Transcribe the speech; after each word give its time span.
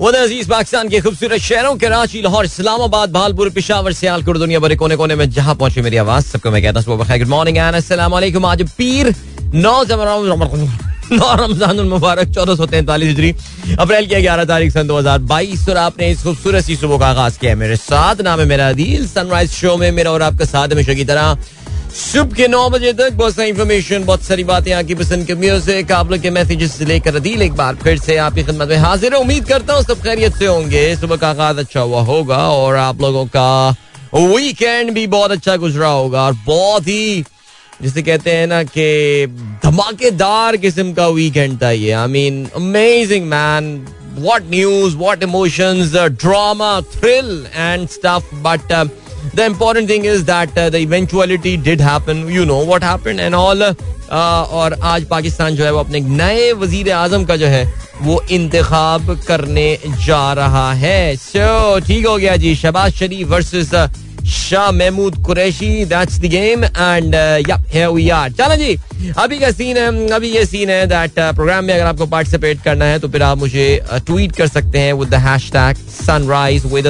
वो 0.00 0.08
अज़ीज़ 0.08 0.48
पाकिस्तान 0.48 0.88
के 0.88 1.00
खूबसूरत 1.00 1.40
शहरों 1.42 1.76
कराची 1.76 2.20
लाहौर, 2.22 2.44
इस्लामाबाद, 2.44 3.10
भालपुर, 3.12 3.50
पिशावर, 3.52 3.92
सियालकोट, 3.92 4.36
दुनिया 4.38 4.58
भरे 4.58 4.76
कोने 4.80 4.96
कोने 4.96 5.14
में 5.14 5.28
जहाँ 5.30 5.54
पहुँचे 5.54 5.82
मेरी 5.82 5.96
आवाज़, 5.96 6.24
सबको 6.26 6.50
मैं 6.50 6.62
कहता 6.62 6.80
हूँ 6.80 6.96
गुड 6.96 7.28
मॉर्निंग 7.28 7.56
एंड 7.58 7.74
आज 7.74 8.62
पीर 8.78 9.12
नौ 11.12 11.34
रमज़ान 11.36 11.80
मुबारक, 11.86 12.28
चौदह 12.32 12.54
सौ 12.56 12.66
तैंतालीस 12.66 13.76
अप्रैल 13.76 14.06
की 14.06 14.20
ग्यारह 14.22 14.44
तारीख 14.44 14.72
सन 14.72 14.86
दो 14.86 14.98
हज़ार 14.98 15.18
बाईस, 15.28 15.68
और 15.68 15.76
आपने 15.76 16.10
इस 16.10 16.22
खूबसूरत 16.22 16.64
सी 16.64 16.76
सुबह 16.76 16.98
का 16.98 17.06
आगाज़ 17.06 17.38
किया 17.38 17.52
है 17.52 17.58
मेरे 17.58 17.76
साथ। 17.76 18.20
नाम 18.22 18.40
है 18.40 18.46
मेरा 18.46 18.68
अदील 18.68 19.06
सनराइज 19.08 19.50
शो 19.52 19.76
में 19.76 19.90
मेरा 19.92 20.10
और 20.12 20.22
आपका 20.22 20.44
साथ 20.46 20.68
हमेशा 20.72 20.94
की 20.94 21.04
तरह 21.04 21.36
सुबह 21.90 22.34
के 22.34 22.46
नौ 22.48 22.68
बजे 22.70 22.92
तक 22.92 23.12
बहुत 23.12 23.34
सारी 23.34 23.48
इन्फॉर्मेशन 23.48 24.04
बहुत 24.04 24.22
सारी 24.22 24.44
बातें 24.44 24.72
आपकी 24.72 24.94
पसंद 24.94 25.26
के 25.26 25.34
म्यूज़िक 25.34 25.92
आप 25.92 26.10
लोग 26.10 26.20
के 26.22 26.30
मैसेजेस 26.30 26.80
लेकर 26.80 27.16
अदील 27.16 27.42
एक 27.42 27.52
बार 27.54 27.74
फिर 27.76 27.98
से 27.98 28.16
आपकी 28.16 28.42
खिदमत 28.42 28.68
में 28.68 28.76
हाजिर 28.76 29.14
है। 29.14 29.20
उम्मीद 29.20 29.44
करता 29.44 29.74
हूँ 29.74 29.82
सब 29.84 30.02
खैरियत 30.02 30.34
से 30.34 30.46
होंगे। 30.46 30.84
सुबह 30.96 31.16
का 31.16 31.30
आगाज़ 31.30 31.58
अच्छा 31.58 31.80
हुआ 31.80 32.00
होगा 32.02 32.38
और 32.50 32.76
आप 32.76 33.00
लोगों 33.00 33.24
का 33.26 33.70
वीकेंड 34.14 34.92
भी 34.94 35.06
बहुत 35.08 35.30
अच्छा 35.30 35.56
गुजरा 35.56 35.88
होगा 35.88 36.22
और 36.22 36.36
बहुत 36.46 36.88
ही, 36.88 37.24
जिसे 37.82 38.02
कहते 38.02 38.30
हैं 38.30 38.46
ना 38.46 38.62
कि 38.62 39.26
धमाकेदार 39.64 40.56
किस्म 40.56 40.92
का 40.92 41.08
वीकेंड 41.08 41.60
था 41.62 41.70
ये। 41.70 41.90
I 41.92 42.08
mean 42.08 42.44
amazing 42.56 43.26
man 43.26 43.76
what 44.18 44.50
news 44.50 44.96
what 44.96 45.22
emotions 45.22 45.94
drama 45.94 46.80
thrill 46.94 47.46
and 47.54 47.88
stuff 47.88 48.34
but 48.42 48.72
the 49.34 49.44
important 49.44 49.88
thing 49.88 50.04
is 50.04 50.24
that 50.24 50.56
uh, 50.56 50.70
the 50.70 50.78
eventuality 50.78 51.56
did 51.56 51.80
happen. 51.80 52.28
You 52.28 52.44
know 52.44 52.64
what 52.64 52.82
happened 52.82 53.20
and 53.20 53.34
all 53.34 53.62
uh, 53.62 53.74
और 54.10 54.78
आज 54.82 55.04
पाकिस्तान 55.10 55.56
जो 55.56 55.64
है 55.64 55.72
वो 55.72 55.78
अपने 55.78 56.00
नए 56.00 56.52
वज़ीर 56.52 56.90
आज़म 56.92 57.24
का 57.24 57.36
जो 57.36 57.46
है 57.46 57.64
वो 58.02 58.20
इंतखाब 58.30 59.18
करने 59.28 59.78
जा 60.06 60.32
रहा 60.32 60.72
है। 60.72 61.16
सो 61.16 61.78
so, 61.78 61.86
ठीक 61.86 62.06
हो 62.06 62.16
गया 62.16 62.36
जी 62.36 62.54
Shahbaz 62.56 62.92
Sharif 62.92 63.28
versus 63.28 63.74
Shah 64.30 64.70
Mahmood 64.72 65.14
Qureshi 65.26 65.84
that's 65.90 66.18
the 66.20 66.26
game 66.30 66.64
and 66.64 67.14
चलो 68.36 68.56
जी 68.56 68.76
अभी 69.18 69.38
का 69.38 69.50
सीन 69.50 69.76
है 69.76 70.08
अभी 70.14 70.28
ये 70.28 70.44
सीन 70.46 70.70
है 70.70 70.86
दैट 70.86 71.18
प्रोग्राम 71.18 71.64
में 71.64 71.74
अगर 71.74 71.86
आपको 71.86 72.06
पार्टिसिपेट 72.06 72.62
करना 72.64 72.84
है 72.84 72.98
तो 72.98 73.08
फिर 73.08 73.22
आप 73.22 73.38
मुझे 73.38 73.68
ट्वीट 74.06 74.36
कर 74.36 74.46
सकते 74.46 74.78
हैं 74.78 74.92
with 74.92 75.08
the 75.08 75.22
hashtag 75.28 75.76
sunrise 76.00 76.66
with 76.74 76.86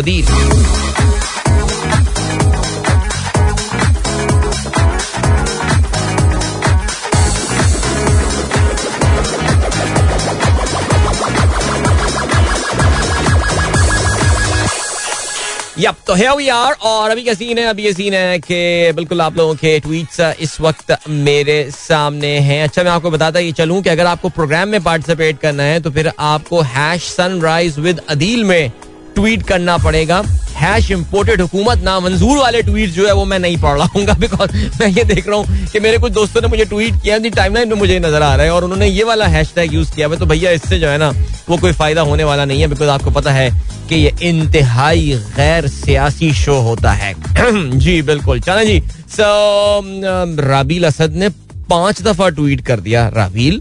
yup 15.81 15.97
तो 16.07 16.15
है 16.15 16.35
वी 16.37 16.49
आर 16.49 16.73
और 16.83 17.11
अभी 17.11 17.23
का 17.25 17.35
सीन 17.35 17.59
है? 17.59 17.65
अभी 17.67 17.83
ये 17.83 17.93
सीन 17.93 18.15
है 18.15 18.39
कि 18.39 18.93
बिल्कुल 18.93 19.21
आप 19.21 19.37
लोगों 19.37 19.55
के 19.55 19.79
ट्वीट्स 19.81 20.21
इस 20.41 20.61
वक्त 20.61 20.97
मेरे 21.09 21.71
सामने 21.71 22.39
हैं। 22.39 22.63
अच्छा 22.63 22.83
मैं 22.83 22.91
आपको 22.91 23.11
बताता 23.11 23.39
ये 23.39 23.53
चलूँ 23.53 23.81
कि 23.83 23.91
अगर 23.91 24.07
आपको 24.07 24.29
प्रोग्राम 24.29 24.69
में 24.69 24.83
पार्टिसिपेट 24.83 25.39
करना 25.41 25.63
है 25.63 25.81
तो 25.81 25.91
फिर 25.91 26.11
आपको 26.19 26.61
हैश 26.75 27.05
सनराइज 27.05 27.79
विद 27.79 28.01
अदील 28.09 28.45
में 28.45 28.71
ट्वीट 29.15 29.43
करना 29.43 29.77
पड़ेगा। 29.79 30.23
हैश 30.57 30.91
इम्पोर्टेड 30.91 31.41
हुकूमत 31.41 31.83
ना 31.83 31.99
मंजूर 32.01 32.39
वाले 32.39 32.61
ट्वीट 32.63 32.91
जो 32.91 33.07
है 33.07 33.13
वो 33.15 33.25
मैं 33.25 33.39
नहीं 33.39 33.57
पढ़ 33.61 33.77
रहा 33.79 33.89
हूँ 33.95 34.05
बिकॉज़ 34.21 34.57
मैं 34.81 34.89
ये 34.89 35.05
देख 35.05 35.29
रहा 35.29 35.37
हूँ 35.37 35.67
कि 35.73 35.81
मेरे 35.81 35.99
कुछ 35.99 36.13
दोस्तों 36.13 36.41
ने 36.41 36.49
मुझे 36.49 36.65
ट्वीट 36.65 37.01
किया 37.03 37.19
टाइम 37.31 37.55
लाइन 37.55 37.69
में 37.69 37.77
मुझे 37.77 37.99
नज़र 37.99 38.23
आ 38.23 38.35
रहा 38.35 38.47
है 38.47 38.53
और 38.53 38.65
उन्होंने 38.65 38.87
ये 38.87 39.05
वाला 39.05 39.27
हैश 39.29 39.53
टैग 39.55 39.75
यूज़ 39.75 39.95
किया। 39.95 40.09
है 40.09 40.19
तो 40.19 40.27
भैया 40.27 40.51
इससे 40.51 40.79
जो 40.79 40.89
है 40.89 40.99
ना, 40.99 41.11
वो 41.49 41.57
कोई 41.57 41.73
फ़ायदा 41.73 42.03
होने 42.03 42.25
वाला 42.25 42.45
नहीं 42.45 42.61
है 42.61 42.67
बिकॉज़ 42.69 42.89
आपको 42.91 43.11
पता 43.11 43.33
है 43.33 43.51
कि 43.89 43.97
ये 43.97 44.13
इंतहाई 44.23 45.13
गैर 45.37 45.69
सियासी 45.69 46.33
शो 46.35 46.61
होता 46.63 46.93
है। 46.93 47.15
जी, 47.79 48.01
बिल्कुल। 48.03 48.41
चला 48.41 48.65
जी। 48.65 48.81
सो 49.11 50.43
राबील 50.43 50.85
असद 50.87 51.15
ने 51.15 51.29
पाँच 51.71 52.03
दफ़ा 52.03 52.29
ट्वीट 52.29 52.61
कर 52.67 52.81
दिया, 52.81 53.09
राबील 53.09 53.61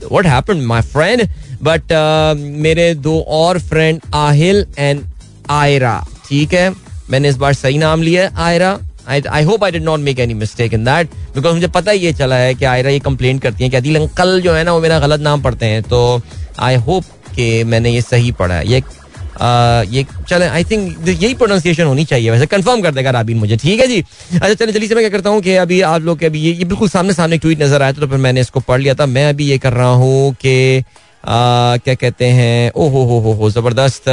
माय 0.64 0.82
फ्रेंड 0.84 1.28
बट 1.64 1.92
मेरे 2.58 2.94
दो 2.98 3.20
और 3.30 3.60
फ्रेंड 3.62 4.00
आहिल 4.16 4.66
एंड 4.78 5.02
आयरा। 5.50 6.00
ठीक 6.28 6.54
है? 6.54 6.70
मैंने 7.10 7.30
इस 7.30 7.38
बार 7.38 7.54
सही 7.56 7.78
नाम 7.78 8.02
लिया 8.02 8.24
है 8.24 8.32
Ayra. 8.38 8.78
I 9.08 9.44
hope 9.44 9.64
I 9.64 9.72
did 9.72 9.84
not 9.84 10.00
make 10.00 10.20
any 10.20 10.34
mistake 10.36 10.74
in 10.74 10.84
that 10.86 11.14
because 11.36 11.54
मुझे 11.54 11.68
पता 11.70 11.92
ही 11.92 12.00
ये 12.00 12.14
चला 12.14 12.36
है 12.36 12.54
कि 12.56 12.66
आयरा 12.66 12.90
ये 12.90 13.00
कंप्लेन 13.02 13.40
करती 13.40 13.64
है 13.64 13.70
कि 13.70 13.78
अदिल 13.78 13.96
अंकल 13.96 14.40
जो 14.42 14.54
है 14.54 14.64
ना 14.64 14.74
वो 14.74 14.82
मेरा 14.82 15.00
गलत 15.00 15.20
नाम 15.22 15.42
पढ़ते 15.42 15.66
हैं। 15.66 15.82
तो 15.84 16.22
आई 16.60 16.76
होप 16.78 17.04
कि 17.36 17.64
मैंने 17.64 17.92
ये 17.92 18.02
सही 18.02 18.32
पढ़ा 18.34 18.56
है। 18.56 18.68
ये 18.68 18.84
ये 19.42 20.06
चले 20.30 20.46
आई 20.46 20.64
थिंक 20.64 21.08
यही 21.08 21.34
प्रोनाउंसिएशन 21.34 21.84
होनी 21.84 22.04
चाहिए। 22.06 22.32
वैसे 22.32 22.46
कंफर्म 22.46 22.82
कर 22.82 22.92
देगा 22.94 23.12
राबीन 23.12 23.38
मुझे 23.38 23.58
ठीक 23.58 23.80
है 23.80 23.88
जी? 23.88 24.00
अच्छा 24.34 24.54
चले 24.54 24.72
जल्दी 24.72 24.88
से 24.88 24.96
मैं 24.96 25.04
क्या 25.04 25.10
करता 25.10 25.30
हूँ 25.30 25.42
कि 25.42 25.56
अभी 25.58 25.80
आप 25.82 26.02
लोग 26.02 26.20
के 26.20 26.26
अभी 26.26 26.40
ये, 26.42 26.52
ये 26.54 26.66
बिल्कुल 26.66 26.90
सामने 26.90 27.14
सामने 27.14 27.38
ट्वीट 27.38 27.62
नज़र 27.62 27.82
आया 27.82 27.94
था 27.94 28.02
तो 28.02 28.08
फिर 28.08 28.18
मैंने 28.20 28.42
इसको 28.42 28.60
पढ़ 28.60 28.82
लिया 28.82 28.94
था। 28.94 29.06
मैं 29.06 29.28
अभी 29.30 29.46
ये 29.46 29.58
कर 29.58 29.74
रहा 29.74 29.94
हूँ 29.94 30.34
कि 30.36 30.84
क्या 31.24 31.94
कहते 31.96 32.26
हैं? 32.26 32.72
ओ 32.72 32.88
हो 32.90 33.04
हो 33.06 33.32
हो, 33.34 33.50
ज़बरदस्त। 33.52 34.10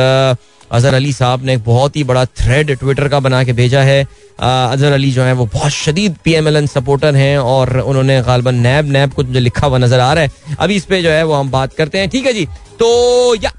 अजहर 0.71 0.95
अली 0.95 1.13
साहब 1.13 1.45
ने 1.45 1.55
एक 1.55 1.65
बहुत 1.65 1.97
ही 1.97 2.03
बड़ा 2.05 2.25
थ्रेड 2.25 2.75
ट्विटर 2.79 3.09
का 3.09 3.21
बना 3.21 3.43
के 3.45 3.53
भेजा 3.53 3.83
है। 3.83 4.03
अजहर 4.03 4.93
अली 4.93 5.11
जो 5.11 5.23
है, 5.23 5.33
वो 5.33 5.47
बहुत 5.47 5.73
शदीद 5.73 6.17
P 6.25 6.33
M 6.35 6.49
L 6.49 6.57
N 6.57 6.67
supporter 6.67 7.17
हैं 7.17 7.39
और 7.39 7.77
उन्होंने 7.79 8.21
गालबन 8.23 8.55
नैब 8.57 8.91
नैब 8.93 9.13
कुछ 9.13 9.27
जो 9.27 9.41
लिखा 9.41 9.67
हुआ 9.67 9.79
नज़र 9.79 10.01
आ 10.01 10.13
रहा 10.13 10.25
है। 10.25 10.57
अभी 10.61 10.77
इस 10.77 10.85
पे 10.85 11.03
जो 11.03 11.11
है, 11.11 11.23
वो 11.25 11.35
हम 11.35 11.51
बात 11.51 11.75
करते 11.75 11.99
हैं। 11.99 12.09
ठीक 12.09 12.27
है 12.27 12.33
जी? 12.33 12.47
तो 12.79 13.35
या 13.35 13.53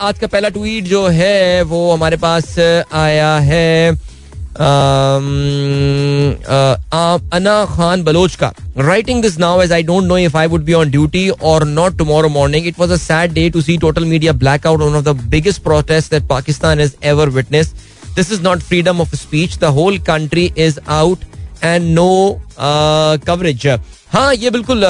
आज 0.00 0.18
का 0.18 0.26
पहला 0.26 0.48
ट्वीट 0.48 0.84
जो 0.84 1.06
है, 1.08 1.62
वो 1.62 1.92
हमारे 1.92 2.16
पास 2.16 2.58
आया 2.92 3.36
है। 3.38 3.92
अना 7.32 7.64
खान 7.66 8.02
बलोच 8.04 8.34
का 8.36 8.52
writing 8.78 9.22
this 9.22 9.38
now 9.38 9.62
as 9.62 9.72
I 9.72 9.82
don't 9.82 10.04
know 10.04 10.18
if 10.18 10.36
I 10.36 10.46
would 10.46 10.64
be 10.64 10.72
on 10.72 10.90
duty 10.90 11.28
और 11.30 11.64
not 11.68 11.96
tomorrow 11.98 12.28
morning 12.28 12.66
it 12.66 12.78
was 12.78 12.90
a 12.90 12.96
sad 12.96 13.32
day 13.32 13.48
to 13.50 13.62
see 13.62 13.76
total 13.78 14.04
media 14.04 14.32
black 14.44 14.66
out 14.66 14.82
of 14.82 15.04
the 15.04 15.16
biggest 15.30 15.62
protest 15.62 16.10
that 16.10 16.28
Pakistan 16.28 16.80
is 16.80 16.92
ever 17.04 17.28
witness 17.38 17.72
this 18.16 18.32
is 18.32 18.42
not 18.42 18.58
freedom 18.62 19.00
of 19.00 19.14
speech 19.16 19.58
the 19.58 19.64
whole 19.78 19.98
country 20.10 20.52
is 20.58 20.78
out 20.90 21.18
and 21.64 21.82
no 21.94 22.40
coverage 23.26 23.66
हाँ 24.12 24.34
ये 24.34 24.50
बिल्कुल 24.50 24.82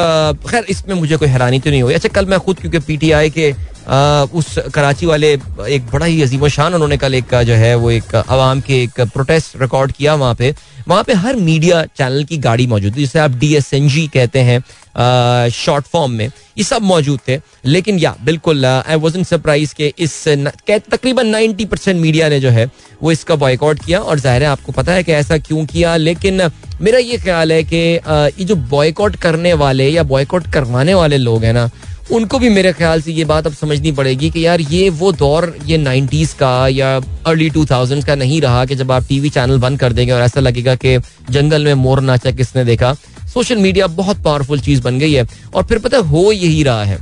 खैर, 0.48 0.64
इसमें 0.70 0.94
मुझे 0.94 1.16
कोई 1.16 1.28
हैरानी 1.28 1.58
तो 1.60 1.70
नहीं 1.70 1.82
हुई। 1.82 1.94
अच्छा 1.94 2.08
कल 2.08 2.26
मैं 2.26 2.38
खुद, 2.40 2.58
क्योंकि 2.60 2.78
पीटीआई 2.78 3.30
के 3.30 3.52
उस 3.82 4.59
कराची 4.75 5.06
वाले 5.06 5.32
एक 5.32 5.87
बड़ा 5.93 6.06
ही 6.06 6.22
अजीम 6.22 6.47
शान 6.48 6.75
उन्होंने 6.75 6.97
कल 6.97 7.15
एक, 7.15 7.34
जो 7.37 7.54
है, 7.54 7.75
वो 7.75 7.91
एक 7.91 8.15
आवाम 8.16 8.60
के 8.60 8.82
एक 8.82 9.00
प्रोटेस्ट 9.00 9.60
रिकॉर्ड 9.62 9.93
किया 9.93 10.15
वहाँ 10.15 10.34
पे। 10.34 10.54
वहाँ 10.88 11.03
पे 11.04 11.12
हर 11.15 11.37
मीडिया 11.38 11.84
चैनल 11.97 12.25
की 12.25 12.37
गाड़ी 12.38 12.66
मौजूद 12.66 12.97
थी, 12.97 13.00
जिसे 13.00 13.19
आप 13.19 13.31
डी 13.31 13.54
एस 13.56 13.72
एन 13.75 13.88
जी 13.88 14.06
कहते 14.15 14.38
हैं 14.41 15.48
शॉर्ट 15.50 15.87
फॉर्म 15.87 16.12
में। 16.12 16.26
ये 16.26 16.65
सब 16.65 16.82
मौजूद 16.82 17.19
थे। 17.28 17.38
लेकिन, 17.66 17.98
या, 17.98 18.15
बिल्कुल 18.25 18.65
आई 18.66 18.97
वॉज़ 18.97 19.19
इन 19.19 19.25
सरप्राइज़ 19.25 19.75
के 19.75 19.93
इस 19.99 20.25
तकरीबन 20.69 21.26
नाइन्टी 21.26 21.64
परसेंट 21.64 22.00
मीडिया 22.00 22.28
ने, 22.28 22.41
जो 22.41 22.50
है, 22.50 22.69
वो 23.03 23.12
इसका 23.12 23.34
बॉयकॉट 23.37 23.84
किया। 23.84 23.99
और 24.00 24.19
ज़ाहिर 24.20 24.43
है, 24.43 24.49
आपको 24.49 24.72
पता 24.72 24.93
है 24.93 25.03
कि 25.04 25.12
ऐसा 25.12 25.38
क्यों 25.38 25.64
किया, 25.66 25.97
लेकिन 25.99 26.50
मेरा 26.81 26.99
ये 26.99 27.19
ख्याल 27.19 27.53
है 27.53 27.62
कि 27.64 27.76
ये 27.76 28.44
जो 28.44 28.56
बॉयकॉट 28.56 29.16
करने 29.16 29.53
वाले 29.54 29.88
या 29.88 30.03
बॉयकॉट 30.04 30.53
करवाने 30.53 30.94
वाले 30.94 31.19
लोग 31.19 31.44
हैं 31.44 31.53
ना 31.53 31.70
उनको 32.10 32.38
भी 32.38 32.48
मेरे 32.48 32.72
ख्याल 32.72 33.02
से 33.02 33.12
ये 33.12 33.24
बात 33.24 33.46
अब 33.46 33.52
समझनी 33.54 33.92
पड़ेगी 33.92 34.30
कि 34.30 34.44
यार 34.46 34.60
ये 34.60 34.88
वो 34.90 35.12
दौर, 35.14 35.54
ये 35.66 35.78
नाइन्टीज 35.78 36.32
का 36.32 36.68
या 36.68 36.96
अर्ली 37.26 37.48
टू 37.50 37.64
थाउज़ेंड 37.66 38.04
का 38.04 38.14
नहीं 38.14 38.40
रहा 38.42 38.64
कि 38.64 38.74
जब 38.74 38.92
आप 38.92 39.06
टीवी 39.08 39.30
चैनल 39.30 39.58
बंद 39.58 39.80
कर 39.80 39.92
देंगे 39.92 40.12
और 40.12 40.22
ऐसा 40.22 40.40
लगेगा 40.40 40.74
कि 40.76 40.98
जंगल 41.30 41.64
में 41.64 41.74
मोर 41.76 42.00
नाचा 42.00 42.30
किसने 42.30 42.64
देखा। 42.64 42.92
सोशल 43.32 43.56
मीडिया 43.58 43.86
बहुत 43.88 44.22
पावरफुल 44.24 44.60
चीज़ 44.60 44.82
बन 44.82 44.98
गई 44.98 45.12
है 45.12 45.26
और 45.54 45.64
फिर 45.64 45.78
पता 45.78 45.98
हो 45.98 46.30
यही 46.32 46.62
रहा 46.62 46.84
है 46.84 46.98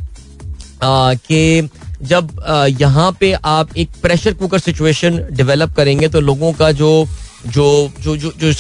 कि 0.83 1.69
जब 2.03 2.31
यहाँ 2.81 3.11
पे 3.21 3.33
आप 3.35 3.77
एक 3.77 3.89
प्रेशर 4.03 4.35
कुकर 4.35 4.59
सिचुएशन 4.59 5.19
डेवलप 5.33 5.75
करेंगे 5.77 6.09
तो 6.09 6.21
लोगों 6.21 6.53
का 6.53 6.71
जो 6.73 7.07
जो 7.47 7.67
जो 8.01 8.17
जो 8.17 8.31
जो 8.41 8.53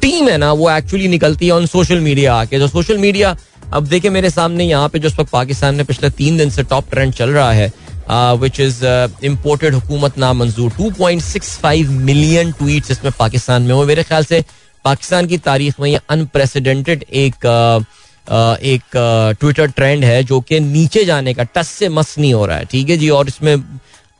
टीम 0.00 0.28
है 0.28 0.36
ना, 0.38 0.52
वो 0.52 0.70
एक्चुअली 0.70 1.08
निकलती 1.08 1.46
है 1.46 1.52
ऑन 1.52 1.66
सोशल 1.66 2.00
मीडिया 2.00 2.34
आके। 2.34 2.58
जो 2.58 2.68
सोशल 2.68 2.98
मीडिया 2.98 3.36
अब 3.72 3.86
देखे 3.86 4.10
मेरे 4.10 4.30
सामने 4.30 4.64
यहाँ 4.64 4.88
पे 4.88 4.98
जो 4.98 5.08
इस 5.08 5.18
वक्त 5.18 5.30
पाकिस्तान 5.30 5.74
में 5.74 5.84
पिछले 5.86 6.10
तीन 6.10 6.36
दिन 6.38 6.50
से 6.50 6.62
टॉप 6.62 6.90
ट्रेंड 6.90 7.12
चल 7.14 7.30
रहा 7.30 7.52
है 7.52 7.72
विच 8.40 8.60
इज़ 8.60 8.84
इम्पोर्टेड 9.24 9.74
हुकूमत 9.74 10.18
ना 10.18 10.32
मंजूर 10.32 10.72
2.65 10.80 11.88
मिलियन 11.88 12.52
ट्वीट्स 12.52 12.90
इसमें 12.90 13.12
पाकिस्तान 13.18 13.62
में 13.62 13.74
हुए। 13.74 13.86
मेरे 13.86 14.02
ख्याल 14.02 14.24
से 14.24 14.44
पाकिस्तान 14.84 15.26
की 15.26 15.38
तारीख 15.38 15.80
में 15.80 15.90
ये 15.90 16.00
अनप्रेसिडेंटेड 16.10 17.04
एक 17.12 17.34
uh, 17.34 17.84
uh, 18.32 18.58
एक 18.58 18.82
ट्विटर 19.40 19.68
uh, 19.68 19.74
ट्रेंड 19.76 20.04
है 20.04 20.22
जो 20.24 20.40
कि 20.40 20.60
नीचे 20.60 21.04
जाने 21.04 21.34
का 21.34 21.42
टस 21.54 21.68
से 21.68 21.88
मस 21.88 22.14
नहीं 22.18 22.34
हो 22.34 22.46
रहा 22.46 22.56
है। 22.56 22.64
ठीक 22.64 22.90
है 22.90 22.96
जी? 22.96 23.08
और 23.08 23.28
इसमें 23.28 23.56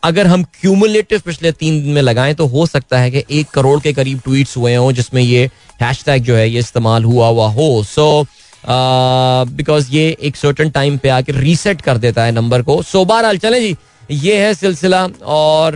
अगर 0.02 0.26
हम 0.26 0.42
क्यूमुलेटिव 0.60 1.20
पिछले 1.26 1.52
तीन 1.52 1.82
दिन 1.82 1.92
में 1.92 2.02
लगाएँ 2.02 2.34
तो 2.34 2.46
हो 2.46 2.66
सकता 2.66 2.98
है 2.98 3.10
कि 3.10 3.24
एक 3.30 3.50
करोड़ 3.50 3.78
के 3.80 3.92
करीब 3.92 4.20
ट्वीट्स 4.24 4.56
हुए 4.56 4.74
हों 4.74 4.90
जिसमें 4.92 5.22
ये 5.22 5.50
हैशटैग 5.82 6.22
जो 6.24 6.36
है 6.36 6.48
ये 6.50 6.58
इस्तेमाल 6.58 7.04
हुआ 7.04 7.28
हुआ 7.28 7.48
हो। 7.48 7.82
सो 7.84 8.22
so, 8.22 8.28
बिकॉज़ 8.66 9.90
ये 9.92 10.16
एक 10.20 10.36
सर्टन 10.36 10.70
टाइम 10.70 10.96
पे 10.98 11.08
आके 11.08 11.32
रीसेट 11.32 11.80
कर 11.80 11.98
देता 11.98 12.24
है 12.24 12.32
नंबर 12.32 12.62
को। 12.62 12.80
सो 12.82 13.04
बहरहाल, 13.04 13.38
चले 13.38 13.60
जी। 13.60 13.76
ये 14.10 14.36
है 14.36 14.52
सिलसिला 14.54 15.04
और 15.24 15.74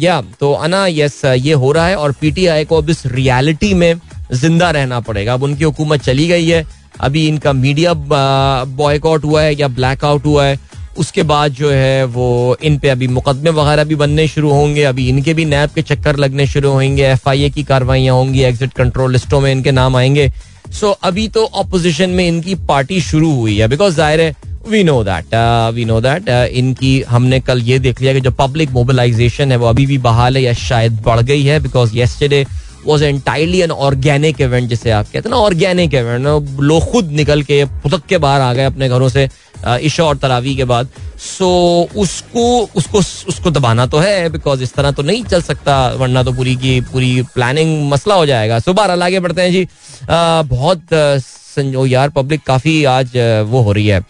या 0.00 0.20
तो 0.40 0.52
अना 0.54 0.86
यस 0.88 1.20
ये 1.24 1.52
हो 1.54 1.72
रहा 1.72 1.86
है 1.86 1.96
और 1.96 2.12
पीटीआई 2.20 2.64
को 2.64 2.78
अब 2.78 2.90
इस 2.90 3.02
रियलिटी 3.06 3.72
में 3.74 3.94
ज़िंदा 4.32 4.70
रहना 4.70 5.00
पड़ेगा। 5.00 5.34
अब 5.34 5.42
उनकी 5.42 5.64
हुकूमत 5.64 6.02
चली 6.02 6.28
गई 6.28 6.48
है। 6.48 6.64
अभी 7.00 7.26
इनका 7.28 7.52
मीडिया 7.52 7.92
बॉयकआउट 7.94 9.24
हुआ 9.24 9.42
है 9.42 9.54
या 9.54 9.68
ब्लैकआउट 9.70 10.26
हुआ 10.26 10.44
है, 10.44 10.58
उसके 10.98 11.22
बाद 11.24 11.52
जो 11.52 11.70
है 11.70 12.04
वो 12.06 12.56
इन 12.64 12.78
पे 12.78 12.88
अभी 12.88 13.06
मुकदमे 13.08 13.50
वगैरह 13.50 13.84
भी 13.84 13.94
बनने 13.94 14.26
शुरू 14.28 14.50
होंगे। 14.50 14.82
अभी 14.84 15.08
इनके 15.08 15.34
भी 15.34 15.44
नैब 15.44 15.70
के 15.74 15.82
चक्कर 15.82 16.16
लगने 16.16 16.46
शुरू 16.46 16.70
होंगे। 16.70 17.04
एफ़ 17.04 17.28
आई 17.28 17.44
ए 17.44 17.50
की 17.50 17.64
कार्रवाइयाँ 17.64 18.14
होंगी 18.16 18.42
एग्जिट 18.42 18.72
कंट्रोल 18.72 19.12
लिस्टों 19.12 19.40
में 19.40 19.50
इनके 19.52 19.70
नाम 19.72 19.96
आएँगे। 19.96 20.30
सो 20.74 20.90
अभी 21.04 21.26
तो 21.28 21.44
अपोजिशन 21.44 22.10
में 22.10 22.26
इनकी 22.28 22.54
पार्टी 22.68 23.00
शुरू 23.00 23.30
हुई 23.34 23.56
है 23.58 23.68
बिकॉज़ 23.68 23.94
ज़ाहिर 23.96 24.20
है 24.20 24.34
we 24.68 24.82
know 24.84 25.02
that 25.04 25.34
we 25.74 25.84
know 25.84 26.00
that 26.00 26.28
इनकी 26.28 27.00
हमने 27.08 27.40
कल 27.40 27.60
ये 27.62 27.78
देख 27.78 28.00
लिया 28.00 28.12
कि 28.12 28.20
जो 28.20 28.30
पब्लिक 28.30 28.70
मोबिलाइजेशन 28.70 29.50
है, 29.52 29.56
वो 29.56 29.66
अभी 29.66 29.86
भी 29.86 29.98
बहाल 29.98 30.36
है 30.36 30.42
या 30.42 30.52
शायद 30.60 31.00
बढ़ 31.06 31.20
गई 31.20 31.42
है 31.42 31.58
because 31.60 31.96
yesterday 31.96 32.44
was 32.86 33.04
entirely 33.04 33.60
an 33.62 33.70
organic 33.70 34.40
event 34.40 34.68
जिसे 34.68 34.90
आप 34.90 35.04
कहते 35.04 35.28
हैं 35.28 35.30
ना 35.30 35.42
ऑर्गेनिक 35.42 35.94
इवेंट 35.94 36.60
लोग 36.60 36.90
खुद 36.92 37.10
निकल 37.12 37.42
के 37.42 37.64
पुतक 37.82 38.06
के 38.08 38.18
बाहर 38.18 38.40
आ 38.40 38.52
गए 38.54 38.64
अपने 38.64 38.88
घरों 38.88 39.08
से 39.08 39.28
ईशा 39.66 40.04
और 40.04 40.16
तरावी 40.16 40.54
के 40.56 40.64
बाद। 40.64 40.88
सो 41.18 41.46
so, 41.84 41.96
उसको 41.96 42.44
उसको 42.76 42.98
उसको 43.28 43.50
दबाना 43.50 43.86
तो 43.86 43.98
है 43.98 44.28
बिकॉज़ 44.30 44.62
इस 44.62 44.72
तरह 44.74 44.90
तो 44.90 45.02
नहीं 45.02 45.24
चल 45.24 45.42
सकता 45.42 45.76
वरना 45.92 46.22
तो 46.22 46.32
पूरी 46.32 46.54
की 46.56 46.80
पूरी 46.92 47.22
प्लानिंग 47.34 47.90
मसला 47.90 48.14
हो 48.14 48.26
जाएगा। 48.26 48.58
सो 48.58 48.72
बार 48.72 48.90
आगे 48.92 49.20
बढ़ते 49.20 49.42
हैं 49.42 49.52
जी। 49.52 49.66
आ, 50.10 50.42
बहुत 50.42 50.82
संजो 50.92 51.86
यार 51.86 52.08
पब्लिक 52.10 52.42
काफ़ी 52.46 52.84
आज 52.90 53.16
वो 53.48 53.60
हो 53.62 53.72
रही 53.72 53.86
है। 53.86 54.00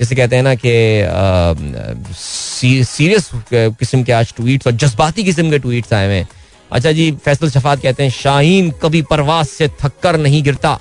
जैसे 0.00 0.14
कहते 0.16 0.36
हैं 0.36 0.42
ना 0.42 0.54
कि 0.54 0.72
सीरियस 2.14 3.28
किस्म 3.52 4.02
के 4.04 4.12
आज 4.12 4.32
ट्वीट्स 4.36 4.66
और 4.66 4.72
जज्बाती 4.74 5.24
किस्म 5.24 5.50
के 5.50 5.58
ट्वीट्स 5.58 5.92
आए 5.92 6.06
हुए 6.06 6.24
अच्छा 6.72 6.92
जी, 6.92 7.10
फैसल 7.24 7.50
शफात 7.50 7.82
कहते 7.82 8.02
हैं, 8.02 8.10
शाहीन 8.10 8.70
कभी 8.82 9.02
परवास 9.02 9.50
से 9.50 9.68
थक 9.82 10.06
नहीं 10.16 10.42
गिरता। 10.42 10.78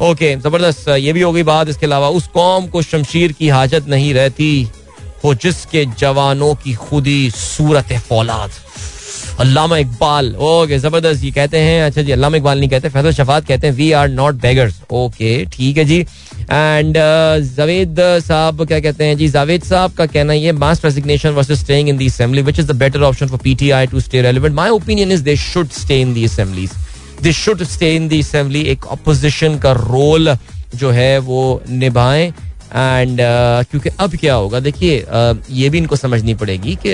ओके, 0.00 0.34
ज़बरदस्त, 0.36 0.88
ये 0.88 1.12
भी 1.12 1.20
हो 1.20 1.32
गई 1.32 1.42
बात। 1.42 1.68
इसके 1.68 1.86
अलावा, 1.86 2.08
उस 2.08 2.26
कौम 2.26 2.66
को 2.66 2.82
शमशीर 2.82 3.32
की 3.32 3.48
हाजत 3.48 3.88
नहीं 3.88 4.12
रहती 4.14 4.68
हो 5.24 5.34
जिसके 5.34 5.84
जवानों 5.98 6.54
की 6.54 6.74
खुदी 6.74 7.30
सूरत 7.30 7.92
फौलाद। 8.08 8.50
अल्लामा 9.40 9.76
इकबाल, 9.76 10.34
ओके, 10.36 10.78
ज़बरदस्त, 10.78 11.24
ये 11.24 11.30
कहते 11.30 11.58
हैं 11.58 11.82
अच्छा 11.82 12.02
जी, 12.02 12.12
अल्लामा 12.12 12.36
इकबाल 12.36 12.58
नहीं 12.58 12.70
कहते, 12.70 12.88
फैसल 12.88 13.12
शफात 13.12 13.46
कहते 13.46 13.66
हैं 13.66 13.74
we 13.74 13.90
are 13.92 14.08
not 14.08 14.34
beggars 14.34 14.80
okay, 14.90 15.44
ठीक 15.46 15.76
है 15.76 15.84
जी। 15.84 16.04
एंड 16.50 16.96
जावेद 17.56 17.96
साहब 18.26 18.64
क्या 18.66 18.80
कहते 18.80 19.04
हैं 19.04 19.16
जी 19.16 19.28
जावेद 19.28 19.62
साहब 19.64 19.92
का 19.98 20.06
कहना 20.06 20.32
ये 20.32 20.52
mass 20.52 20.84
resignation 20.84 21.30
versus 21.30 21.60
staying 21.60 21.88
in 21.88 21.98
the 21.98 22.06
assembly 22.06 22.42
which 22.42 22.58
is 22.60 22.66
the 22.66 22.76
better 22.76 23.02
option 23.02 23.26
for 23.26 23.38
PTI 23.44 23.86
to 23.86 24.00
stay 24.00 24.22
relevant 24.22 24.54
my 24.54 24.70
opinion 24.70 25.12
is 25.12 25.22
they 25.24 25.36
should 25.36 25.68
stay 25.80 26.00
in 26.00 26.14
the 26.14 26.24
assemblies 26.24 26.70
they 27.22 27.32
should 27.32 27.62
stay 27.64 27.94
in 27.96 28.08
the 28.08 28.20
assembly 28.20 28.62
एक 28.72 28.86
opposition 28.90 29.58
का 29.58 29.72
role 29.72 30.36
जो 30.74 30.90
है 30.90 31.18
वो 31.18 31.62
निभाएँ। 31.68 32.32
And 32.74 33.20
uh, 33.20 33.70
क्योंकि 33.70 33.88
अब 34.00 34.14
क्या 34.16 34.34
होगा? 34.34 34.60
देखिए 34.60 35.00
uh, 35.00 35.36
ये 35.50 35.68
भी 35.70 35.78
इनको 35.78 35.96
समझनी 35.96 36.34
पड़ेगी 36.34 36.76
कि 36.86 36.92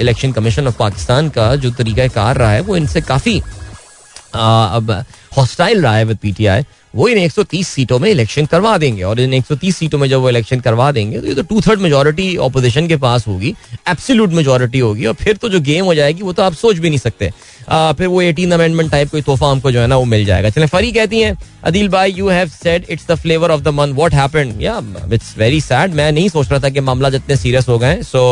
इलेक्शन 0.00 0.32
कमीशन 0.32 0.66
ऑफ़ 0.66 0.76
पाकिस्तान 0.78 1.28
का 1.30 1.54
जो 1.56 1.70
तरीका 1.70 2.06
कार 2.14 2.36
रहा 2.36 2.50
है 2.52 2.60
वो 2.60 2.76
इनसे 2.76 3.00
काफ़ी 3.00 3.38
uh, 3.40 3.46
अब 4.34 4.90
हॉस्टाइल 5.36 5.82
रहा 5.82 5.96
है 5.96 6.04
विद 6.04 6.18
पीटीआई 6.22 6.62
वो 6.94 7.08
इन 7.08 7.18
130 7.18 7.66
सीटों 7.66 7.98
में 7.98 8.10
इलेक्शन 8.10 8.46
करवा 8.46 8.76
देंगे। 8.78 9.02
और 9.02 9.20
इन 9.20 9.32
130 9.32 9.72
सीटों 9.72 9.98
में 9.98 10.08
जब 10.08 10.20
वो 10.20 10.28
इलेक्शन 10.28 10.60
करवा 10.60 10.90
देंगे 10.92 11.20
तो 11.20 11.26
ये 11.26 11.34
तो 11.34 11.42
टू 11.42 11.60
थर्ड 11.60 11.80
मेजोरिटी 11.80 12.36
ऑपोजिशन 12.38 12.88
के 12.88 12.96
पास 12.98 13.26
होगी 13.26 13.54
एब्सोल्यूट 13.88 14.30
मेजोरिटी 14.32 14.78
होगी, 14.78 15.06
और 15.06 15.14
फिर 15.14 15.36
तो 15.36 15.48
जो 15.48 15.60
गेम 15.62 15.84
हो 15.84 15.94
जाएगी, 15.94 16.22
वो 16.22 16.32
तो 16.32 16.42
आप 16.42 16.54
सोच 16.54 16.76
भी 16.76 16.88
नहीं 16.88 16.98
सकते। 16.98 17.30
फिर 17.68 18.06
वो 18.06 18.20
एटीन 18.22 18.52
अमेंडमेंट 18.52 18.90
टाइप 18.90 19.10
कोई 19.10 19.22
तोहफा 19.22 19.50
हमको 19.50 19.72
जो 19.72 19.80
है 19.80 19.86
ना 19.86 19.96
वो 19.96 20.04
मिल 20.04 20.24
जाएगा। 20.24 20.50
चले, 20.50 20.66
फरी 20.66 20.92
कहती 20.92 21.20
हैं, 21.20 21.36
अदिल 21.64 21.88
भाई 21.88 22.12
you 22.12 22.28
have 22.28 22.48
said 22.48 22.86
it's 22.90 23.06
the 23.10 23.14
flavour 23.14 23.50
of 23.50 23.60
the 23.60 23.68
month 23.70 23.94
what 23.94 24.14
happened 24.14 24.62
या 24.62 24.80
इट्स 25.12 25.34
वेरी 25.38 25.60
सैड 25.60 25.94
मैं 25.94 26.10
नहीं 26.12 26.28
सोच 26.28 26.50
रहा 26.50 26.60
था 26.60 26.68
कि 26.68 26.80
मामला 26.80 27.10
जितने 27.10 27.36
सीरियस 27.36 27.68
हो 27.68 27.78
गए 27.78 28.02
so 28.02 28.22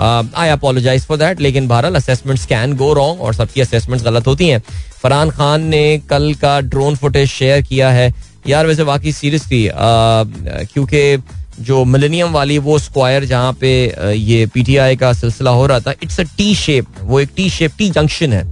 I 0.00 0.48
apologise 0.48 1.04
for 1.06 1.18
that 1.18 1.40
लेकिन 1.40 1.68
बहरहाल 1.68 1.94
असेसमेंट्स 1.94 2.46
कैन 2.46 2.72
गो 2.76 2.92
रॉन्ग 2.94 3.20
और 3.20 3.34
सबकी 3.34 3.60
असेसमेंट्स 3.60 4.04
गलत 4.04 4.26
होती 4.26 4.48
हैं। 4.48 4.62
फरहान 5.02 5.30
खान 5.30 5.62
ने 5.64 6.00
कल 6.10 6.32
का 6.42 6.60
ड्रोन 6.62 6.96
फुटेज 6.96 7.28
शेयर 7.28 7.62
किया 7.62 7.90
है। 7.90 8.12
यार, 8.46 8.66
वैसे 8.66 8.82
वाकई 8.82 9.12
सीरियस 9.12 9.44
थी 9.46 9.68
क्योंकि 9.72 11.22
जो 11.60 11.84
मिलेनियम 11.84 12.32
वाली 12.32 12.58
वो 12.58 12.78
स्क्वायर 12.78 13.24
जहाँ 13.24 13.52
पे 13.60 13.70
ये 14.12 14.46
पीटीआई 14.54 14.96
का 14.96 15.12
सिलसिला 15.12 15.50
हो 15.50 15.66
रहा 15.66 15.80
था 15.80 15.92
इट्स 16.02 16.20
अ 16.20 16.24
टी 16.36 16.54
शेप 16.54 16.86
वो 17.00 17.20
एक 17.20 17.30
टी 17.36 17.48
शेप 17.50 17.72
टी 17.78 17.88
जंक्शन 17.90 18.32
है। 18.32 18.44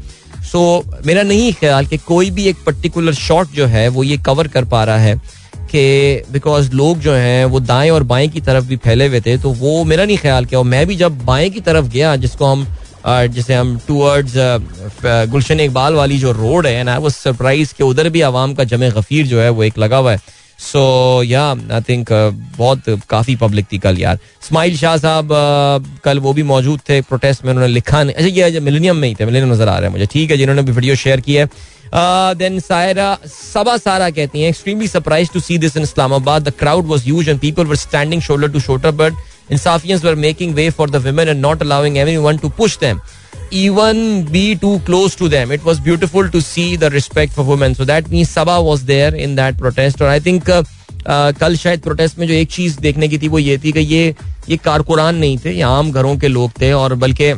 सो 0.53 0.85
so, 0.87 1.07
मेरा 1.07 1.23
नहीं 1.23 1.53
ख्याल 1.53 1.87
कि 1.87 1.97
कोई 1.97 2.31
भी 2.31 2.45
एक 2.45 2.57
पर्टिकुलर 2.67 3.15
शॉट 3.15 3.53
जो 3.55 3.67
है 3.67 3.89
वो 3.89 4.05
ये 4.05 4.17
कवर 4.27 4.49
कर 4.49 4.65
पा 4.65 4.85
रहा 4.85 4.99
है 4.99 5.15
कि 5.71 6.23
बिकॉज़ 6.33 6.71
लोग 6.73 6.99
जो 6.99 7.13
हैं 7.13 7.45
वो 7.45 7.61
दाएँ 7.61 7.91
और 7.91 8.03
बाएँ 8.03 8.29
की 8.29 8.41
तरफ़ 8.41 8.65
भी 8.65 8.77
फैले 8.77 9.07
हुए 9.07 9.21
थे 9.21 9.37
तो 9.39 9.51
वो 9.51 9.85
मेरा 9.85 10.05
नहीं 10.05 10.17
ख्याल 10.19 10.45
किया 10.45 10.61
और 10.61 10.67
मैं 10.67 10.87
भी 10.87 10.97
जब 10.97 11.25
बाएँ 11.25 11.51
की 11.51 11.61
तरफ़ 11.61 11.87
गया 11.87 12.17
जिसको 12.17 12.47
हम 12.47 12.67
जैसे 13.07 13.55
हम 13.55 13.79
टूवर्ड्स 13.89 14.33
गुलशन 15.31 15.61
इकबाल 15.61 15.95
वाली 15.95 16.19
जो 16.19 16.33
रोड 16.33 16.67
है 16.67 16.83
ना 16.85 16.99
वो 16.99 17.11
सरप्राइज़ 17.11 17.75
के 17.79 17.85
उधर 17.85 18.09
भी 18.09 18.21
आवाम 18.21 18.55
का 18.55 18.65
जमे 18.65 18.91
गफीर 18.91 19.27
जो 19.27 19.41
है 19.41 19.49
वो 19.51 19.63
एक 19.65 19.79
लगा 19.79 19.97
हुआ 19.97 20.13
है। 20.13 20.21
सो 20.61 21.23
या 21.25 21.45
आई 21.51 21.81
थिंक 21.89 22.13
बहुत 22.59 22.83
काफ़ी 23.11 23.37
पब्लिक 23.37 23.67
थी 23.73 23.79
कल 23.79 23.99
यार। 23.99 24.19
स्माइल 24.43 24.77
शाह 24.77 24.97
साहब 24.97 25.27
uh, 25.27 26.03
कल 26.05 26.19
वो 26.19 26.33
भी 26.33 26.43
मौजूद 26.45 26.81
थे 26.89 27.01
प्रोटेस्ट 27.03 27.45
में 27.45 27.51
उन्होंने 27.51 27.73
लिखा 27.73 28.03
नहीं। 28.03 28.15
अच्छा 28.15 28.49
ये 28.51 28.61
मिलेनियम 28.61 28.97
में 28.97 29.09
ही 29.09 29.15
थे 29.15 29.25
मिलेनियम 29.25 29.53
नज़र 29.53 29.69
आ 29.69 29.77
रहा 29.77 29.87
है 29.87 29.93
मुझे। 29.93 30.07
ठीक 30.07 30.31
है 30.31 30.37
जिन्होंने 30.37 30.63
भी 30.63 30.73
वीडियो 30.73 30.95
शेयर 30.97 31.21
की 31.21 31.35
है। 31.35 31.49
देन 32.39 32.59
सायरा 32.61 33.17
सबा 33.27 33.77
सारा 33.77 34.11
कहती 34.11 34.43
हैं 34.43 34.49
extremely 34.49 34.89
surprise 34.89 35.31
to 35.33 35.41
see 35.41 35.59
this 35.59 35.77
in 35.77 35.83
Islamabad 35.83 36.49
the 36.49 36.53
crowd 36.59 36.87
was 36.87 37.05
huge 37.05 37.29
and 37.29 37.39
people 37.41 37.67
were 37.67 37.77
standing 37.77 38.23
shoulder 38.23 38.49
to 38.49 38.61
shoulder 38.61 38.91
but 39.01 39.15
Insafians 39.53 40.05
were 40.05 40.15
making 40.27 40.55
way 40.55 40.69
for 40.71 40.91
the 40.91 41.07
women 41.07 41.29
and 41.29 41.41
not 41.41 41.63
allowing 41.63 41.97
everyone 41.97 42.39
to 42.39 42.49
push 42.59 42.79
them 42.81 43.01
even 43.51 44.25
be 44.25 44.55
too 44.55 44.79
close 44.81 45.15
to 45.17 45.29
them. 45.29 45.51
It 45.51 45.65
was 45.65 45.81
beautiful 45.81 46.29
to 46.29 46.41
see 46.41 46.77
the 46.77 46.91
respect 46.91 47.33
for 47.33 47.45
women. 47.45 47.75
So 47.75 47.85
that 47.85 48.11
means 48.11 48.29
Sabah 48.29 48.65
was 48.65 48.85
there 48.85 49.15
in 49.15 49.35
that 49.37 49.59
protest. 49.59 50.01
Or 50.01 50.07
I 50.07 50.19
think 50.21 50.49
uh, 50.49 50.63
uh, 51.07 51.33
कल 51.33 51.57
शायद 51.57 51.81
protest 51.83 52.19
में 52.19 52.27
जो 52.29 52.35
एक 52.35 52.51
चीज़ 52.51 52.81
देखने 52.81 53.09
की 53.09 53.19
थी 53.19 53.29
वो 53.29 53.39
ये 53.39 53.59
थी 53.59 53.73
कि 53.73 53.81
ये 53.81 54.15
ये 54.49 54.57
कारकुरान 54.57 55.17
नहीं 55.17 55.39
थे 55.45 55.53
ये 55.53 55.63
आम 55.63 55.93
घरों 55.93 56.17
के 56.19 56.29
लोग 56.29 56.61
थे 56.61 56.73
और 56.73 56.95
बल्कि 57.05 57.33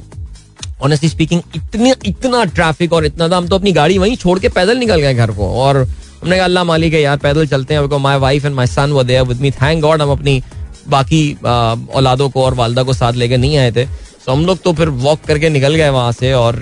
ऑनेस्टली 0.82 1.08
स्पीकिंग 1.08 1.42
इतने 1.56 1.94
इतना 2.06 2.44
ट्रैफ़िक 2.54 2.92
और 2.92 3.04
इतना 3.06 3.28
था 3.28 3.36
हम 3.36 3.48
तो 3.48 3.56
अपनी 3.56 3.72
गाड़ी 3.72 3.98
वहीं 3.98 4.16
छोड़ 4.16 4.38
के 4.38 4.48
पैदल 4.48 4.78
निकल 4.78 5.00
गए 5.00 5.14
घर 5.14 5.30
को 5.32 5.48
और 5.64 5.76
हमने 5.76 6.36
कहा 6.36 6.44
अल्लाह 6.44 6.64
मालिक 6.64 6.94
है 6.94 7.00
यार 7.00 7.16
पैदल 7.18 7.46
चलते 7.46 7.74
हैं 7.74 7.98
my 7.98 8.18
wife 8.18 8.44
and 8.44 8.54
my 8.54 8.66
son 8.66 8.90
वो 8.92 9.02
विद 9.02 9.40
मी 9.40 9.50
थैंक 9.50 9.80
गॉड 9.82 10.02
हम 10.02 10.10
अपनी 10.10 10.42
बाकी 10.88 11.22
औलादों 11.44 12.28
को 12.30 12.44
और 12.44 12.54
वालदा 12.54 12.82
को 12.82 12.92
साथ 12.92 13.12
लेके 13.12 13.36
नहीं 13.36 13.56
आए 13.56 13.72
थे 13.72 13.86
तो 14.26 14.32
हम 14.32 14.44
लोग 14.46 14.62
तो 14.62 14.72
फिर 14.72 14.88
वॉक 15.04 15.20
करके 15.26 15.48
निकल 15.50 15.74
गए 15.74 15.88
वहाँ 15.90 16.12
से 16.12 16.32
और 16.34 16.56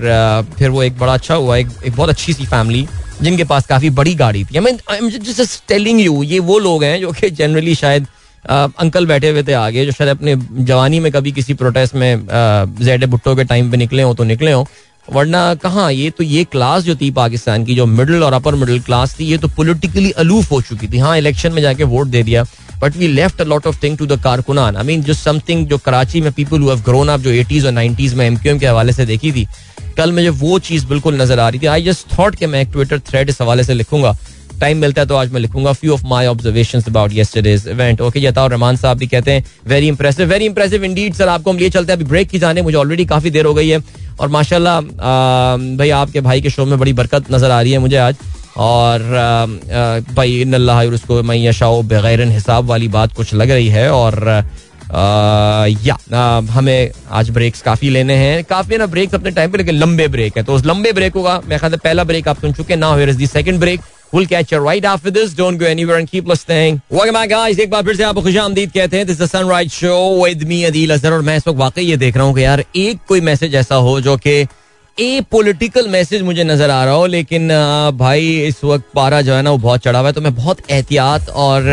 फिर 0.57 0.69
वो 0.69 0.83
एक 0.83 0.97
बड़ा 0.99 1.13
अच्छा 1.13 1.35
हुआ 1.35 1.57
एक, 1.57 1.67
एक 1.85 1.95
बहुत 1.95 2.09
अच्छी 2.09 2.33
सी 2.33 2.45
फैमिली 2.45 2.87
जिनके 3.21 3.43
पास 3.43 3.65
काफ़ी 3.67 3.89
बड़ी 3.91 4.13
गाड़ी 4.15 4.43
थी। 4.43 4.57
I 4.57 4.63
mean 4.63 4.79
I'm 4.91 5.09
just 5.09 5.67
telling 5.67 6.01
you 6.01 6.23
ये 6.23 6.39
वो 6.41 6.59
लोग 6.59 6.83
हैं 6.83 6.99
जो 7.01 7.11
कि 7.11 7.29
जनरली 7.31 7.75
शायद 7.75 8.07
अंकल 8.45 9.05
बैठे 9.05 9.29
हुए 9.29 9.43
थे 9.43 9.53
आगे 9.53 9.85
जो 9.85 9.91
शायद 9.91 10.09
अपने 10.09 10.35
जवानी 10.65 10.99
में 10.99 11.11
कभी 11.11 11.31
किसी 11.31 11.53
प्रोटेस्ट 11.53 11.95
में 11.95 12.27
जेड 12.79 13.05
भुट्टो 13.05 13.35
के 13.35 13.43
टाइम 13.43 13.71
पे 13.71 13.77
निकले 13.77 14.03
हो 14.03 14.13
तो 14.13 14.23
निकले 14.23 14.51
हो। 14.51 14.65
वरना 15.07 15.53
कहाँ 15.55 15.91
ये 15.91 16.09
तो 16.09 16.23
ये 16.23 16.43
क्लास 16.43 16.83
जो 16.83 16.95
थी 16.95 17.09
पाकिस्तान 17.11 17.65
की 17.65 17.75
जो 17.75 17.85
मिडिल 17.85 18.23
और 18.23 18.33
अपर 18.33 18.55
मिडिल 18.55 18.81
क्लास 18.81 19.15
थी 19.19 19.25
ये 19.25 19.37
तो 19.37 19.47
पोलिटिकली 19.47 20.11
अलूफ 20.11 20.51
हो 20.51 20.61
चुकी 20.61 20.87
थी। 20.87 20.97
हाँ 20.97 21.17
इलेक्शन 21.17 21.51
में 21.53 21.61
जाके 21.61 21.83
वोट 21.85 22.07
दे 22.07 22.23
दिया। 22.23 22.43
But 22.81 22.95
we 22.97 23.07
left 23.07 23.41
a 23.41 23.45
lot 23.45 23.67
of 23.67 23.81
thing 23.83 23.97
to 23.97 24.05
the 24.05 24.19
कारकुनान 24.21 24.77
I 24.77 24.83
mean 24.83 25.01
जो 25.03 25.13
समथिंग 25.13 25.65
जो 25.67 25.77
कराची 25.79 26.21
में 26.21 26.31
पीपल 26.33 26.69
हैव 26.69 26.81
ग्रोन 26.85 27.09
अप 27.09 27.19
जो 27.19 27.31
एटीज 27.31 27.65
और 27.65 27.71
नाइनटीज 27.71 28.13
में 28.13 28.25
एमक्यूएम 28.25 28.59
के 28.59 28.67
हवाले 28.67 28.93
से 28.93 29.05
देखी 29.05 29.31
थी, 29.31 29.47
कल 29.97 30.11
मुझे 30.11 30.29
वो 30.31 30.59
चीज़ 30.61 30.85
बिल्कुल 30.87 31.21
नज़र 31.21 31.39
आ 31.39 31.47
रही 31.49 31.59
थी। 31.59 31.65
आई 31.67 31.83
जस्ट 31.83 32.17
थॉट 32.17 32.35
कि 32.35 32.45
मैं 32.45 32.61
एक 32.61 32.71
ट्विटर 32.71 32.99
थ्रेड 33.01 33.29
इस 33.29 33.41
हवाले 33.41 33.63
से 33.63 33.73
लिखूँगा। 33.73 34.15
टाइम 34.59 34.77
मिलता 34.77 35.01
है 35.01 35.07
तो 35.07 35.15
आज 35.15 35.31
मैं 35.33 35.39
लिखूँगा। 35.41 35.71
Few 35.73 35.93
of 35.93 36.05
my 36.07 36.27
observations 36.27 36.87
about 36.87 37.11
yesterday's 37.13 37.67
event 37.67 38.01
okay 38.01 38.19
जताओ 38.21 38.47
Rehman 38.47 38.75
साहब 38.77 38.97
भी 38.97 39.07
कहते 39.07 39.31
हैं 39.31 39.43
very 39.67 39.87
impressive 39.87 40.27
very 40.29 40.45
impressive 40.45 40.83
indeed 40.83 41.13
sir 41.13 41.27
आपको 41.29 41.51
हम 41.51 41.57
लिए 41.57 41.69
चलते 41.69 41.91
हैं। 41.91 41.99
अभी 41.99 42.09
ब्रेक 42.09 42.29
की 42.29 42.39
जाने, 42.39 42.61
मुझे 42.61 42.77
ऑलरेडी 42.77 43.05
काफ़ी 43.05 43.29
देर 43.29 43.45
हो 43.45 43.53
गई 43.53 43.69
है। 43.69 43.79
और 44.19 44.29
माशाल्लाह 44.29 44.81
भाई 45.77 45.89
आपके 45.91 46.21
भाई 46.21 46.41
के 46.41 46.49
शो 46.49 46.65
में 46.65 46.77
बड़ी 46.79 46.93
बरकत 46.93 47.31
नज़र 47.31 47.51
आ 47.51 47.61
रही 47.61 47.71
है 47.71 47.79
मुझे 47.79 47.97
आज। 47.97 48.15
और 48.57 49.01
भाई 50.13 50.41
इन 50.41 50.55
उसको 50.55 51.33
यशाओ 51.33 51.81
बगैर 51.81 52.21
हिसाब 52.21 52.65
वाली 52.65 52.87
बात 52.87 53.13
कुछ 53.13 53.33
लग 53.33 53.51
रही 53.51 53.67
है 53.67 53.91
और 53.91 54.27
आ, 54.29 55.65
या 55.65 55.97
आ, 56.13 56.41
हमें 56.41 56.91
आज 57.11 57.29
ब्रेक्स 57.29 57.61
काफ़ी 57.61 57.89
लेने 57.89 58.15
हैं 58.15 58.43
काफ़ी 58.43 58.77
ना 58.77 58.85
ब्रेक्स 58.85 59.15
अपने 59.15 59.31
टाइम 59.31 59.51
पे 59.51 59.57
लेकिन 59.57 59.75
लंबे 59.75 60.07
ब्रेक 60.07 60.37
है 60.37 60.43
तो 60.43 60.53
उस 60.53 60.65
लंबे 60.65 60.91
ब्रेक 60.91 61.13
होगा 61.13 61.41
मैं 61.49 61.59
ख्याल 61.59 61.75
पहला 61.75 62.03
ब्रेक 62.03 62.27
आप 62.27 62.41
सुन 62.41 62.53
चुके 62.53 62.75
ना 62.75 62.87
हो 62.87 63.27
second 63.27 63.59
break 63.59 63.81
We'll 64.15 64.25
catch 64.25 64.51
you 64.51 64.59
right 64.59 64.83
after 64.83 65.09
this. 65.09 65.33
Don't 65.33 65.57
go 65.57 65.65
anywhere 65.65 65.97
and 65.97 66.11
keep 66.11 66.27
listening. 66.27 66.81
Welcome 66.91 67.13
back, 67.13 67.29
guys. 67.29 67.59
एक 67.59 67.69
बार 67.69 67.83
फिर 67.83 67.95
से 67.95 68.03
आपको 68.03 68.21
खुश 68.21 68.37
आमदीद 68.37 68.71
कहते 68.71 68.97
हैं. 68.97 69.05
This 69.05 69.19
is 69.19 69.21
the 69.23 69.39
Sunrise 69.39 69.71
Show 69.73 70.23
with 70.23 70.43
me 70.49 70.65
Adeel 70.65 70.93
Azhar 70.93 71.13
और 71.13 71.21
मैं 71.21 71.37
इस 71.37 71.47
वक्त 71.47 71.59
वाकई 71.59 71.81
ये 71.81 71.97
देख 71.97 72.17
रहा 72.17 72.25
हूँ 72.25 72.35
कि 72.35 72.43
यार 72.43 72.63
एक 72.75 72.99
कोई 73.07 73.21
मैसेज 73.21 73.55
ऐसा 73.55 73.75
हो 73.75 74.01
जो 74.01 74.17
कि 74.17 74.43
ए 74.97 75.21
पोलिटिकल 75.31 75.87
मैसेज 75.89 76.21
मुझे 76.21 76.43
नज़र 76.43 76.69
आ 76.69 76.83
रहा 76.85 76.93
हो, 76.93 77.05
लेकिन 77.07 77.47
भाई 77.97 78.27
इस 78.39 78.63
वक्त 78.63 78.85
पारा 78.95 79.21
जो 79.21 79.33
है 79.33 79.41
ना 79.41 79.51
वो 79.51 79.57
बहुत 79.59 79.81
चढ़ा 79.81 79.99
हुआ 79.99 80.07
है 80.07 80.13
तो 80.13 80.21
मैं 80.21 80.33
बहुत 80.35 80.59
एहतियात 80.69 81.29
और 81.29 81.67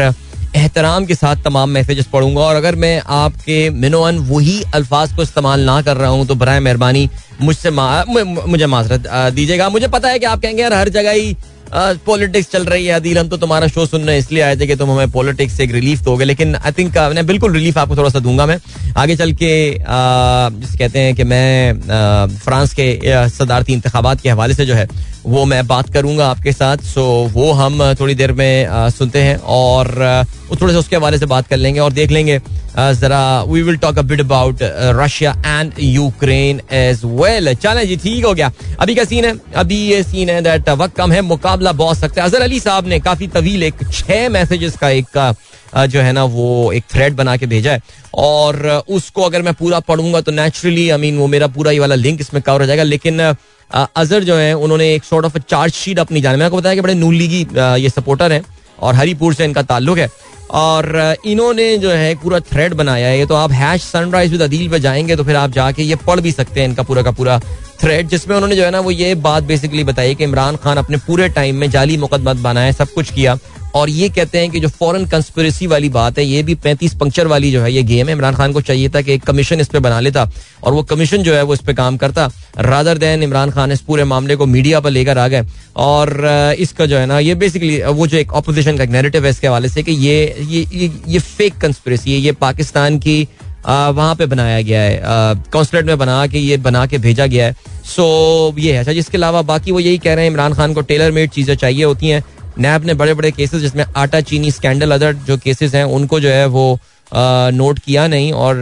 एहतराम 0.57 1.07
के 1.07 1.15
साथ 1.15 1.43
तमाम 1.45 1.71
मैसेजेस 1.71 2.07
पढ़ूँगा। 2.13 2.41
और 2.41 2.57
अगर 2.57 2.75
मैं 2.77 3.01
आपके 3.07 3.59
मिनोअन 3.73 4.19
वही 4.29 4.63
अल्फाज 4.75 5.13
को 5.17 5.23
इस्तेमाल 5.23 5.61
ना 5.61 5.81
कर 5.83 5.97
रहा 5.97 6.11
हूँ 6.11 6.27
तो 6.27 6.35
बर 6.35 6.59
मेहरबानी 6.61 7.09
मुझसे 7.41 7.71
मुझे 7.71 8.67
माजरत 8.67 9.07
दीजिएगा। 9.35 9.69
मुझे 9.69 9.89
पता 9.89 10.09
है 10.09 10.19
कि 10.19 10.27
आप 10.27 10.41
कहेंगे, 10.43 10.63
यार, 10.63 10.75
हर 10.75 10.89
जगह 10.91 11.11
ही 11.13 11.37
पॉलिटिक्स 11.75 12.51
चल 12.51 12.65
रही 12.65 12.87
है, 12.87 12.93
अदील, 12.93 13.19
हम 13.19 13.29
तो 13.29 13.37
तुम्हारा 13.37 13.67
शो 13.69 13.85
सुनने 13.87 14.17
इसलिए 14.19 14.43
आए 14.43 14.57
थे 14.57 14.67
कि 14.67 14.77
तुम 14.77 14.91
हमें 14.91 15.11
पॉलिटिक्स 15.11 15.57
से 15.57 15.65
एक 15.65 15.73
रिलीफ 15.73 16.01
दोगे, 16.03 16.25
लेकिन 16.25 16.55
आई 16.57 16.73
थिंक 16.73 16.99
मैं 17.15 17.27
बिल्कुल 17.27 17.53
रिलीफ 17.53 17.79
आपको 17.79 17.97
थोड़ा 17.97 18.11
सा 18.11 18.19
दूँगा 18.19 18.47
मैं। 18.47 18.59
आगे 18.97 19.17
चल 19.17 19.33
के 19.33 19.51
जिस 19.71 20.77
कहते 20.79 20.99
हैं 20.99 21.15
कि 21.15 21.25
मैं 21.25 22.29
फ्रांस 22.39 22.73
के 22.75 22.99
सदारती 23.31 23.73
इंतबात 23.73 24.21
के 24.21 24.29
हवाले 24.29 24.55
से 24.55 24.67
जो 24.67 24.75
है, 24.75 24.89
वो 25.27 25.45
मैं 25.45 25.67
बात 25.67 25.93
करूँगा 25.95 26.29
आपके 26.29 26.53
साथ। 26.53 26.85
सो 26.87 27.05
वो 27.33 27.53
हम 27.53 27.83
थोड़ी 28.01 28.15
देर 28.15 28.33
में 28.33 28.91
सुनते 28.91 29.23
हैं 29.23 29.37
और 29.37 30.25
थोड़े 30.51 30.73
से 30.73 30.79
उसके 30.79 30.97
हवाले 30.97 31.19
से 31.19 31.27
बात 31.27 31.47
कर 31.49 31.57
लेंगे 31.57 31.81
और 31.81 31.93
देख 31.93 32.11
लेंगे 32.11 32.39
जरा 32.79 33.43
we 33.43 33.63
will 33.63 33.77
talk 33.77 33.99
a 33.99 34.03
bit 34.03 34.21
about 34.21 34.59
Russia 34.97 35.31
and 35.47 35.73
Ukraine 35.81 36.61
as 36.73 37.01
well 37.05 37.55
चलें 37.55 37.87
जी, 37.89 37.97
ठीक 37.97 38.25
हो 38.25 38.33
गया। 38.35 38.51
अभी 38.81 38.95
का 38.95 39.05
सीन 39.05 39.25
है? 39.25 39.35
अभी 39.57 39.77
ये 39.83 40.03
सीन 40.03 40.31
है 40.31 40.41
दैट 40.43 40.69
वक्त 40.71 40.97
कम 40.97 41.13
है, 41.13 41.21
मुकाबला 41.23 41.73
बहुत 41.75 41.99
सकता 41.99 42.23
है। 42.23 42.29
अजहर 42.29 42.43
अली 42.43 42.61
साहब 42.61 42.87
ने 42.89 42.99
काफ़ी 43.01 43.27
तवील 43.29 43.63
एक 43.63 43.89
छह 43.93 44.29
मैसेजेस 44.29 44.77
का 44.77 44.91
एक 44.91 45.35
जो 45.77 46.01
है 46.01 46.13
ना, 46.13 46.25
वो 46.25 46.73
एक 46.73 46.85
थ्रेड 46.93 47.17
बना 47.17 47.37
के 47.37 47.47
भेजा 47.47 47.73
है। 47.73 47.81
और 48.17 48.67
उसको 48.91 49.23
अगर 49.23 49.43
मैं 49.43 49.55
पूरा 49.55 49.81
पढ़ूँगा 49.83 50.21
तो 50.21 50.33
नेचुरली 50.33 50.89
आई 50.91 50.99
मीन 50.99 51.19
वो 51.19 51.27
मेरा 51.27 51.47
पूरा 51.49 51.71
ये 51.73 51.79
वाला 51.79 51.95
लिंक 51.95 52.21
इसमें 52.21 52.43
कवर 52.43 52.61
हो 52.61 52.67
जाएगा। 52.67 52.83
लेकिन 52.85 53.21
अजहर 53.21 54.25
जो 54.25 54.37
है, 54.37 54.53
उन्होंने 54.55 54.95
एक 54.95 55.05
सॉर्ट 55.05 55.27
ऑफ़ 55.27 55.39
चार्ज 55.41 55.73
शीट 55.75 55.99
अपनी 55.99 56.21
जाने 56.21 56.39
में। 56.39 56.45
आपको 56.45 56.57
बताया 56.57 56.75
कि 56.75 56.81
बड़े 56.81 56.95
नून 56.95 57.15
लीगी 57.15 57.47
ये 57.83 57.89
सपोर्टर 57.91 58.33
हैं 58.33 58.43
और 58.79 58.95
हरीपुर 58.95 59.35
से 59.35 59.45
इनका 59.45 59.63
ताल्लुक 59.65 59.99
है। 59.99 60.09
और 60.51 61.17
इन्होंने 61.25 61.77
जो 61.79 61.91
है 61.91 62.15
पूरा 62.15 62.41
थ्रेड 62.41 62.75
बनाया 62.75 63.09
है। 63.09 63.27
तो 63.27 63.35
आप 63.35 63.53
हैश 63.53 63.83
सनराइज 63.83 64.33
विद 64.33 64.43
अदील 64.43 64.69
पे 64.69 64.81
जाएँगे 64.81 65.17
तो 65.17 65.25
फिर 65.25 65.37
आप 65.37 65.51
जाके 65.51 65.83
ये 65.83 65.97
पढ़ 66.07 66.21
भी 66.21 66.33
सकते 66.33 66.61
हैं 66.61 66.69
इनका 66.69 66.83
पूरा 66.83 67.03
का 67.03 67.11
पूरा 67.11 67.39
थ्रेड 67.81 68.09
जिसमें 68.09 68.35
उन्होंने 68.37 68.57
जो 68.57 68.65
है 68.65 68.71
ना 68.71 68.81
वो 68.81 68.91
ये 68.91 69.15
बात 69.15 69.43
बेसिकली 69.43 69.85
बताई 69.85 70.15
कि 70.15 70.25
इमरान 70.25 70.57
खान 70.57 70.77
अपने 70.77 70.97
पूरे 70.97 71.29
टाइम 71.29 71.57
में 71.57 71.71
जाली 71.71 71.97
मुकदमा 71.97 72.33
बनाए 72.33 72.73
सब 72.73 72.89
कुछ 72.89 73.13
किया। 73.13 73.39
और 73.75 73.91
ये 73.91 74.09
कहते 74.09 74.39
हैं 74.39 74.51
कि 74.51 74.61
जो 74.61 74.69
फॉरेन 74.71 75.05
कंस्पिरेसी 75.07 75.67
वाली 75.67 75.89
बात 75.89 76.19
है 76.19 76.25
ये 76.25 76.43
भी 76.43 76.55
पैंतीस 76.57 76.95
पंक्चर 76.95 77.27
वाली 77.27 77.51
जो 77.53 77.63
है 77.63 77.73
ये 77.73 77.83
गेम 77.83 78.09
है। 78.09 78.13
इमरान 78.13 78.35
खान 78.35 78.53
को 78.53 78.61
चाहिए 78.61 78.89
था 78.89 79.01
कि 79.03 79.13
एक 79.13 79.25
कमीशन 79.25 79.61
इस 79.61 79.69
पे 79.69 79.79
बना 79.79 80.01
लेता 80.01 80.29
और 80.63 80.73
वो 80.73 80.83
कमीशन 80.85 81.23
जो 81.23 81.35
है 81.35 81.43
वो 81.43 81.55
इस 81.55 81.61
पे 81.61 81.75
काम 81.75 81.97
करता। 81.97 82.29
रादर 82.59 82.99
देन 82.99 83.23
इमरान 83.23 83.51
खान 83.51 83.73
इस 83.73 83.81
पूरे 83.81 84.05
मामले 84.05 84.37
को 84.37 84.47
मीडिया 84.47 84.81
पर 84.81 84.91
लेकर 84.91 85.19
आ 85.19 85.27
गए। 85.29 85.45
और 85.79 86.57
इसका 86.59 86.87
जो 86.87 86.99
है 86.99 87.07
ना 87.07 87.19
ये 87.19 87.35
बेसिकली 87.37 87.81
वो 87.83 88.07
जो 88.07 88.19
एक 88.19 88.33
अपोजिशन 88.35 88.77
का 88.77 88.85
एक 88.85 88.91
नेरेटिव 88.91 89.25
है 89.25 89.31
इसके 89.31 89.47
हवाले 89.47 89.69
से 89.69 89.83
कि 89.83 89.93
ये 89.93 90.17
ये 90.41 90.67
ये, 90.73 90.91
ये 91.09 91.19
फेक 91.19 91.59
कंस्पिरेसी 91.59 92.13
है। 92.13 92.19
ये 92.19 92.33
पाकिस्तान 92.35 92.99
की 92.99 93.27
वहाँ 93.67 94.15
पे 94.15 94.27
बनाया 94.27 94.61
गया 94.63 94.81
है। 94.81 95.35
कॉन्सुलेट 95.53 95.87
में 95.87 95.99
बना 95.99 96.27
के 96.27 96.39
ये 96.39 96.57
बना 96.59 96.87
के 96.87 96.99
भेजा 96.99 97.27
गया 97.27 97.47
है। 97.47 97.57
सो 97.87 98.55
ये 98.59 98.73
है। 98.73 98.79
अच्छा 98.79 98.93
जिसके 98.93 99.17
अलावा 99.17 99.43
बाकी 99.43 99.73
वो 99.73 99.81
यही 99.81 99.99
कह 99.99 100.15
रहे 100.15 100.25
हैं 100.25 100.31
इमरान 100.31 100.55
खान 100.55 100.75
को 100.75 100.81
टेलर 100.83 101.13
मेड 101.13 101.31
चीज़ें 101.31 101.55
चाहिए 101.57 101.85
होती 101.85 102.09
हैं। 102.09 102.23
नैब 102.59 102.85
ने 102.87 102.95
बड़े 102.95 103.15
बड़े 103.15 103.31
केसेस 103.31 103.61
जिसमें 103.61 103.85
आटा, 103.87 104.21
चीनी 104.23 104.51
स्कैंडल 104.51 104.93
अदर 104.93 105.13
जो 105.27 105.37
केसेस 105.39 105.75
हैं, 105.75 105.85
उनको 105.85 106.21
जो 106.21 106.29
है 106.31 106.47
वो 106.49 106.79
नोट 107.13 107.79
किया 107.79 108.07
नहीं 108.07 108.33
और 108.35 108.57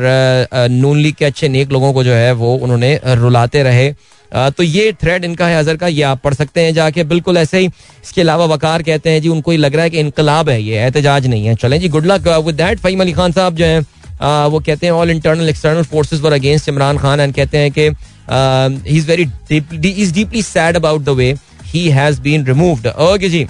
नून 0.71 0.99
लीग 0.99 1.15
के 1.15 1.25
अच्छे 1.25 1.49
नेक 1.49 1.73
लोगों 1.73 1.93
को 1.93 2.05
जो 2.05 2.13
है 2.13 2.33
वो 2.35 2.55
उन्होंने 2.57 2.99
रुलाते 3.07 3.63
रहे। 3.63 3.93
तो 4.51 4.63
ये 4.63 4.93
थ्रेड 5.03 5.25
इनका 5.25 5.47
है 5.47 5.59
अजहर 5.59 5.77
का, 5.77 5.87
ये 5.89 6.03
आप 6.03 6.21
पढ़ 6.23 6.35
सकते 6.35 6.61
हैं 6.61 6.73
जाके। 6.75 7.05
बिल्कुल 7.05 7.37
ऐसे 7.39 7.59
ही 7.59 7.67
इसके 7.67 8.21
अलावा 8.21 8.45
वकार 8.47 8.83
कहते 8.83 9.11
हैं 9.11 9.21
जी, 9.23 9.29
उनको 9.29 9.51
ही 9.51 9.57
लग 9.57 9.75
रहा 9.75 9.85
है 9.85 9.91
कि 9.91 9.99
इनकलाब 10.01 10.49
है, 10.49 10.63
ये 10.63 10.77
एहतजाज 10.77 11.27
नहीं 11.27 11.47
है। 11.47 11.55
चलें 11.57 11.79
जी 11.81 11.89
good 11.89 12.07
luck 12.07 12.29
with 12.47 12.55
that 12.57 12.79
Faheem 12.81 13.01
Ali 13.01 13.13
Khan 13.13 13.33
साहब 13.33 13.57
जो 13.57 13.65
है 13.65 13.81
वो 14.49 14.61
कहते 14.61 14.87
हैं 14.87 14.93
all 14.93 15.11
internal 15.11 15.49
external 15.49 15.83
forces 15.85 16.21
were 16.21 16.33
against 16.33 16.69
Imran 16.69 16.99
Khan 16.99 17.21
and 17.21 17.35
कहते 17.35 17.59
हैं 17.59 17.71
कि 17.73 17.89
he 18.91 18.97
is 18.97 19.07
very 19.09 19.93
is 19.93 20.15
deeply 20.15 20.43
sad 20.45 20.77
about 20.77 21.03
the 21.03 21.09
way 21.19 21.35
he 21.67 21.89
has 21.91 22.21
been 22.21 22.47
removed 22.47 22.87
okay 22.87 23.29
ji. 23.29 23.47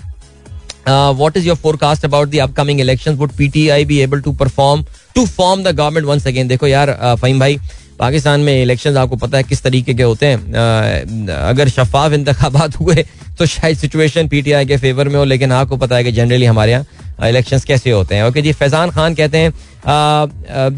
what 0.87 1.37
is 1.37 1.47
your 1.47 1.55
forecast 1.57 2.05
about 2.05 2.29
the 2.29 2.39
upcoming 2.39 2.79
election 2.79 3.15
would 3.15 3.31
PTI 3.37 3.85
be 3.85 3.99
able 4.01 4.21
to 4.21 4.31
perform 4.33 4.83
to 5.15 5.25
form 5.27 5.63
the 5.63 5.75
government 5.75 6.05
once 6.07 6.27
again 6.27 6.47
देखो 6.47 6.67
यार 6.67 6.91
फहीम 7.21 7.39
भाई 7.39 7.59
पाकिस्तान 7.98 8.40
में 8.40 8.62
election 8.62 8.96
आपको 8.96 9.16
पता 9.16 9.38
है 9.38 9.44
किस 9.44 9.62
तरीके 9.62 9.94
के 9.94 10.02
होते 10.02 10.26
हैं। 10.26 11.28
अगर 11.28 11.68
शफाफ 11.68 12.12
इंतबात 12.12 12.76
हुए 12.80 13.04
तो 13.38 13.46
शायद 13.46 13.76
सिचुएशन 13.78 14.28
पीटीआई 14.28 14.66
के 14.66 14.76
फेवर 14.76 15.08
में 15.08 15.16
हो, 15.16 15.24
लेकिन 15.24 15.52
आपको 15.52 15.76
पता 15.76 15.96
है 15.96 16.04
कि 16.04 16.12
जनरली 16.12 16.46
हमारे 16.46 16.72
यहाँ 16.72 17.28
इलेक्शंस 17.28 17.64
कैसे 17.64 17.90
होते 17.90 18.14
हैं। 18.14 18.24
ओके 18.24 18.42
जी, 18.42 18.52
फैजान 18.52 18.90
खान 18.90 19.14
कहते 19.14 19.38
हैं 19.38 19.52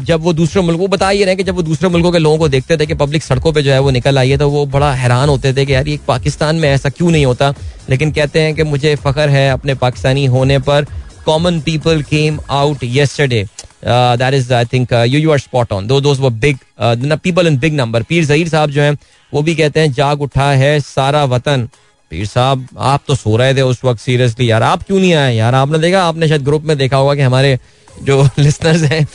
जब 0.05 0.21
वो 0.21 0.33
दूसरे 0.33 0.61
मुल्कों 0.61 0.89
बता 0.89 1.09
ही 1.09 1.23
रहे 1.23 1.35
कि 1.35 1.43
जब 1.43 1.55
वो 1.55 1.61
दूसरे 1.63 1.89
मुल्कों 1.89 2.11
के 2.11 2.19
लोगों 2.19 2.37
को 2.37 2.47
देखते 2.49 2.77
थे 2.77 2.85
कि 2.85 2.93
पब्लिक 2.95 3.23
सड़कों 3.23 3.53
पे 3.53 3.61
जो 3.61 3.71
है 3.71 3.79
वो 3.79 3.91
निकल 3.91 4.17
आई 4.17 4.29
है 4.29 4.37
तो 4.37 4.49
वो 4.49 4.65
बड़ा 4.67 4.93
हैरान 4.93 5.29
होते 5.29 5.53
थे 5.53 5.65
कि 5.65 5.73
यार 5.73 5.87
ये 5.87 5.99
पाकिस्तान 6.07 6.55
में 6.55 6.69
ऐसा 6.69 6.89
क्यों 6.89 7.11
नहीं 7.11 7.25
होता। 7.25 7.53
लेकिन 7.89 8.11
कहते 8.11 8.41
हैं 8.41 8.53
कि 8.55 8.63
मुझे 8.63 8.95
फख्र 8.97 9.29
है 9.29 9.49
अपने 9.51 9.73
पाकिस्तानी 9.75 10.25
होने 10.27 10.59
पर 10.59 10.85
common 11.25 11.59
people 11.59 12.01
came 12.01 12.39
out 12.49 12.83
yesterday 12.83 13.43
that 13.83 14.33
is 14.33 14.53
I 14.53 14.65
think 14.65 14.93
you 14.93 15.19
you 15.19 15.31
are 15.31 15.39
spot 15.39 15.73
on 15.73 15.87
though 15.87 16.29
big 16.29 16.57
people 17.23 17.47
in 17.47 17.57
big 17.57 17.73
number 17.73 18.03
Pir 18.03 18.25
Zaheer 18.25 18.49
साहब 18.49 18.69
जो 18.69 18.81
हैं 18.81 18.97
वो 19.31 19.41
भी 19.41 19.55
कहते 19.55 19.79
हैं 19.79 19.91
जाग 19.93 20.21
उठा 20.21 20.51
है 20.53 20.79
सारा 20.81 21.23
वतन 21.25 21.67
पीर 22.11 22.25
साहब 22.25 22.67
आप 22.91 23.01
तो 23.07 23.15
सो 23.15 23.35
रहे 23.37 23.53
थे 23.55 23.61
उस 23.61 23.83
वक्त 23.85 23.99
सीरियसली 24.01 24.49
यार 24.51 24.63
आप 24.63 24.83
क्यों 24.83 24.99
नहीं 24.99 25.13
आए 25.13 25.35
यार 25.35 25.55
आपने 25.55 25.79
देखा 25.79 26.03
आपने 26.03 26.27
शायद 26.27 26.43
ग्रुप 26.43 26.63
में 26.63 26.77
देखा 26.77 26.97
होगा 26.97 27.15
कि 27.15 27.21
हमारे 27.21 27.57
जो 28.03 28.21
लिसनर्स 28.39 28.81
हैं 28.81 29.05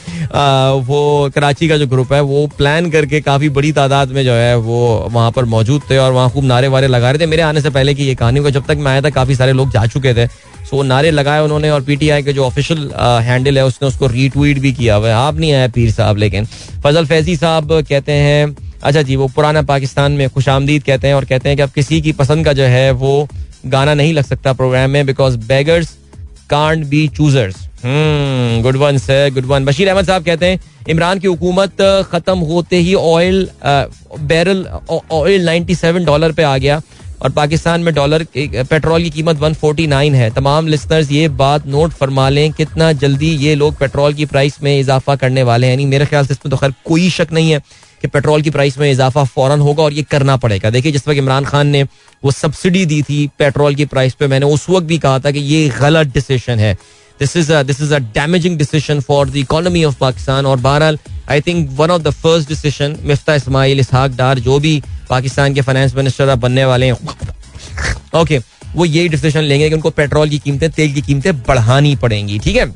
वो 0.86 1.30
कराची 1.34 1.68
का 1.68 1.76
जो 1.76 1.86
ग्रुप 1.86 2.12
है 2.12 2.20
वो 2.22 2.46
प्लान 2.58 2.90
करके 2.90 3.20
काफ़ी 3.20 3.48
बड़ी 3.48 3.72
तादाद 3.72 4.08
में 4.08 4.24
जो 4.24 4.32
है 4.32 4.56
वो 4.58 4.80
वहाँ 5.10 5.30
पर 5.30 5.44
मौजूद 5.44 5.82
थे 5.90 5.98
और 5.98 6.12
वहाँ 6.12 6.30
खूब 6.30 6.44
नारे 6.44 6.68
वारे 6.68 6.86
लगा 6.86 7.10
रहे 7.10 7.20
थे 7.20 7.26
मेरे 7.26 7.42
आने 7.42 7.60
से 7.60 7.70
पहले 7.70 7.94
की 7.94 8.06
ये 8.06 8.14
कहानी 8.14 8.40
को 8.40 8.50
जब 8.50 8.66
तक 8.66 8.76
मैं 8.76 8.92
आया 8.92 9.02
था 9.02 9.10
काफ़ी 9.10 9.34
सारे 9.34 9.52
लोग 9.52 9.70
जा 9.70 9.86
चुके 9.86 10.14
थे 10.14 10.28
सो 10.70 10.82
नारे 10.82 11.10
लगाए 11.10 11.40
उन्होंने 11.40 11.70
और 11.70 11.82
पीटीआई 11.84 12.22
के 12.22 12.32
जो 12.32 12.44
ऑफिशियल 12.44 12.90
हैंडल 13.22 13.58
है, 13.58 13.64
उसने 13.64 13.88
उसको 13.88 14.06
रीट्वीट 14.08 14.58
भी 14.58 14.72
किया 14.72 14.94
हुआ 14.94 15.08
है। 15.08 15.14
आप 15.14 15.38
नहीं 15.38 15.52
आया 15.52 15.68
पीर 15.68 15.90
साहब, 15.90 16.16
लेकिन 16.16 16.46
फजल 16.84 17.06
फैजी 17.06 17.36
साहब 17.36 17.72
कहते 17.82 18.12
हैं 18.12 18.56
अच्छा 18.82 19.02
जी, 19.02 19.16
वो 19.16 19.26
पुराना 19.28 19.62
पाकिस्तान 19.64 20.12
में 20.12 20.28
खुश 20.30 20.48
आमदीद 20.48 20.82
कहते 20.84 21.08
हैं 21.08 21.14
और 21.14 21.24
कहते 21.24 21.48
हैं 21.48 21.56
कि 21.56 21.62
अब 21.62 21.70
किसी 21.70 22.00
की 22.02 22.12
पसंद 22.14 22.44
का 22.44 22.52
जो 22.52 22.64
है, 22.64 22.90
वो 22.92 23.28
गाना 23.66 23.94
नहीं 23.94 24.12
लग 24.14 24.24
सकता 24.24 24.52
प्रोग्राम 24.52 24.90
में 24.90 25.06
because 25.06 25.36
beggars 25.48 25.96
can't 26.50 26.84
be 26.86 27.06
choosers 27.08 27.56
good 28.62 28.76
one 28.76 28.98
sir 28.98 29.30
good 29.34 29.44
one 29.46 29.64
Bashir 29.64 29.88
Ahmed 29.88 30.06
साहब 30.06 30.24
कहते 30.24 30.46
हैं, 30.46 30.60
इमरान 30.88 31.18
की 31.18 31.28
हुकूमत, 31.28 31.82
खत्म 32.10 32.38
होते 32.40 32.76
ही 32.78 32.94
ऑयल 32.94 33.48
बैरल 33.64 34.64
ऑयल 34.90 35.48
97 35.48 36.04
डॉलर 36.04 36.32
पे 36.32 36.42
आ 36.42 36.56
गया। 36.58 36.80
और 37.22 37.30
पाकिस्तान 37.32 37.80
में 37.80 37.92
डॉलर 37.94 38.26
पेट्रोल 38.36 39.02
की 39.02 39.10
कीमत 39.10 39.38
149 39.38 40.14
है। 40.14 40.30
तमाम 40.34 40.66
लिसनर्स 40.68 41.10
ये 41.12 41.28
बात 41.36 41.66
नोट 41.66 41.92
फरमा 41.92 42.28
लें, 42.28 42.52
कितना 42.52 42.92
जल्दी 42.94 43.30
ये 43.36 43.54
लोग 43.54 43.78
पेट्रोल 43.78 44.14
की 44.14 44.24
प्राइस 44.26 44.62
में 44.62 44.78
इजाफा 44.78 45.16
करने 45.16 45.42
वाले 45.42 45.66
हैं। 45.66 45.72
यानी 45.72 45.86
मेरे 45.86 46.06
ख्याल 46.06 46.26
से 46.26 46.34
इसमें 46.34 46.50
तो 46.50 46.56
खैर 46.56 46.74
कोई 46.84 47.08
शक 47.10 47.32
नहीं 47.32 47.50
है 47.50 47.60
कि 48.02 48.08
पेट्रोल 48.08 48.42
की 48.42 48.50
प्राइस 48.50 48.78
में 48.78 48.90
इजाफा 48.90 49.24
फ़ौरन 49.26 49.60
होगा 49.60 49.82
और 49.82 49.92
ये 49.92 50.02
करना 50.10 50.36
पड़ेगा। 50.36 50.70
देखिए, 50.70 50.92
जिस 50.92 51.08
वक्त 51.08 51.18
इमरान 51.18 51.44
खान 51.44 51.66
ने 51.66 51.82
वो 52.22 52.30
सब्सिडी 52.32 52.84
दी 52.86 53.02
थी 53.02 53.26
पेट्रोल 53.38 53.74
की 53.74 53.84
प्राइस 53.86 54.14
पे, 54.14 54.26
मैंने 54.26 54.46
उस 54.46 54.68
वक्त 54.70 54.86
भी 54.86 54.98
कहा 54.98 55.18
था 55.18 55.30
कि 55.30 55.40
ये 55.40 55.68
गलत 55.80 56.12
डिसीज़न 56.14 56.58
है। 56.58 56.76
This 57.20 57.36
is 57.36 57.52
this 57.64 57.80
is 57.82 57.94
a 57.94 57.98
damaging 58.14 58.56
decision 58.58 59.00
for 59.00 59.28
the 59.28 59.36
economy 59.36 59.84
of 59.84 59.98
Pakistan 59.98 60.46
और 60.46 60.56
बहरहाल 60.60 60.98
I 61.30 61.40
think 61.40 61.68
one 61.76 61.90
of 61.90 62.02
the 62.02 62.10
first 62.12 62.48
decision 62.48 62.96
Miftah 63.02 63.34
Ismail, 63.34 63.80
Ishaq 63.80 64.10
Dar, 64.12 64.38
जो 64.38 64.58
भी 64.58 64.82
पाकिस्तान 65.08 65.54
के 65.54 65.60
फाइनेंस 65.60 65.94
मिनिस्टर 65.96 66.28
अब 66.28 66.40
बनने 66.40 66.64
वाले 66.64 66.86
हैं। 66.86 66.96
ओके 68.14 68.38
वो 68.74 68.84
यही 68.84 69.08
डिसीज़न 69.08 69.40
लेंगे 69.40 69.68
कि 69.68 69.74
उनको 69.74 69.90
पेट्रोल 69.92 70.28
की 70.28 70.38
कीमतें, 70.38 70.70
तेल 70.70 70.92
की 70.94 71.02
कीमतें 71.02 71.36
बढ़ानी 71.38 71.94
पड़ेंगी, 71.96 72.38
ठीक 72.38 72.56
है? 72.56 72.70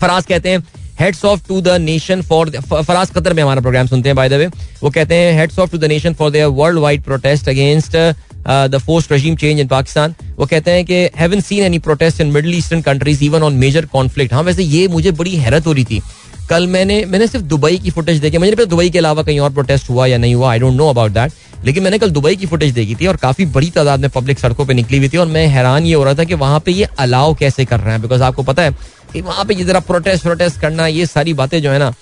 फराज 0.00 0.26
कहते 0.26 0.50
हैं 0.50 0.62
hats 1.00 1.24
off 1.24 1.40
to 1.48 1.60
the 1.60 1.68
nation 1.80 2.22
for 2.22 2.50
Faraz 2.60 3.10
Qatar 3.10 3.32
में 3.34 3.42
हमारा 3.42 3.60
प्रोग्राम 3.60 3.86
सुनते 3.86 4.08
हैं 4.08 4.16
बाय 4.16 4.28
द 4.28 4.32
वे 4.34 4.46
वो 4.82 4.90
कहते 4.90 5.14
हैं 5.14 5.32
hats 5.38 5.58
off 5.58 5.70
to 5.70 5.78
the 5.78 5.84
nation 5.84 6.14
for 6.14 6.30
their 6.30 6.46
world 6.58 6.78
wide 6.78 7.02
protest 7.02 7.48
against 7.48 7.96
the 8.46 8.78
force 8.86 9.10
regime 9.12 9.36
change 9.36 9.60
in 9.60 9.68
Pakistan 9.68 10.14
वो 10.38 10.46
कहते 10.46 10.70
हैं 10.70 10.84
कि 10.84 10.94
haven't 11.16 11.40
seen 11.40 11.64
any 11.64 11.78
protest 11.78 12.20
in 12.20 12.30
middle 12.32 12.54
eastern 12.54 12.82
countries 12.82 13.24
even 13.24 13.42
on 13.42 13.54
major 13.56 13.86
conflict 13.92 14.34
हाँ 14.34 14.42
वैसे 14.42 14.62
ये 14.62 14.86
मुझे 14.88 15.10
बड़ी 15.12 15.36
हैरत 15.36 15.66
हो 15.66 15.72
रही 15.72 15.84
थी। 15.84 16.00
कल 16.50 16.66
मैंने 16.66 17.04
मैंने 17.04 17.26
सिर्फ़ 17.26 17.44
दुबई 17.46 17.76
की 17.78 17.90
फुटेज 17.90 18.18
देखी 18.20 18.38
मुझे 18.38 18.66
दुबई 18.66 18.90
के 18.90 18.98
अलावा 18.98 19.22
कहीं 19.22 19.40
और 19.40 19.52
प्रोटेस्ट 19.52 19.90
हुआ 19.90 20.06
या 20.06 20.18
नहीं 20.18 20.34
हुआ 20.34 20.50
I 20.52 20.58
don't 20.58 20.74
know 20.74 20.88
about 20.90 21.10
that 21.12 21.32
लेकिन 21.64 21.82
मैंने 21.82 21.98
कल 21.98 22.10
दुबई 22.10 22.36
की 22.36 22.46
फुटेज 22.46 22.72
देखी 22.74 22.94
थी 22.94 23.06
और 23.06 23.16
काफ़ी 23.16 23.46
बड़ी 23.46 23.70
तादाद 23.70 24.00
में 24.00 24.10
पब्लिक 24.10 24.38
सड़कों 24.38 24.66
पर 24.66 24.74
निकली 24.74 24.98
हुई 24.98 25.08
थी 25.08 25.16
और 25.16 25.26
मैं 25.26 25.46
हैरान 25.46 25.84
ये 25.86 25.94
हो 25.94 26.04
रहा 26.04 26.14
था 26.14 26.24
कि 26.24 26.34
वहाँ 26.34 26.60
पे 26.66 26.72
ये 26.72 26.88
अलाउ 26.98 27.34
कैसे 27.34 27.64
कर 27.64 27.80
रहे 27.80 27.92
हैं। 27.92 28.02
बिकॉज़ 28.02 28.22
आपको 28.22 28.42
पता 28.42 28.62
है 28.62 28.70
कि 29.12 29.20
वहाँ 29.20 29.44
पे 29.44 29.54
ये 29.54 29.64
जरा 29.64 29.80
प्रोटेस्ट 29.80 30.22
प्रोटेस्ट 30.22 30.60
करना 30.60 30.86
ये 30.86 31.06
सारी 31.06 31.34
बातें 31.34 31.60
जो 31.62 31.70
है 31.70 31.78
ना 31.78 31.92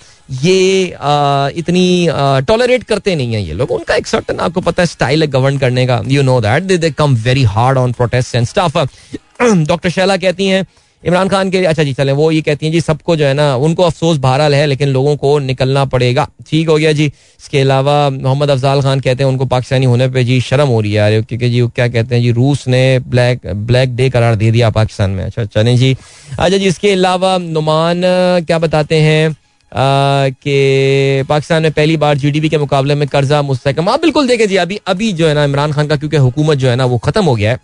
ये 0.42 0.92
आ, 0.92 1.48
इतनी 1.56 2.08
टॉलरेट 2.48 2.82
करते 2.84 3.14
नहीं 3.16 3.34
है 3.34 3.42
ये 3.42 3.52
लोग। 3.52 3.70
उनका 3.70 3.94
एक 3.94 4.06
सर्टन 4.06 4.40
आपको 4.40 4.60
पता 4.60 4.82
है 4.82 4.86
स्टाइल 4.86 5.22
है 5.22 5.28
गवर्न 5.28 5.58
करने 5.58 5.86
का। 5.86 6.02
You 6.08 6.22
know 6.22 6.40
that 6.40 6.62
they 6.62 6.90
come 6.90 7.14
very 7.24 7.44
hard 7.54 7.78
on 7.78 7.92
protest 7.92 8.34
and 8.34 8.46
stuff 8.46 8.76
doctor 9.42 9.90
Shaila 9.90 10.16
कहती 10.16 10.46
हैं 10.46 10.66
इमरान 11.02 11.28
खान 11.28 11.50
के 11.50 11.64
अच्छा 11.64 11.82
जी, 11.82 11.92
चले, 11.92 12.12
वो 12.12 12.30
ये 12.30 12.40
कहती 12.42 12.66
हैं, 12.66 12.72
जी, 12.72 12.80
सबको 12.80 13.16
जो 13.16 13.24
है 13.26 13.34
ना, 13.34 13.54
उनको 13.56 13.82
अफसोस 13.82 14.16
बहरहाल 14.18 14.54
है, 14.54 14.66
लेकिन 14.66 14.88
लोगों 14.88 15.16
को 15.16 15.38
निकलना 15.38 15.84
पड़ेगा। 15.84 16.26
ठीक 16.48 16.68
हो 16.68 16.76
गया 16.76 16.92
जी। 16.92 17.06
इसके 17.06 17.60
अलावा 17.60 17.98
मोहम्मद 18.10 18.50
अफजाल 18.50 18.82
खान 18.82 19.00
कहते 19.00 19.24
हैं, 19.24 19.30
उनको 19.30 19.46
पाकिस्तानी 19.46 19.86
होने 19.86 20.08
पर 20.08 20.22
जी 20.22 20.40
शर्म 20.40 20.68
हो 20.68 20.80
रही 20.80 20.92
है 20.92 20.96
यार, 20.96 21.20
क्योंकि 21.22 21.50
जी 21.50 21.60
क्या 21.76 21.88
कहते 21.88 22.14
हैं, 22.14 22.22
जी, 22.22 22.30
रूस 22.32 22.66
ने 22.68 22.98
ब्लैक 23.08 23.46
ब्लैक 23.46 23.96
डे 23.96 24.10
करार 24.10 24.34
दे 24.36 24.50
दिया 24.50 24.70
पाकिस्तान 24.70 25.10
में। 25.10 25.24
अच्छा 25.24 25.44
चलें 25.44 25.76
जी। 25.76 25.96
अच्छा 26.30 26.56
जी, 26.56 26.64
इसके 26.66 26.92
अलावा 26.92 27.36
नुमान 27.38 28.02
क्या 28.46 28.58
बताते 28.58 29.00
हैं 29.00 29.36
कि 29.72 31.24
पाकिस्तान 31.28 31.62
में 31.62 31.72
पहली 31.72 31.96
बार 31.96 32.16
जीडीपी 32.18 32.48
के 32.48 32.58
मुकाबले 32.58 32.94
में 32.94 33.06
कर्जा 33.08 33.40
मुस्तकम 33.42 33.88
आप 33.88 34.00
बिल्कुल 34.02 34.28
देखें 34.28 34.46
जी, 34.48 34.56
अभी 34.56 34.80
अभी 34.86 35.12
जो 35.12 35.28
है 35.28 35.34
ना 35.34 35.44
इमरान 35.44 35.72
खान 35.72 35.86
का, 35.86 35.96
क्योंकि 35.96 36.16
हुकूमत 36.16 36.58
जो 36.58 36.68
है 36.68 36.76
ना, 36.76 36.84
वो 36.84 36.98
खत्म 36.98 37.24
हो 37.24 37.34
गया 37.34 37.50
है। 37.50 37.60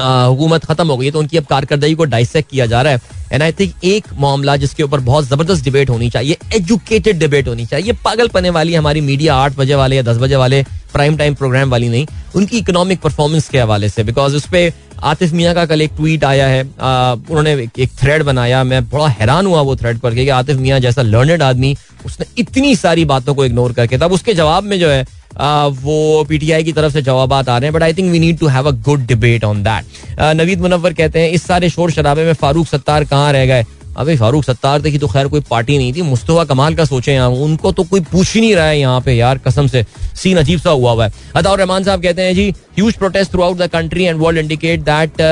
हुकूमत 0.00 0.64
खत्म 0.64 0.86
हो 0.88 0.96
गई 0.96 1.06
है 1.06 1.12
तो 1.12 1.18
उनकी 1.18 1.36
अब 1.36 1.44
कारकर्दगी 1.44 1.94
को 1.94 2.04
डाइसेक्ट 2.06 2.50
किया 2.50 2.66
जा 2.66 2.82
रहा 2.82 2.92
है। 2.92 3.18
एंड 3.32 3.42
आई 3.42 3.52
थिंक 3.52 3.84
एक 3.84 4.06
मामला 4.18 4.56
जिसके 4.56 4.82
ऊपर 4.82 5.00
बहुत 5.00 5.24
ज़बरदस्त 5.24 5.64
डिबेट 5.64 5.90
होनी 5.90 6.10
चाहिए 6.10 6.36
एजुकेटेड 6.54 7.18
डिबेट 7.18 7.48
होनी 7.48 7.66
चाहिए। 7.66 7.92
पागल 8.04 8.28
पने 8.28 8.50
वाली 8.50 8.74
हमारी 8.74 9.00
मीडिया 9.00 9.34
आठ 9.36 9.56
बजे 9.56 9.74
वाले 9.74 9.96
या 9.96 10.02
दस 10.02 10.16
बजे 10.18 10.36
वाले 10.36 10.62
प्राइम 10.92 11.16
टाइम 11.16 11.34
प्रोग्राम 11.34 11.70
वाली 11.70 11.88
नहीं, 11.88 12.06
उनकी 12.34 12.58
इकोनॉमिक 12.58 13.00
परफॉर्मेंस 13.00 13.48
के 13.48 13.58
हवाले 13.58 13.88
से। 13.88 14.04
बिकॉज़ 14.04 14.36
उस 14.36 14.46
पर 14.46 14.72
आतिफ 15.02 15.32
मियाँ 15.32 15.54
का 15.54 15.64
कल 15.66 15.82
एक 15.82 15.90
ट्वीट 15.96 16.24
आया 16.24 16.46
है 16.46 16.62
उन्होंने 16.62 17.52
एक 17.52 17.90
थ्रेड 18.00 18.22
बनाया, 18.22 18.64
मैं 18.64 18.84
बड़ा 18.88 19.06
हैरान 19.10 19.46
हुआ 19.46 19.60
वो 19.60 19.76
थ्रेड 19.76 19.98
पढ़ 19.98 20.14
के 20.14 20.28
आतिफ 20.30 20.56
मियाँ 20.58 20.80
जैसा 20.80 21.02
लर्नड 21.02 21.42
आदमी, 21.42 21.76
उसने 22.06 22.26
इतनी 22.38 22.74
सारी 22.76 23.04
बातों 23.06 23.34
को 23.34 23.44
इग्नोर 23.44 23.72
करके, 23.72 23.98
तब 23.98 24.12
उसके 24.12 24.34
जवाब 24.34 24.64
में 24.64 24.78
जो 24.80 24.88
है 24.88 25.06
वो 25.34 26.24
पीटीआई 26.28 26.64
की 26.64 26.72
तरफ़ 26.72 26.92
से 26.92 27.02
जवाब 27.02 27.32
आ 27.32 27.40
रहे 27.40 27.60
हैं 27.60 27.72
but 27.72 27.82
I 27.82 27.94
think 27.94 28.10
we 28.12 28.18
need 28.18 28.38
to 28.38 28.46
have 28.48 28.68
a 28.68 28.70
good 28.84 29.06
debate 29.06 29.44
on 29.44 29.62
that 29.62 30.20
Naveed 30.36 30.60
Munawar 30.60 30.92
कहते 30.92 31.20
हैं, 31.20 31.30
इस 31.30 31.42
सारे 31.42 31.68
शोर 31.70 31.90
शराबे 31.90 32.24
में 32.24 32.32
फारूक 32.34 32.66
सत्तार 32.66 33.04
कहाँ 33.04 33.32
रह 33.32 33.46
गए? 33.46 33.64
अभी 33.98 34.16
फारूक 34.16 34.44
सत्तार 34.44 34.80
देखी 34.80 34.98
तो 34.98 35.06
खैर 35.08 35.28
कोई 35.28 35.40
पार्टी 35.50 35.76
नहीं 35.78 35.92
थी, 35.92 36.02
मुस्तफ़ा 36.02 36.44
कमाल 36.44 36.74
का 36.74 36.84
सोचे 36.84 37.12
यहाँ 37.12 37.28
उनको 37.28 37.72
तो 37.72 37.84
कोई 37.84 38.00
पूछ 38.02 38.34
ही 38.34 38.40
नहीं 38.40 38.54
रहा 38.54 38.66
है 38.66 38.78
यहाँ 38.78 39.00
पे 39.00 39.12
यार, 39.12 39.38
कसम 39.38 39.66
से। 39.66 39.84
सीन 40.16 40.38
अजीब 40.38 40.60
सा 40.60 40.70
हुआ 40.70 40.92
हुआ 40.92 41.04
है। 41.04 41.12
अताउर 41.36 41.58
रहमान 41.58 41.84
साहब 41.84 42.02
कहते 42.02 42.22
हैं, 42.22 42.34
जी 42.34 42.50
huge 42.50 42.96
protest 42.96 43.32
throughout 43.42 43.56
the 43.58 43.66
country 43.72 44.04
and 44.04 44.20
world 44.20 44.38
indicate 44.38 44.80
that 44.82 45.22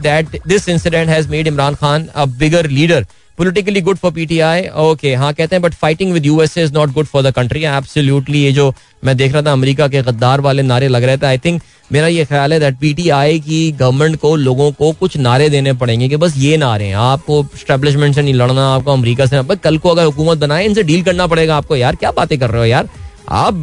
that 0.00 0.40
this 0.46 0.68
incident 0.68 1.08
has 1.08 1.28
made 1.28 1.46
Imran 1.46 1.74
Khan 1.74 2.06
a 2.06 2.24
bigger 2.38 2.66
leader 2.70 3.06
politically 3.40 3.80
good 3.80 3.96
for 3.96 4.10
PTI 4.12 4.66
okay 4.78 5.14
हाँ 5.14 5.32
कहते 5.34 5.56
हैं 5.56 5.62
but 5.62 5.74
fighting 5.74 6.12
with 6.12 6.26
USA 6.26 6.62
is 6.62 6.72
not 6.74 6.90
good 6.92 7.06
for 7.06 7.22
the 7.22 7.30
country 7.34 7.62
absolutely 7.64 8.42
ये 8.42 8.50
जो 8.52 8.72
मैं 9.04 9.16
देख 9.16 9.32
रहा 9.32 9.42
था 9.42 9.52
America 9.52 9.86
के 9.88 10.02
गद्दार 10.02 10.40
वाले 10.40 10.62
नारे 10.62 10.88
लग 10.88 11.04
रहे 11.04 11.16
थे 11.18 11.26
आई 11.26 11.38
थिंक 11.38 11.62
मेरा 11.92 12.06
ये 12.06 12.24
ख्याल 12.24 12.52
है 12.52 12.58
दैट 12.60 12.76
पीटीआई 12.80 13.40
की 13.40 13.60
गवर्नमेंट 13.72 14.16
को, 14.20 14.34
लोगों 14.36 14.70
को 14.72 14.92
कुछ 14.92 15.16
नारे 15.18 15.48
देने 15.50 15.72
पड़ेंगे 15.72 16.08
कि 16.08 16.16
बस 16.16 16.34
ये 16.38 16.56
नारे 16.56 16.84
हैं। 16.84 16.94
आपको 16.96 17.42
स्टेब्लिशमेंट 17.60 18.14
से 18.14 18.22
नहीं 18.22 18.34
लड़ना, 18.34 18.68
आपको 18.74 18.92
अमेरिका 18.92 19.26
से 19.26 19.42
कल 19.56 19.78
को 19.78 19.88
अगर 19.88 20.04
हुकूमत 20.04 20.38
बनाए, 20.38 20.64
इनसे 20.66 20.82
डील 20.82 21.02
करना 21.02 21.26
पड़ेगा 21.26 21.56
आपको। 21.56 21.76
यार, 21.76 21.96
क्या 21.96 22.10
बातें 22.12 22.38
कर 22.38 22.50
रहे 22.50 22.60
हो 22.60 22.66
यार? 22.66 22.88
आप 23.28 23.54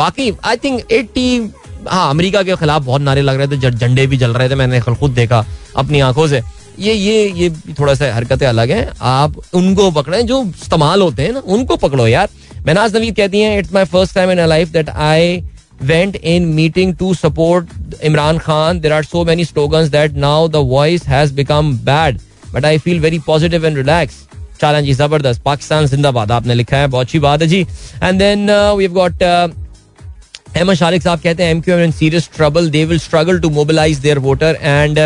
बाकी 0.00 0.32
आई 0.44 0.56
थिंक 0.64 0.92
एट्टी 0.92 1.52
हाँ 1.88 2.08
अमेरिका 2.10 2.42
के 2.42 2.56
खिलाफ 2.56 2.82
बहुत 2.82 3.02
नारे 3.02 3.22
लग 3.22 3.36
रहे 3.38 3.48
थे 3.48 3.70
झंडे 3.70 4.06
भी 4.06 4.16
जल 4.16 4.32
रहे 4.32 4.48
थे, 4.50 4.54
मैंने 4.54 4.80
खुद 4.80 5.10
देखा 5.12 5.44
अपनी 5.76 6.00
आँखों 6.00 6.26
से। 6.28 6.40
ये 6.78 6.92
ये 6.94 7.28
ये 7.32 7.50
थोड़ा 7.78 7.94
सा 7.94 8.14
हरकतें 8.14 8.46
अलग 8.46 8.70
हैं 8.70 8.86
आप 9.00 9.36
उनको 9.54 9.90
पकड़े, 9.90 10.22
जो 10.22 10.42
इस्तेमाल 10.44 11.02
होते 11.02 11.22
हैं 11.22 11.32
ना, 11.32 11.40
उनको 11.40 11.76
पकड़ो 11.76 12.06
यार 12.06 12.28
महनाज 12.66 12.96
नवीद 12.96 13.16
कहती 13.16 13.40
हैं 13.40 13.58
it's 13.58 13.72
my 13.74 13.84
first 13.84 14.14
time 14.14 14.30
in 14.30 14.46
life 14.48 14.68
that 14.72 14.90
I 14.90 15.42
went 15.80 16.14
in 16.30 16.44
meeting 16.56 16.92
to 17.00 17.08
support 17.14 17.72
Imran 18.10 18.38
Khan. 18.40 18.78
There 18.80 18.92
are 18.98 19.02
so 19.08 19.24
many 19.30 19.44
slogans 19.44 19.90
that 19.90 20.14
now 20.22 20.46
the 20.48 20.62
voice 20.70 21.02
has 21.04 21.32
become 21.40 21.72
bad. 21.88 22.22
But 22.52 22.64
I 22.64 22.78
feel 22.78 23.02
very 23.02 23.18
positive 23.26 23.66
and 23.70 23.80
relaxed. 23.80 24.22
चालन 24.60 24.84
जी 24.84 24.92
ज़बरदस्त 24.94 25.42
पाकिस्तान 25.44 25.86
जिंदाबाद 25.86 26.32
आपने 26.32 26.54
लिखा 26.54 26.76
है, 26.76 26.86
बहुत 26.86 27.06
अच्छी 27.06 27.18
बात 27.18 27.42
है 27.42 27.48
जी 27.48 27.60
and 28.02 28.18
then 28.18 28.50
we 28.76 28.88
got 28.88 29.22
Ahmed 29.22 30.74
Shariq 30.74 31.02
साहब 31.02 31.20
कहते 31.20 31.42
हैं 31.42 31.50
MQ 31.50 31.78
in 31.78 31.92
serious 31.92 32.30
trouble 32.36 32.70
they 32.70 32.84
will 32.84 32.98
struggle 32.98 33.40
to 33.40 33.50
mobilise 33.58 33.98
their 33.98 34.18
voter 34.28 34.58
and 34.62 34.98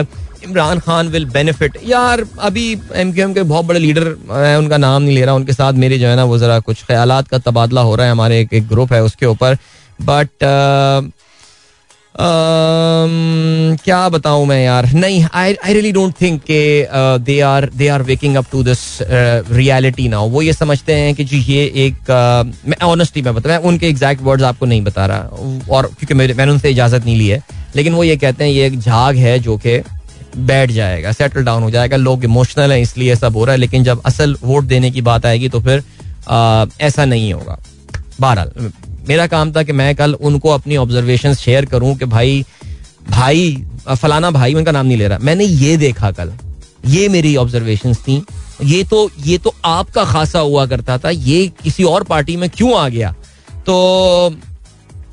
Imran 0.45 0.79
Khan 0.79 1.09
will 1.09 1.25
benefit 1.25 1.79
यार 1.87 2.25
अभी 2.41 2.73
एम 2.95 3.13
क्यू 3.13 3.25
एम 3.25 3.35
के 3.35 3.43
बहुत 3.43 3.65
बड़े 3.67 3.81
लीडर 3.81 4.15
मैं 4.29 4.57
उनका 4.57 4.77
नाम 4.77 5.03
नहीं 5.03 5.15
ले 5.15 5.25
रहा 5.25 5.35
उनके 5.35 5.53
साथ 5.53 5.73
मेरे 5.85 5.99
जो 5.99 6.09
है 6.09 6.17
ना 6.17 6.25
वो 6.25 6.39
जरा 6.39 6.59
कुछ 6.61 6.83
ख्याल 6.85 7.21
का 7.31 7.39
तबादला 7.39 7.81
हो 7.81 7.95
रहा 7.95 8.07
है 8.07 8.13
हमारे 8.13 8.41
एक, 8.41 8.53
एक 8.53 8.69
ग्रुप 8.69 8.93
है 8.93 9.03
उसके 9.05 9.27
ऊपर. 9.27 9.57
बट 10.01 10.29
uh, 10.45 11.01
um, 12.11 13.83
क्या 13.85 14.09
बताऊँ 14.09 14.47
मैं 14.47 14.65
यार? 14.65 14.87
नहीं 14.95 15.25
I 15.35 15.55
I 15.65 15.73
really 15.73 15.93
don't 15.93 16.15
think 16.21 16.41
के 16.43 16.87
they 17.25 17.39
are 17.41 17.69
they 17.77 17.89
are 17.89 18.03
waking 18.03 18.37
up 18.37 18.47
to 18.53 18.63
this 18.63 18.79
reality 19.53 20.09
now 20.09 20.29
वो 20.29 20.43
ये 20.43 20.53
समझते 20.53 20.95
हैं 20.95 21.15
कि 21.15 21.25
जी 21.25 21.39
ये 21.39 21.65
एक 21.87 21.95
uh, 21.95 22.69
मैं 22.69 22.81
ऑनेस्टली 22.87 23.23
मैं 23.23 23.35
बता 23.35 23.59
उनके 23.59 23.89
एग्जैक्ट 23.89 24.23
वर्ड्स 24.23 24.45
आपको 24.45 24.67
नहीं 24.67 24.83
बता 24.85 25.07
रहा। 25.07 25.21
और 25.71 25.87
क्योंकि 25.99 26.15
मैंने 26.15 26.51
उनसे 26.53 26.71
इजाज़त 26.71 27.05
नहीं 27.05 27.17
ली 27.17 27.29
है। 27.29 27.43
लेकिन 27.77 27.95
वो 27.95 28.05
ये 28.05 28.17
कहते 28.17 28.45
हैं 28.45 28.51
ये 28.51 28.67
एक 28.67 28.79
झाग 28.79 29.17
है 29.17 29.39
जो 29.39 29.57
कि 29.57 29.79
बैठ 30.37 30.71
जाएगा 30.71 31.13
सेटल 31.13 31.45
डाउन 31.45 31.63
हो 31.63 31.71
जाएगा। 31.71 31.97
लोग 31.97 32.25
इमोशनल 32.25 32.73
हैं 32.73 32.81
इसलिए 32.81 33.17
सब 33.17 33.37
हो 33.37 33.45
रहा 33.45 33.53
है 33.53 33.59
लेकिन 33.59 33.85
जब 33.85 34.03
असल 34.07 34.37
वोट 34.43 34.65
देने 34.65 34.91
की 34.91 35.03
बात 35.03 35.27
आएगी 35.27 35.49
तो 35.49 35.61
फिर 35.61 35.83
आ, 36.29 36.67
ऐसा 36.81 37.05
नहीं 37.05 37.33
होगा। 37.33 37.59
बहरहाल 38.21 38.71
मेरा 39.09 39.27
काम 39.27 39.53
था 39.53 39.63
कि 39.63 39.73
मैं 39.73 39.95
कल 39.97 40.15
उनको 40.15 40.49
अपनी 40.51 40.77
ऑब्जर्वेशन 40.77 41.35
शेयर 41.35 41.65
करूँ 41.67 41.95
कि 41.97 42.05
भाई 42.07 42.45
भाई 43.11 43.65
फलाना 43.91 44.31
भाई 44.31 44.55
उनका 44.55 44.73
नाम 44.73 44.87
नहीं 44.87 44.97
ले 44.99 45.09
रहा। 45.09 45.19
मैंने 45.19 45.45
ये 45.45 45.77
देखा 45.77 46.11
कल 46.11 46.33
ये 46.87 47.09
मेरी 47.09 47.35
ऑब्जर्वेशन 47.37 47.95
थी। 47.97 48.23
ये 48.65 48.83
तो 48.85 49.11
ये 49.21 49.39
तो 49.39 49.55
आपका 49.65 50.05
खासा 50.05 50.39
हुआ 50.39 50.67
करता 50.67 50.99
था 50.99 51.11
ये 51.11 51.47
किसी 51.63 51.85
और 51.85 52.05
पार्टी 52.05 52.37
में 52.37 52.49
क्यों 52.51 52.79
आ 52.79 52.89
गया? 52.89 53.15
तो 53.67 54.35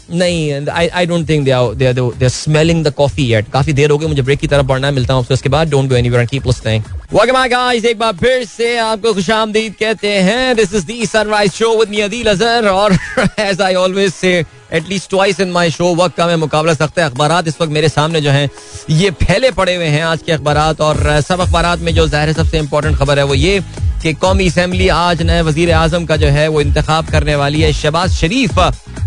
नहीं 0.10 0.68
I 0.70 0.88
I 0.88 1.06
don't 1.06 1.28
think 1.30 1.46
they 1.46 1.52
are 1.52 1.74
they 1.76 1.88
are 1.88 2.30
smelling 2.30 2.84
the 2.86 2.94
coffee 2.98 3.32
at 3.34 3.52
काफ़ी 3.54 3.74
देर 3.74 3.92
हो 3.92 3.98
गई, 3.98 4.08
मुझे 4.08 4.22
ब्रेक 4.22 4.40
की 4.40 4.48
तरफ़ 4.48 4.66
बढ़ना 4.66 4.88
है, 4.88 4.94
मिलता 4.94 5.14
हूँ 5.14 5.26
उसके 5.32 5.50
बाद। 5.50 5.70
Don't 5.70 5.90
go 5.90 5.96
anywhere 5.96 6.26
keep 6.26 6.48
listening 6.48 6.84
welcome 7.14 7.34
back 7.34 7.52
guys 7.52 7.86
एक 7.86 8.00
बार 8.00 8.14
फिर 8.16 8.44
से 8.46 8.78
आपको 8.80 9.14
खुशामदीद 9.14 9.76
कहते 9.80 10.12
हैं। 10.20 10.56
This 10.56 10.74
is 10.76 10.86
the 10.86 11.06
sunrise 11.06 11.52
show 11.54 11.76
with 11.80 11.90
me 11.90 12.00
Adeel 12.02 12.28
Azhar 12.28 12.68
और 12.68 12.98
as 13.40 13.62
I 13.62 13.76
always 13.76 14.14
say 14.14 14.34
at least 14.74 15.10
twice 15.10 15.40
in 15.40 15.52
my 15.52 15.70
show 15.72 15.94
वक्त 15.96 16.16
का 16.16 16.28
मैं 16.28 16.36
मुकाबला 16.38 16.74
सकते 16.74 17.02
हैं 17.02 17.10
अखबार 17.10 17.48
इस 17.48 17.62
वक्त 17.62 17.72
मेरे 17.72 17.90
सामने 17.90 18.22
जो 18.22 18.32
हैं, 18.32 18.50
ये 18.92 19.12
फैले 19.22 19.52
पड़े 19.52 19.76
हुए 19.76 19.86
हैं 19.88 20.04
आज 20.06 20.22
के 20.22 20.32
अखबार 20.32 20.58
और 20.82 21.20
सब 21.22 21.42
अखबार 21.42 21.78
में 21.78 21.94
जो 21.96 22.08
ज़ाहिर 22.08 22.34
सबसे 22.34 22.60
इंपॉर्टेंट 22.60 22.98
खबर 22.98 23.20
है 23.20 23.26
वो 23.26 23.34
ये 23.36 23.60
कि 24.04 24.14
कौमी 24.16 24.48
असम्बली 24.48 24.88
आज 24.90 25.22
नए 25.22 25.42
वज़ीर 25.42 25.72
आज़म 25.74 26.06
का 26.06 26.16
जो 26.18 26.28
है 26.30 26.48
वो 26.48 26.62
इंतखब 26.62 27.08
करने 27.12 27.36
वाली 27.36 27.62
है। 27.62 27.72
शहबाज 27.74 28.12
शरीफ 28.14 28.60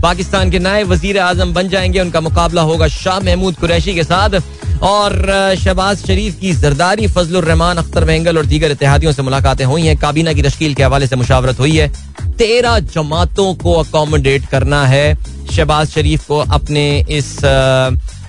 पाकिस्तान 0.02 0.50
के 0.50 0.58
नए 0.58 0.82
वज़ीर 0.84 1.18
आज़म 1.20 1.52
बन 1.54 1.68
जाएँगे, 1.68 2.00
उनका 2.00 2.20
मुकाबला 2.20 2.62
होगा 2.62 2.88
शाह 2.90 3.20
महमूद 3.20 3.56
कुरैशी 3.56 3.94
के 3.94 4.04
साथ। 4.04 4.40
और 4.82 5.12
शहबाज 5.58 6.04
शरीफ 6.06 6.38
की 6.40 6.52
जरदारी 6.52 7.06
फजल 7.06 7.40
रहमान 7.40 7.76
अख्तर 7.76 8.04
महंगल 8.04 8.38
और 8.38 8.46
दीगर 8.46 8.70
इतिहादियों 8.70 9.12
से 9.12 9.22
मुलाकातें 9.22 9.64
हुई 9.64 9.82
हैं। 9.82 9.96
काबीना 9.98 10.32
की 10.32 10.42
तश्कील 10.42 10.74
के 10.74 10.82
हवाले 10.82 11.06
से 11.06 11.16
मुशावरत 11.16 11.58
हुई 11.60 11.76
है। 11.76 11.88
तेरह 12.38 12.78
जमातों 12.88 13.54
को 13.54 13.74
अकोमोडेट 13.74 14.46
करना 14.46 14.86
है। 14.86 15.16
शहबाज 15.50 15.88
शरीफ 15.88 16.26
को 16.26 16.38
अपने 16.38 16.84
इस 17.10 17.36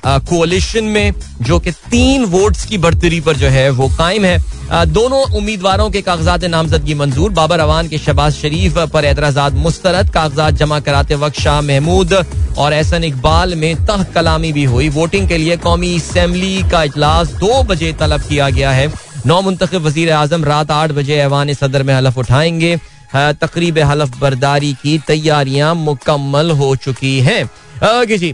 कोलिशन 0.04 0.84
में 0.86 1.14
जो 1.42 1.60
कि 1.60 1.72
तीन 1.72 2.24
वोट्स 2.28 2.66
की 2.66 2.78
बढ़तरी 2.78 3.20
पर 3.22 3.36
जो 3.38 3.48
है 3.48 3.70
वो 3.72 3.88
कायम 3.90 4.26
है। 4.26 4.86
दोनों 4.88 5.22
उम्मीदवारों 5.38 5.90
के 5.92 6.02
कागजात 6.02 6.44
नामजदगी 6.46 6.94
मंजूर। 6.94 7.32
बाबर 7.32 7.60
अवान 7.60 7.88
के 7.88 7.98
शबाज 7.98 8.34
शरीफ 8.34 8.78
पर 8.94 9.06
एतराजात 9.06 9.54
मुस्तरद। 9.56 10.10
कागजात 10.10 10.54
जमा 10.54 10.80
कराते 10.80 11.16
वक्त 11.18 11.40
शाह 11.40 11.62
महमूद 11.62 12.14
और 12.58 12.74
एहसन 12.74 13.04
इकबाल 13.04 13.56
में 13.56 13.86
तह 13.86 14.04
कलामी 14.14 14.52
भी 14.54 14.64
हुई। 14.66 14.90
वोटिंग 14.90 15.28
के 15.28 15.38
लिए 15.38 15.58
कौमी 15.60 15.96
असम्बली 15.96 16.70
का 16.72 16.84
इजलास 16.84 17.34
दो 17.36 17.62
बजे 17.64 17.92
तलब 18.00 18.22
किया 18.22 18.50
गया 18.50 18.72
है। 18.72 18.92
नौ 19.26 19.42
मुंतब 19.42 19.76
वज़ीर 19.78 20.12
आज़म 20.14 20.46
रात 20.46 20.72
आठ 20.72 20.92
बजे 20.92 21.18
ऐवान 21.20 21.54
सदर 21.54 21.84
में 21.84 21.94
हलफ 21.94 22.18
उठाएँगे। 22.18 22.80
तकरीब 23.16 23.78
हलफ 23.80 24.18
बरदारी 24.20 24.72
की 24.74 24.98
तैयारियाँ 25.08 25.74
मुकम्मल 25.76 26.52
हो 26.52 26.76
चुकी 26.76 27.20
हैं। 27.20 27.44
ओके 27.82 28.18
जी। 28.18 28.28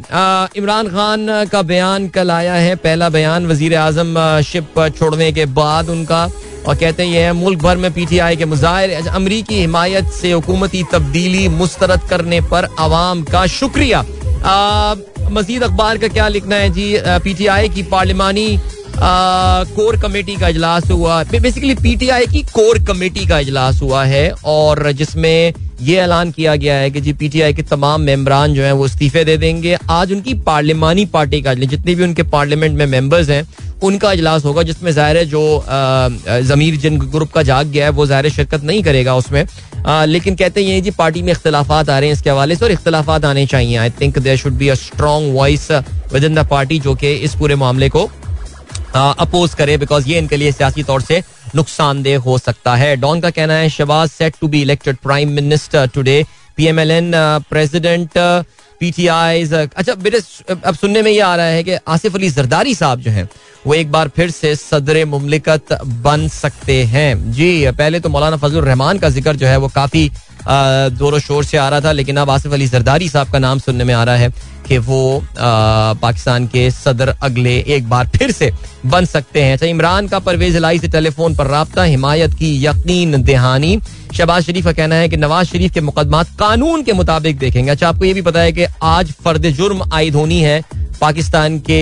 इमरान 0.57 0.87
खान 0.89 1.27
का 1.51 1.61
बयान 1.63 2.07
कल 2.09 2.31
आया 2.31 2.53
है। 2.53 2.75
पहला 2.77 3.07
बयान 3.09 3.45
वज़ीर 3.47 3.75
आज़म 3.77 4.15
शिप 4.43 4.79
छोड़ने 4.97 5.31
के 5.31 5.45
बाद 5.53 5.89
उनका, 5.89 6.23
और 6.67 6.75
कहते 6.75 7.03
हैं 7.03 7.09
ये 7.09 7.31
मुल्क 7.33 7.61
भर 7.61 7.77
में 7.77 7.91
पीटीआई 7.93 8.35
के 8.35 8.45
मुजाहरे 8.45 8.95
अमरीकी 9.09 9.59
हिमायत 9.59 10.07
से 10.13 10.31
हुकूमती 10.31 10.83
तब्दीली 10.91 11.47
मुस्तरद 11.49 12.01
करने 12.09 12.39
पर 12.51 12.67
आवाम 12.79 13.21
का 13.23 13.45
शुक्रिया। 13.49 14.01
मजीद 15.31 15.63
अखबार 15.63 15.97
का 15.97 16.07
क्या 16.07 16.27
लिखना 16.27 16.55
है 16.55 16.69
जी? 16.69 16.95
पीटीआई 17.23 17.69
की 17.69 17.83
पार्लिमानी 17.85 18.59
कोर 18.99 19.99
कमेटी 20.01 20.35
का 20.35 20.47
इजलास 20.47 20.89
हुआ। 20.91 21.23
बेसिकली 21.25 21.75
पीटीआई 21.77 22.27
की 22.27 22.41
कोर 22.51 22.79
कमेटी 22.85 23.25
का 23.27 23.39
इजलास 23.39 23.81
हुआ 23.81 24.03
है, 24.05 24.29
और 24.45 24.91
जिसमें 24.93 25.53
ये 25.79 25.95
ऐलान 25.97 26.31
किया 26.31 26.55
गया 26.55 26.75
है 26.75 26.89
कि 26.91 27.01
जी 27.01 27.13
पीटीआई 27.13 27.53
के 27.53 27.63
तमाम 27.63 28.01
मेंबरान 28.01 28.53
जो 28.53 28.63
हैं 28.63 28.71
वो 28.71 28.85
इस्तीफे 28.85 29.23
दे 29.25 29.35
देंगे। 29.37 29.77
आज 29.91 30.11
उनकी 30.11 30.33
पार्लिमानी 30.43 31.05
पार्टी 31.07 31.41
का 31.41 31.53
जितने 31.55 31.95
भी 31.95 32.03
उनके 32.03 32.23
पार्लियामेंट 32.25 32.77
में 32.77 32.85
मेंबर्स 32.85 33.29
हैं 33.29 33.47
उनका 33.83 34.11
इजलास 34.11 34.45
होगा 34.45 34.63
जिसमें 34.63 34.91
ज़ाहिर 34.91 35.23
जो 35.25 35.41
जमीर 36.47 36.75
जिन 36.77 36.97
ग्रुप 36.99 37.31
का 37.31 37.43
जाग 37.43 37.67
गया 37.67 37.85
है 37.85 37.91
वो 37.91 38.05
ज़ाहिर 38.07 38.29
शिरकत 38.31 38.63
नहीं 38.63 38.83
करेगा 38.83 39.15
उसमें। 39.15 39.45
आ, 39.85 40.05
लेकिन 40.05 40.35
कहते 40.35 40.63
हैं 40.65 40.81
जी 40.83 40.91
पार्टी 40.93 41.21
में 41.21 41.31
इख्तलाफात 41.31 41.89
आ 41.89 41.99
रहे 41.99 42.09
हैं 42.09 42.15
इसके 42.15 42.29
हवाले 42.29 42.55
से 42.55 42.65
और 42.65 42.71
इख्तलाफात 42.71 43.25
आने 43.25 43.45
चाहिए। 43.45 43.77
I 43.77 43.89
think 44.01 44.19
there 44.19 44.37
should 44.37 44.53
be 44.53 44.69
a 44.69 44.75
strong 44.75 45.35
voice 45.35 45.71
within 46.23 46.35
the 46.35 46.47
party 46.49 46.79
जो 46.79 46.95
कि 46.95 47.13
इस 47.13 47.35
पूरे 47.35 47.55
मामले 47.57 47.89
को 47.89 48.09
अपोज 48.95 49.53
करे 49.55 49.77
बिकॉज़ 49.77 50.07
ये 50.09 50.17
इनके 50.17 50.37
लिए 50.37 50.51
सियासी 50.51 50.83
तौर 50.83 51.01
से 51.01 51.23
नुकसानदेह 51.55 52.19
हो 52.19 52.37
सकता 52.37 52.75
है। 52.75 52.95
डॉन 52.97 53.21
का 53.21 53.29
कहना 53.29 53.53
है 53.53 53.69
Shahbaz 53.69 54.09
set 54.09 54.35
to 54.41 54.47
be 54.47 54.61
elected 54.61 54.97
prime 54.97 55.31
minister 55.31 55.87
today 55.87 56.23
PMLN 56.57 57.11
president 57.49 58.17
PTI 58.79 59.43
अच्छा 59.45 59.93
मेरे 59.95 60.19
अब 60.51 60.75
सुनने 60.75 61.01
में 61.01 61.11
ये 61.11 61.19
आ 61.19 61.35
रहा 61.35 61.45
है 61.45 61.63
कि 61.63 61.77
आसिफ 61.87 62.15
अली 62.15 62.29
जरदारी 62.29 62.73
साहब 62.75 62.99
जो 63.01 63.11
हैं, 63.11 63.27
वो 63.67 63.73
एक 63.73 63.91
बार 63.91 64.07
फिर 64.15 64.31
से 64.31 64.55
सदर 64.55 65.03
मुमलिकत 65.05 65.73
बन 66.03 66.27
सकते 66.29 66.83
हैं। 66.85 67.31
जी, 67.33 67.71
पहले 67.71 67.99
तो 67.99 68.09
मौलाना 68.09 68.37
फजल 68.37 68.61
रहमान 68.61 68.97
का 68.99 69.09
ज़िक्र 69.09 69.35
जो 69.35 69.47
है, 69.47 69.57
वो 69.57 69.67
काफ़ी 69.67 70.11
ज़ोर 70.47 71.19
शोर 71.19 71.43
से 71.43 71.57
आ 71.57 71.67
रहा 71.69 71.81
था, 71.81 71.91
लेकिन 71.91 72.17
अब 72.17 72.29
आसिफ 72.29 72.53
अली 72.53 72.67
जरदारी 72.67 73.09
साहब 73.09 73.31
का 73.31 73.39
नाम 73.39 73.59
सुनने 73.59 73.83
में 73.83 73.93
आ 73.93 74.03
रहा 74.03 74.15
है 74.15 74.29
कि 74.67 74.77
वो 74.79 75.23
पाकिस्तान 75.35 76.47
के 76.47 76.69
सदर 76.71 77.09
अगले 77.09 77.57
एक 77.67 77.89
बार 77.89 78.07
फिर 78.15 78.31
से 78.31 78.51
बन 78.85 79.05
सकते 79.05 79.43
हैं। 79.43 79.53
अच्छा 79.53 79.65
इमरान 79.65 80.07
का 80.07 80.19
परवेज 80.19 80.57
लाई 80.57 80.79
से 80.79 80.87
टेलीफोन 80.87 81.35
पर 81.35 81.47
रबता, 81.49 81.83
हिमायत 81.83 82.33
की 82.33 82.55
यकीन 82.65 83.21
दहानी। 83.23 83.79
शहबाज 84.13 84.43
शरीफ 84.43 84.65
का 84.65 84.71
कहना 84.71 84.95
है 84.95 85.09
कि 85.09 85.17
नवाज़ 85.17 85.47
शरीफ 85.47 85.73
के 85.73 85.81
मुकदमा 85.81 86.23
कानून 86.39 86.83
के 86.83 86.93
मुताबिक 86.93 87.37
देखेंगे। 87.37 87.71
अच्छा 87.71 87.89
आपको 87.89 88.05
ये 88.05 88.13
भी 88.13 88.21
पता 88.21 88.39
है 88.39 88.51
कि 88.51 88.65
आज 88.83 89.11
फर्द 89.23 89.49
जुर्म 89.51 89.81
आयद 89.93 90.15
होनी 90.15 90.39
है 90.41 90.61
पाकिस्तान 91.01 91.59
के 91.69 91.79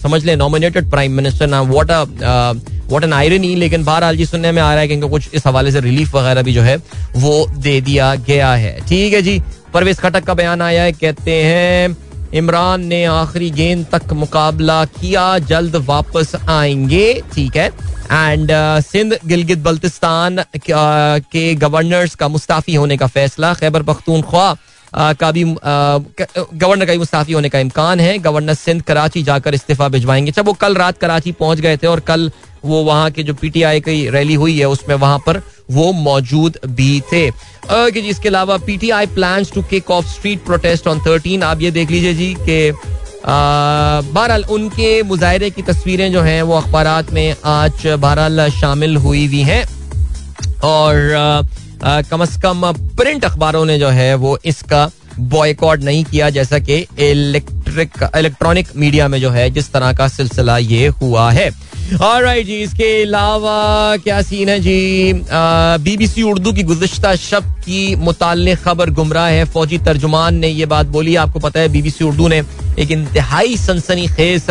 समझ 0.00 0.24
लें 0.24 0.36
नॉमिनेटेड 0.36 0.90
प्राइम 0.90 1.12
मिनिस्टर 1.12 1.46
ना 1.46 1.60
वॉट 1.62 1.90
वॉट 2.90 3.04
एन 3.04 3.12
आयरनी 3.12 3.54
लेकिन 3.54 3.84
बहरहाल 3.84 4.16
जी 4.16 4.26
सुनने 4.26 4.52
में 4.52 4.60
आ 4.62 4.72
रहा 4.72 4.80
है 4.80 4.88
कि 4.88 5.00
कुछ 5.00 5.28
इस 5.34 5.46
हवाले 5.46 5.72
से 5.72 5.80
रिलीफ 5.80 6.14
वगैरह 6.14 6.42
भी 6.42 6.52
जो 6.52 6.62
है, 6.62 6.76
वो 7.16 7.46
दे 7.56 7.80
दिया 7.80 8.14
गया 8.16 8.52
है। 8.54 8.78
ठीक 8.88 9.12
है 9.12 9.22
जी, 9.22 9.40
परवेज 9.74 9.98
खटक 9.98 10.24
का 10.24 10.34
बयान 10.34 10.62
आया 10.62 10.82
है, 10.82 10.92
कहते 10.92 11.42
हैं, 11.42 11.96
इमरान 12.34 12.84
ने 12.86 13.04
आखिरी 13.04 13.50
गेंद 13.50 13.86
तक 13.92 14.12
मुकाबला 14.12 14.84
किया, 14.84 15.38
जल्द 15.40 15.76
वापस 15.86 16.34
आएँगे। 16.48 17.22
ठीक 17.34 17.56
है 17.56 17.66
एंड 17.66 18.50
सिंध, 18.82 19.18
गिलगित 19.26 19.58
बल्तिस्तान 19.58 20.42
के 20.66 21.54
गवर्नर्स 21.56 22.14
का 22.14 22.28
मुस्ताफी 22.28 22.74
होने 22.74 22.96
का 22.96 23.06
फैसला, 23.08 23.54
खैबर 23.54 23.82
पख्तूनख्वा 23.82 24.56
का 24.94 25.30
भी 25.32 25.44
गवर्नर 25.44 26.86
का 26.86 26.92
भी 26.92 26.98
मुस्ताफी 26.98 27.32
होने 27.32 27.48
का 27.48 27.58
इम्कान 27.58 28.00
है। 28.00 28.18
गवर्नर 28.18 28.54
सिंध 28.54 28.82
कराची 28.82 29.22
जाकर 29.22 29.54
इस्तीफा 29.54 29.88
भिजवाएँगे। 29.88 30.32
जब 30.32 30.46
वो 30.46 30.52
कल 30.52 30.74
रात 30.74 30.98
कराची 30.98 31.32
पहुँच 31.32 31.60
गए 31.60 31.76
थे 31.76 31.86
और 31.86 32.00
कल 32.00 32.30
वो 32.64 32.82
वहाँ 32.84 33.10
की 33.10 33.22
जो 33.22 33.34
पीटीआई 33.34 33.80
की 33.80 34.08
रैली 34.10 34.34
हुई 34.34 34.58
है 34.58 34.68
उसमें 34.68 34.94
वहाँ 34.96 35.18
पर 35.18 35.42
वो 35.70 35.92
मौजूद 35.92 36.58
भी 36.68 37.00
थे। 37.12 37.30
जी 37.70 38.08
इसके 38.08 38.28
अलावा 38.28 38.56
PTI 38.56 39.06
plan 39.06 39.44
to 39.54 39.62
kick 39.62 39.90
off 39.90 40.06
street 40.06 40.44
protest 40.44 40.86
on 40.88 41.00
thirteen 41.00 41.42
आप 41.42 41.60
ये 41.60 41.70
देख 41.70 41.90
लीजिए 41.90 42.14
जी 42.14 42.34
के 42.40 42.70
बहरहाल 43.22 44.44
उनके 44.50 45.02
मुजाहरे 45.02 45.50
की 45.50 45.62
तस्वीरें 45.62 46.10
जो 46.12 46.20
हैं 46.20 46.42
वो 46.42 46.56
अखबार 46.56 47.06
में 47.12 47.34
आज 47.44 47.86
बहरहाल 47.86 48.48
शामिल 48.50 48.96
हुई 48.96 49.26
हुई 49.28 49.42
हैं। 49.42 49.64
और 50.64 51.14
आ, 51.14 51.42
कम 51.84 52.22
अज 52.22 52.36
कम 52.42 52.70
प्रिंट 52.96 53.24
अखबारों 53.24 53.64
ने 53.64 53.78
जो 53.78 53.88
है 53.88 54.14
वो 54.14 54.38
इसका 54.44 54.90
बॉयकॉट 55.18 55.80
नहीं 55.80 56.04
किया, 56.04 56.28
जैसा 56.30 56.58
कि 56.58 56.86
इलेक्ट्रिक 57.70 58.10
इलेक्ट्रॉनिक 58.16 58.68
मीडिया 58.76 59.08
में 59.08 59.20
जो 59.20 59.30
है, 59.30 59.50
जिस 59.50 59.72
तरह 59.72 59.92
का 59.92 60.08
सिलसिला 60.08 60.58
ये 60.58 60.86
हुआ 61.02 61.30
है। 61.30 61.50
और 62.02 62.22
राइट 62.22 62.46
जी, 62.46 62.56
इसके 62.56 63.02
अलावा 63.02 63.96
क्या 63.96 64.20
सीन 64.22 64.48
है 64.48 64.58
जी? 64.60 65.12
बीबीसी 65.84 66.22
उर्दू 66.22 66.52
की 66.52 66.62
गुजशत 66.62 67.06
शब 67.20 67.44
की 67.60 67.94
मुताल 67.96 68.54
खबर 68.56 68.90
गुमराह 68.90 69.26
है। 69.28 69.44
फौजी 69.44 69.78
तर्जुमान 69.78 70.34
ने 70.34 70.48
ये 70.48 70.66
बात 70.66 70.86
बोली। 70.88 71.16
आपको 71.16 71.38
पता 71.38 71.60
है 71.60 71.68
बीबीसी 71.68 72.04
उर्दू 72.04 72.28
ने 72.28 72.42
एक 72.78 72.90
इंतहाई 72.90 73.56
सनसनी 73.56 74.06
खेस, 74.08 74.46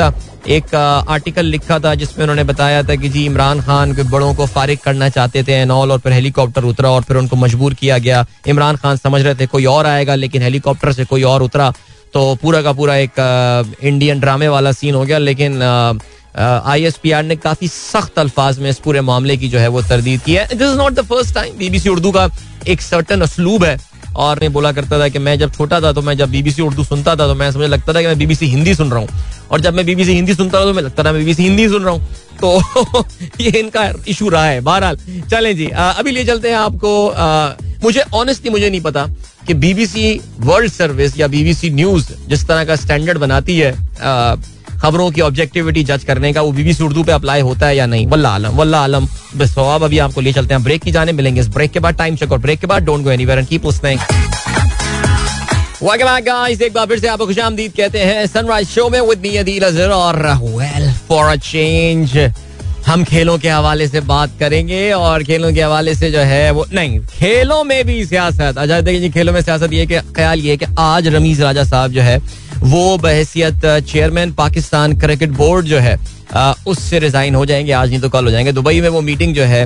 एक 0.47 0.75
आर्टिकल 0.75 1.45
लिखा 1.45 1.79
था, 1.79 1.93
जिसमें 1.95 2.23
उन्होंने 2.23 2.43
बताया 2.43 2.83
था 2.83 2.95
कि 2.95 3.09
जी, 3.09 3.25
इमरान 3.25 3.61
खान 3.61 3.93
के 3.95 4.03
बड़ों 4.03 4.33
को 4.35 4.45
फारिग 4.45 4.79
करना 4.79 5.09
चाहते 5.09 5.43
थे, 5.43 5.53
एनॉल 5.53 5.91
और 5.91 5.99
फिर 5.99 6.13
हेलीकॉप्टर 6.13 6.63
उतरा 6.63 6.89
और 6.89 7.01
फिर 7.01 7.17
उनको 7.17 7.35
मजबूर 7.35 7.73
किया 7.73 7.97
गया। 7.97 8.25
इमरान 8.47 8.75
खान 8.75 8.97
समझ 8.97 9.21
रहे 9.21 9.35
थे, 9.35 9.45
कोई 9.45 9.65
और 9.65 9.85
आएगा, 9.85 10.15
लेकिन 10.15 10.41
हेलीकॉप्टर 10.41 10.91
से 10.93 11.05
कोई 11.05 11.23
और 11.23 11.43
उतरा। 11.43 11.73
तो 12.13 12.35
पूरा 12.41 12.61
का 12.61 12.71
पूरा 12.73 12.95
एक 12.97 13.19
इंडियन 13.83 14.19
ड्रामे 14.19 14.47
वाला 14.47 14.71
सीन 14.71 14.95
हो 14.95 15.03
गया, 15.05 15.17
लेकिन 15.17 15.61
आई 16.37 16.83
एस 16.85 16.97
पी 17.03 17.11
आर 17.11 17.23
ने 17.23 17.35
काफ़ी 17.37 17.67
सख्त 17.67 18.19
अल्फाज 18.19 18.59
में 18.59 18.69
इस 18.69 18.79
पूरे 18.79 19.01
मामले 19.01 19.37
की 19.37 19.49
जो 19.49 19.59
है 19.59 19.67
वो 19.67 19.81
तरदीद 19.81 20.21
की 20.21 20.33
है। 20.33 20.47
This 20.47 20.61
is 20.61 20.77
not 20.77 20.93
the 20.93 21.05
first 21.05 21.33
time 21.35 21.57
BBC 21.57 21.89
Urdu 21.89 22.11
का 22.11 22.29
एक 22.67 22.81
सर्टन 22.81 23.21
असलूब 23.21 23.63
है। 23.63 23.77
और 24.15 24.39
मैं 24.39 24.51
बोला 24.53 24.71
करता 24.71 24.99
था 24.99 25.07
कि 25.09 25.19
मैं 25.19 25.37
जब 25.39 25.53
छोटा 25.53 25.79
था 25.81 25.91
तो 25.93 26.01
मैं 26.01 26.17
जब 26.17 26.29
बीबीसी 26.31 26.61
उर्दू 26.61 26.83
सुनता 26.83 27.15
था 27.15 27.27
तो 27.27 27.35
मैं 27.35 27.51
समझ 27.51 27.69
लगता 27.69 27.93
था 27.93 28.01
कि 28.01 28.07
मैं 28.07 28.17
बीबीसी 28.17 28.47
हिंदी 28.47 28.75
सुन 28.75 28.91
रहा 28.91 28.99
हूँ। 28.99 29.09
और 29.51 29.61
जब 29.61 29.73
मैं 29.73 29.85
बीबीसी 29.85 30.13
हिंदी 30.13 30.33
सुनता 30.35 30.59
था 30.59 30.65
तो 30.65 30.73
मैं 30.73 30.83
लगता 30.83 31.03
था 31.03 31.11
मैं 31.11 31.21
बीबीसी 31.21 31.43
हिंदी 31.43 31.67
सुन 31.69 31.83
रहा 31.83 31.93
हूँ। 31.93 32.07
तो 32.41 33.03
ये 33.41 33.49
इनका 33.59 33.91
इशू 34.07 34.29
रहा 34.29 34.45
है। 34.45 34.59
बहरहाल 34.61 34.97
चलें 35.31 35.55
जी। 35.57 35.67
अभी 35.67 36.11
ले 36.11 36.23
चलते 36.25 36.49
हैं 36.49 36.57
आपको 36.57 36.91
मुझे 37.83 38.03
ऑनेस्टली 38.13 38.51
मुझे 38.51 38.69
नहीं 38.69 38.81
पता 38.81 39.05
कि 39.47 39.53
बीबीसी 39.53 40.19
वर्ल्ड 40.39 40.71
सर्विस 40.71 41.17
या 41.19 41.27
बीबीसी 41.27 41.69
न्यूज़ 41.69 42.11
जिस 42.27 42.47
तरह 42.47 42.65
का 42.65 42.75
स्टैंडर्ड 42.75 43.17
बनाती 43.17 43.57
है 43.59 43.71
आ, 43.71 44.35
खबरों 44.81 45.09
की 45.11 45.21
ऑब्जेक्टिविटी 45.21 45.83
जज 45.83 46.03
करने 46.03 46.31
का, 46.33 46.41
वो 46.41 46.51
बीबीसी 46.51 46.83
उर्दू 46.83 47.03
पे 47.03 47.11
अप्लाई 47.11 47.41
होता 47.41 47.67
है 47.67 47.75
या 47.77 47.85
नहीं? 47.85 48.05
वल्ला 48.07 48.29
आलम 48.29 48.57
वल्ला 48.57 48.79
आलम, 48.79 49.07
बस 49.37 49.57
अब 49.59 49.83
अभी 49.83 49.99
आपको 49.99 50.21
ले 50.21 50.33
चलते 50.33 50.53
हैं। 50.53 50.63
ब्रेक 50.63 50.81
की 50.83 50.91
जाने, 50.91 51.11
मिलेंगे 51.11 51.41
इस 51.41 51.47
ब्रेक 51.49 51.71
के 51.71 51.79
बाद। 51.79 51.97
टाइम 51.97 52.15
चेक 52.15 52.31
और 52.31 52.39
ब्रेक 52.39 52.59
के 52.59 52.67
बाद 52.67 52.83
don't 52.83 53.03
go 53.03 53.11
anywhere 53.11 53.39
and 53.39 53.47
keep 53.47 53.65
listening 53.65 53.99
एक 56.61 56.73
बार 56.73 56.85
फिर 56.85 56.99
से 56.99 57.07
आपको 57.07 57.25
खुशामदीद 57.25 57.73
कहते 57.77 57.99
हैं। 57.99 58.25
सनराइज 58.27 58.67
शो 58.67 58.89
में 58.89 58.99
विद 59.01 59.19
मी 59.19 59.35
अदील 59.37 59.63
अजहर 59.63 59.89
और 59.89 60.17
वेल 60.39 60.91
फॉर 61.09 61.25
अ 61.25 61.35
चेंज 61.35 62.17
हम 62.87 63.03
खेलों 63.03 63.37
के 63.37 63.49
हवाले 63.49 63.87
से 63.87 63.99
बात 64.01 64.31
करेंगे 64.39 64.91
और 64.91 65.23
खेलों 65.23 65.51
के 65.53 65.61
हवाले 65.61 65.93
से 65.95 66.11
जो 66.11 66.19
है 66.19 66.51
वो 66.51 66.65
नहीं, 66.73 66.99
खेलों 67.09 67.63
में 67.63 67.85
भी 67.85 68.05
सियासत। 68.05 68.57
अच्छा 68.57 68.79
देखिए 68.81 69.09
खेलों 69.09 69.33
में 69.33 69.41
सियासत 69.41 69.73
ये 69.73 69.85
कि 69.85 69.99
ख्याल 70.15 70.39
ये 70.39 70.57
कि 70.57 70.65
आज 70.79 71.07
रमीज 71.07 71.41
राजा 71.41 71.63
साहब 71.63 71.91
जो 71.91 72.01
है 72.01 72.19
वो 72.61 72.97
बहसियत 72.97 73.65
चेयरमैन 73.89 74.31
पाकिस्तान 74.33 74.97
क्रिकेट 74.99 75.29
बोर्ड 75.31 75.65
जो 75.65 75.79
है 75.79 75.97
उससे 76.67 76.99
रिजाइन 76.99 77.35
हो 77.35 77.45
जाएँगे। 77.45 77.71
आज 77.71 77.89
नहीं 77.89 77.99
तो 77.99 78.09
कल 78.09 78.25
हो 78.25 78.31
जाएँगे। 78.31 78.51
दुबई 78.51 78.81
में 78.81 78.89
वो 78.89 79.01
मीटिंग 79.01 79.33
जो 79.35 79.43
है 79.43 79.65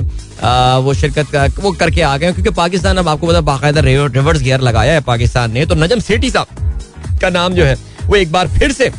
वो 0.80 0.94
शिरकत 0.94 1.30
का 1.32 1.46
वो 1.60 1.72
करके 1.72 2.02
आ 2.02 2.16
गए 2.16 2.32
क्योंकि 2.32 2.50
पाकिस्तान 2.52 2.96
अब 2.96 3.08
आपको 3.08 3.26
पता 3.26 3.40
बाकायदा 3.42 3.80
रिवर्स 3.80 4.42
गियर 4.42 4.60
लगाया 4.60 4.92
है 4.92 5.00
पाकिस्तान 5.02 5.52
ने। 5.52 5.66
तो 5.66 5.74
नजम 5.74 6.00
सेठी 6.00 6.30
साहब 6.30 7.18
का 7.20 7.30
नाम 7.30 7.54
जो 7.54 7.64
है 7.64 7.76
वो 8.06 8.16
एक 8.16 8.32
बार 8.32 8.48
फिर 8.48 8.72
से 8.72 8.90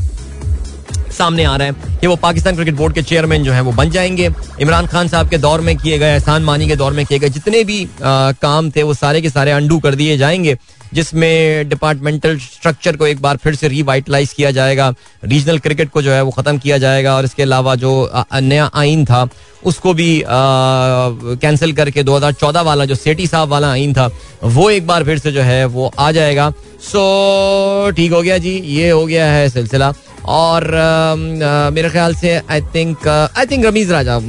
सामने 1.17 1.43
आ 1.43 1.55
रहा 1.55 1.67
है 1.67 1.97
कि 2.01 2.07
वो 2.07 2.15
पाकिस्तान 2.17 2.55
क्रिकेट 2.55 2.75
बोर्ड 2.75 2.93
के 2.93 3.01
चेयरमैन 3.03 3.43
जो 3.43 3.51
है 3.53 3.61
वो 3.61 3.71
बन 3.71 3.89
जाएँगे। 3.89 4.29
इमरान 4.61 4.87
खान 4.87 5.07
साहब 5.07 5.29
के 5.29 5.37
दौर 5.37 5.61
में 5.61 5.75
किए 5.77 5.97
गए 5.99 6.13
एहसान 6.13 6.43
मानी 6.43 6.67
के 6.67 6.75
दौर 6.75 6.93
में 6.93 7.05
किए 7.05 7.19
गए 7.19 7.29
जितने 7.29 7.63
भी 7.63 7.83
आ, 7.83 8.31
काम 8.31 8.69
थे 8.71 8.83
वो 8.83 8.93
सारे 8.93 9.21
के 9.21 9.29
सारे 9.29 9.51
अंडू 9.51 9.79
कर 9.79 9.95
दिए 9.95 10.17
जाएँगे। 10.17 10.57
जिसमें 10.95 11.69
डिपार्टमेंटल 11.69 12.37
स्ट्रक्चर 12.39 12.95
को 12.97 13.07
एक 13.07 13.21
बार 13.21 13.37
फिर 13.37 13.55
से 13.55 13.67
रिवाइटलाइज 13.67 14.33
किया 14.33 14.51
जाएगा 14.51 14.93
रीजनल 15.23 15.59
क्रिकेट 15.59 15.89
को 15.89 16.01
जो 16.01 16.11
है 16.11 16.21
वो 16.21 16.31
ख़त्म 16.31 16.57
किया 16.57 16.77
जाएगा, 16.77 17.15
और 17.15 17.25
इसके 17.25 17.43
अलावा 17.43 17.75
जो 17.75 18.11
नया 18.33 18.69
आइन 18.75 19.05
था, 19.05 19.27
उसको 19.63 19.93
भी 19.93 20.23
कैंसिल 20.25 21.73
करके 21.73 22.03
2014 22.03 22.61
वाला, 22.63 22.85
जो 22.85 22.95
सेठी 22.95 23.27
साहब 23.27 23.49
वाला 23.49 23.71
आइन 23.71 23.93
था, 23.93 24.09
वो 24.45 24.69
एक 24.69 24.87
बार 24.87 25.03
फिर 25.03 25.19
से 25.19 25.31
जो 25.31 25.41
है 25.41 25.65
वो 25.67 25.91
आ 25.99 26.11
जाएगा। 26.11 26.49
सो 26.83 27.91
ठीक 27.91 28.11
हो 28.11 28.21
गया 28.21 28.37
जी, 28.37 28.49
ये 28.49 28.89
हो 28.89 29.05
गया 29.05 29.25
है 29.27 29.49
सिलसिला। 29.49 29.93
और 30.25 30.63
मेरे 31.73 31.89
ख्याल 31.89 32.15
से 32.15 32.35
I 32.41 32.61
think 32.75 33.07
I 33.07 33.45
think 33.45 33.65
Ramiz 33.65 33.91
Raja 33.91 34.19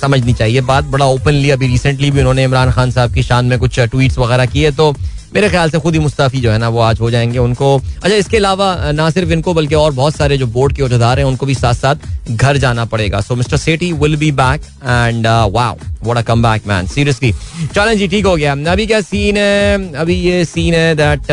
समझनी 0.00 0.32
चाहिए 0.32 0.60
बात। 0.62 0.84
बड़ा 0.86 1.06
ओपनली 1.06 1.50
अभी 1.50 1.66
रिसेंटली 1.68 2.10
भी 2.10 2.20
उन्होंने 2.20 2.44
इमरान 2.44 2.70
खान 2.72 2.90
साहब 2.90 3.14
की 3.14 3.22
शान 3.22 3.44
में 3.44 3.58
कुछ 3.58 3.80
ट्वीट्स 3.80 4.18
वगैरह 4.18 4.46
किए 4.46 4.70
तो 4.72 4.92
मेरे 5.34 5.48
ख्याल 5.48 5.70
से 5.70 5.78
खुद 5.78 5.94
ही 5.94 6.00
मुस्ताफी 6.00 6.40
जो 6.40 6.50
है 6.50 6.58
ना, 6.58 6.68
वो 6.68 6.80
आज 6.80 7.00
हो 7.00 7.10
जाएँगे 7.10 7.38
उनको। 7.38 7.76
अच्छा 7.78 8.14
इसके 8.16 8.36
अलावा 8.36 8.90
ना 8.92 9.08
सिर्फ़ 9.10 9.32
इनको, 9.32 9.54
बल्कि 9.54 9.74
और 9.74 9.92
बहुत 9.92 10.16
सारे 10.16 10.38
जो 10.38 10.46
बोर्ड 10.48 10.76
के 10.76 10.82
उहदेदार 10.82 11.18
हैं, 11.18 11.26
उनको 11.26 11.46
भी 11.46 11.54
साथ 11.54 11.74
साथ 11.74 12.30
घर 12.30 12.56
जाना 12.56 12.84
पड़ेगा। 12.86 13.20
So 13.20 13.34
mister 13.36 13.56
Sethi 13.56 13.92
will 13.92 14.16
be 14.16 14.30
back 14.32 14.60
and 14.84 15.26
wow 15.26 15.76
what 16.02 16.16
a 16.16 16.22
comeback 16.42 16.66
man 16.66 16.86
seriously 16.86 17.32
चलें 17.74 17.96
जी, 17.98 18.08
ठीक 18.08 18.26
हो 18.26 18.36
गया। 18.36 18.52
अभी 18.72 18.86
क्या 18.86 19.00
सीन 19.02 19.36
है? 19.36 19.94
अभी 19.94 20.14
ये 20.16 20.44
सीन 20.44 20.74
है 20.74 20.94
दैट 20.96 21.32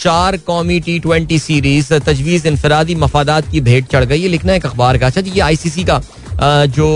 चार 0.00 0.36
कौमी 0.46 0.78
टी 0.80 0.98
ट्वेंटी 0.98 1.38
सीरीज़ 1.38 1.92
तजवीज 1.94 2.46
इनफरादी 2.46 2.94
मफादात 2.94 3.50
की 3.52 3.60
भेंट 3.60 3.86
चढ़ 3.92 4.04
गई। 4.04 4.18
ये 4.18 4.28
लिखना 4.28 4.52
है 4.52 4.60
अखबार 4.60 4.98
का। 4.98 5.06
अच्छा 5.06 5.20
जी, 5.20 5.30
ये 5.30 5.40
आईसीसी 5.40 5.84
का। 5.84 6.00
जो 6.40 6.86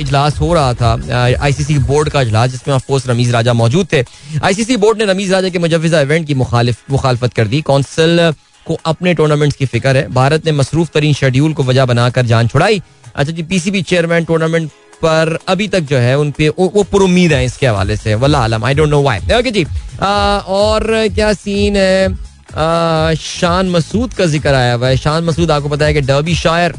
इजलास 0.00 0.38
हो 0.40 0.52
रहा 0.54 0.72
था 0.74 0.92
आईसीसी 1.38 1.78
बोर्ड 1.80 2.08
का 2.10 2.20
इजलास 2.22 2.50
जिसमें 2.50 2.74
ऑफकोर्स 2.74 3.06
रमीज 3.08 3.30
राजा 3.30 3.52
मौजूद 3.54 3.88
थे। 3.92 4.02
आईसीसी 4.44 4.76
बोर्ड 4.76 4.98
ने 4.98 5.04
रमीज 5.04 5.32
राजा 5.32 5.48
के 5.48 5.58
मुजवजा 5.58 6.00
इवेंट 6.00 6.26
की 6.26 6.34
मुखालफत 6.34 7.34
कर 7.34 7.46
दी। 7.46 7.60
कौंसिल 7.62 8.32
को 8.66 8.78
अपने 8.86 9.14
टूर्नामेंट्स 9.14 9.56
की 9.56 9.66
फ़िक्र 9.66 9.96
है। 9.96 10.08
भारत 10.12 10.46
ने 10.46 10.52
मसरूफ 10.54 10.90
तरीन 10.94 11.14
शेड्यूल 11.14 11.52
को 11.52 11.62
वजह 11.64 11.84
बनाकर 11.86 12.26
जान 12.26 12.48
छुड़ाई। 12.48 12.82
अच्छा 13.14 13.32
जी 13.32 13.42
पीसीबी 13.44 13.82
चेयरमैन 13.84 14.24
टूर्नामेंट 14.24 14.70
पर 15.02 15.38
अभी 15.48 15.68
तक 15.68 15.80
जो 15.82 15.96
है 15.98 16.16
उन 16.18 16.30
पे 16.30 16.48
वो 16.50 16.82
पुर 16.82 17.02
उम्मीद 17.02 17.32
है 17.32 17.44
इसके 17.44 17.66
हवाले 17.66 17.96
से। 17.96 18.14
वल्ला 18.16 18.38
आलम 18.40 18.64
I 18.64 18.74
don't 18.74 18.90
know 18.90 19.02
why 19.02 19.18
okay 19.38 19.50
जी 19.50 19.64
और 20.04 20.86
क्या 21.14 21.32
सीन 21.34 21.76
है? 21.76 22.08
आ, 22.56 23.14
शान 23.14 23.70
मसूद 23.70 24.14
का 24.14 24.26
ज़िक्र 24.26 24.54
आया 24.54 24.74
हुआ 24.74 24.88
है। 24.88 24.96
शान 24.96 25.24
मसूद 25.24 25.50
आपको 25.50 25.68
पता 25.68 25.84
है 25.84 25.94
कि 25.94 26.00
Derbyshire 26.36 26.74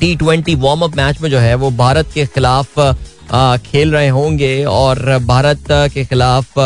T 0.00 0.14
twenty 0.16 0.54
warm 0.54 0.80
up 0.80 0.96
match 0.96 1.20
में 1.20 1.30
जो 1.30 1.38
है 1.38 1.54
वो 1.54 1.70
भारत 1.76 2.10
के 2.14 2.26
खिलाफ 2.26 2.78
खेल 3.66 3.92
रहे 3.92 4.08
होंगे 4.08 4.64
और 4.64 5.18
भारत 5.26 5.64
के 5.94 6.04
खिलाफ 6.04 6.58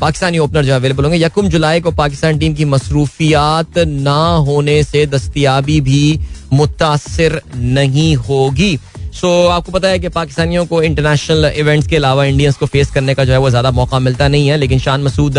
पाकिस्तानी 0.00 0.38
ओपनर 0.38 0.64
जो 0.64 0.74
अवेलेबल 0.74 1.04
होंगे। 1.04 1.18
यकुम 1.18 1.48
जुलाई 1.48 1.80
को 1.80 1.90
पाकिस्तान 1.90 2.38
टीम 2.38 2.54
की 2.54 2.64
मसरूफियात 2.64 3.78
ना 3.78 4.18
होने 4.46 4.82
से 4.82 5.06
दस्तियाबी 5.06 5.80
भी 5.80 6.20
मुतासर 6.52 7.40
नहीं 7.56 8.14
होगी। 8.16 8.78
सो 9.16 9.26
so, 9.26 9.50
आपको 9.52 9.72
पता 9.72 9.88
है 9.88 9.98
कि 9.98 10.08
पाकिस्तानियों 10.08 10.64
को 10.66 10.82
इंटरनेशनल 10.82 11.44
इवेंट्स 11.56 11.86
के 11.88 11.96
अलावा 11.96 12.24
इंडियंस 12.24 12.56
को 12.56 12.66
फेस 12.66 12.90
करने 12.90 13.14
का 13.14 13.24
जो 13.24 13.32
है 13.32 13.38
वो 13.38 13.50
ज़्यादा 13.50 13.70
मौका 13.70 13.98
मिलता 13.98 14.28
नहीं 14.28 14.48
है 14.48 14.56
लेकिन 14.56 14.78
Shan 14.78 15.02
Masood 15.02 15.38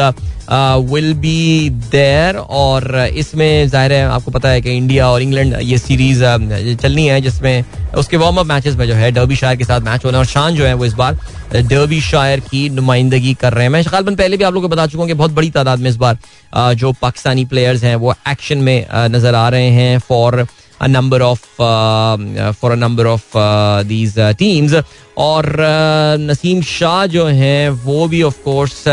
will 0.91 1.13
be 1.13 1.69
there 1.91 2.37
और 2.37 2.97
इसमें 2.99 3.67
ज़ाहिर 3.67 3.93
है 3.93 4.03
आपको 4.05 4.31
पता 4.31 4.49
है 4.49 4.61
कि 4.61 4.71
इंडिया 4.71 5.09
और 5.09 5.21
इंग्लैंड 5.21 5.55
ये 5.61 5.77
सीरीज़ 5.77 6.23
uh, 6.23 6.81
चलनी 6.81 7.05
है 7.07 7.21
जिसमें 7.21 7.63
उसके 7.97 8.17
वार्म 8.17 8.37
अप 8.37 8.45
मैचेस 8.45 8.75
में 8.75 8.87
जो 8.87 8.93
है 8.93 9.11
डर्बी 9.11 9.35
शायर 9.35 9.57
के 9.57 9.63
साथ 9.63 9.81
मैच 9.81 10.05
होना 10.05 10.17
और 10.17 10.25
शान 10.25 10.55
जो 10.55 10.65
है 10.65 10.73
वो 10.73 10.85
इस 10.85 10.93
बार 10.93 11.17
डर्बी 11.53 12.01
शायर 12.01 12.39
की 12.39 12.69
नुमाइंदगी 12.69 13.33
कर 13.33 13.53
रहे 13.53 13.63
हैं। 13.63 13.69
मैं 13.69 13.83
गालबन 13.91 14.15
पहले 14.15 14.37
भी 14.37 14.43
आप 14.43 14.53
लोगों 14.53 14.69
को 14.69 14.75
बता 14.75 14.87
चुका 14.87 15.01
हूँ 15.01 15.07
कि 15.07 15.13
बहुत 15.13 15.31
बड़ी 15.31 15.49
तादाद 15.51 15.79
में 15.79 15.89
इस 15.89 15.95
बार 15.95 16.15
uh, 16.15 16.73
जो 16.73 16.93
पाकिस्तानी 17.01 17.45
प्लेयर्स 17.45 17.83
हैं 17.83 17.95
वो 17.95 18.13
एक्शन 18.29 18.57
में 18.57 18.87
uh, 18.87 19.07
नज़र 19.15 19.35
आ 19.35 19.49
रहे 19.49 19.69
हैं 19.69 19.99
for 19.99 20.47
a 20.79 20.87
number 20.87 21.21
of 21.23 21.41
uh, 21.59 22.51
for 22.53 22.71
a 22.71 22.75
number 22.75 23.07
of 23.07 23.23
uh, 23.35 23.83
these 23.83 24.17
uh, 24.17 24.33
teams. 24.33 24.73
और 25.17 25.45
नसीम 26.19 26.61
शाह 26.61 27.05
जो 27.07 27.25
हैं 27.25 27.69
वो 27.85 28.07
भी 28.07 28.21
ऑफ़ 28.23 28.41
कोर्स 28.43 28.83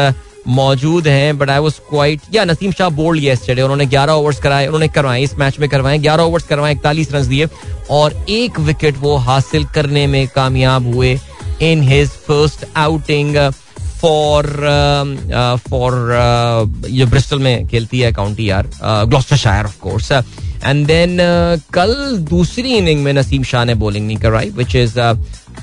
मौजूद 0.49 1.09
हैं 1.09 1.37
बट 1.39 1.51
आई 1.51 1.59
वाज 1.59 1.81
क्वाइट 1.89 2.21
या 2.35 2.45
नसीम 2.45 2.73
शाह 2.79 2.89
बोल्ड 3.01 3.23
येस्टरडे 3.23 3.63
उन्होंने 3.63 3.87
11 3.87 4.11
ओवर्स 4.11 4.41
कराए 4.43 4.67
उन्होंने 4.67 4.89
करवाए 4.89 5.23
इस 5.23 5.35
मैच 5.39 5.59
में 5.61 5.69
करवाए 5.71 5.99
11 5.99 6.21
ओवर्स 6.21 6.45
करवाए 6.47 6.73
इकतालीस 6.73 7.13
रन 7.13 7.29
दिए 7.29 7.49
और 7.91 8.17
एक 8.31 8.61
विकेट 8.61 8.97
वो 9.01 9.17
हासिल 9.29 9.65
करने 9.75 10.07
में 10.07 10.27
कामयाब 10.35 10.95
हुए 10.95 11.19
in 11.63 11.83
his 11.89 12.09
first 12.29 12.65
outing 12.77 13.37
for 14.01 14.47
for 15.69 15.95
ये 16.89 17.05
ब्रिस्टल 17.07 17.39
में 17.39 17.67
खेलती 17.69 18.01
है 18.01 18.13
काउंटी 18.13 18.49
यार 18.51 18.71
ग्लॉस्टर 18.83 19.37
शायर 19.37 19.65
ऑफ़ 19.65 19.79
कोर्स 19.81 20.13
एंड 20.67 20.87
देन 20.87 21.19
कल 21.75 21.95
दूसरी 22.31 22.77
इनिंग 22.77 23.03
में 23.05 23.13
नसीम 23.13 23.43
शाह 23.45 23.65
ने 23.65 23.75
बॉलिंग 23.77 24.07
नहीं 24.07 24.17
करवाई 24.19 24.51
which 24.57 24.77
is 24.77 24.99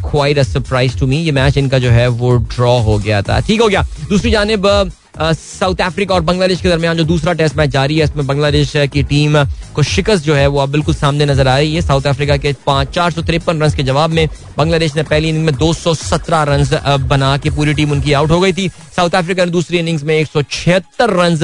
quite 0.02 0.38
a 0.38 0.44
surprise 0.44 0.98
to 1.00 1.08
me 1.08 1.18
ये 1.18 1.32
मैच 1.32 1.58
इनका 1.58 1.80
जो 1.80 1.90
है, 1.92 2.08
वो 2.08 2.36
ड्रॉ 2.56 2.78
हो 2.80 2.98
गया 2.98 3.22
था। 3.22 3.40
ठीक 3.40 3.62
हो 3.62 3.68
गया। 3.68 3.86
दूसरी 4.10 4.32
जानब 4.32 4.92
साउथ 5.20 5.82
अफ्रीका 5.82 6.16
और 6.16 6.22
बांग्लादेश 6.22 6.62
के 6.62 6.70
दरमियान 6.70 6.98
जो 6.98 7.04
दूसरा 7.04 7.34
टेस्ट 7.34 7.56
मैच 7.58 7.70
जारी 7.70 7.98
है, 7.98 8.04
इसमें 8.04 8.26
बांग्लादेश 8.28 8.72
की 8.94 9.04
टीम 9.04 9.34
को 9.76 9.84
शिकस्त 9.84 10.24
जो 10.24 10.36
है, 10.36 10.46
वो 10.48 10.60
अब 10.60 10.70
बिल्कुल 10.72 10.96
सामने 10.96 11.26
नज़र 11.26 11.48
आ 11.48 11.58
रही 11.58 11.74
है। 11.76 11.82
साउथ 11.82 12.08
अफ्रीका 12.08 12.38
के 12.38 12.54
पाँच, 12.66 12.90
चार 12.96 13.12
सौ 13.12 13.22
तिरपन 13.22 13.62
रन 13.62 13.72
के 13.72 13.84
जवाब 13.84 14.10
में 14.10 14.28
बांग्लादेश 14.58 14.96
ने 14.96 15.04
पहली 15.04 15.30
इनिंग 15.30 15.46
में 15.46 15.56
दो 15.56 15.74
सौ 15.74 15.94
सत्रह 15.96 16.44
रन 16.50 16.66
बना 17.08 17.36
के 17.38 17.50
पूरी 17.50 17.74
टीम 17.74 17.92
उनकी 17.92 18.14
आउट 18.14 18.32
हो 18.32 18.40
गई 18.40 18.54
थी। 18.54 18.70
साउथ 18.96 19.16
अफ्रीका 19.16 19.46
ने 19.46 19.52
दूसरी 19.52 19.78
इनिंग्स 19.78 20.04
में 20.04 20.16
एक 20.16 20.28
सौ 20.28 20.42
छिहत्तर 20.42 21.14
रन 21.20 21.36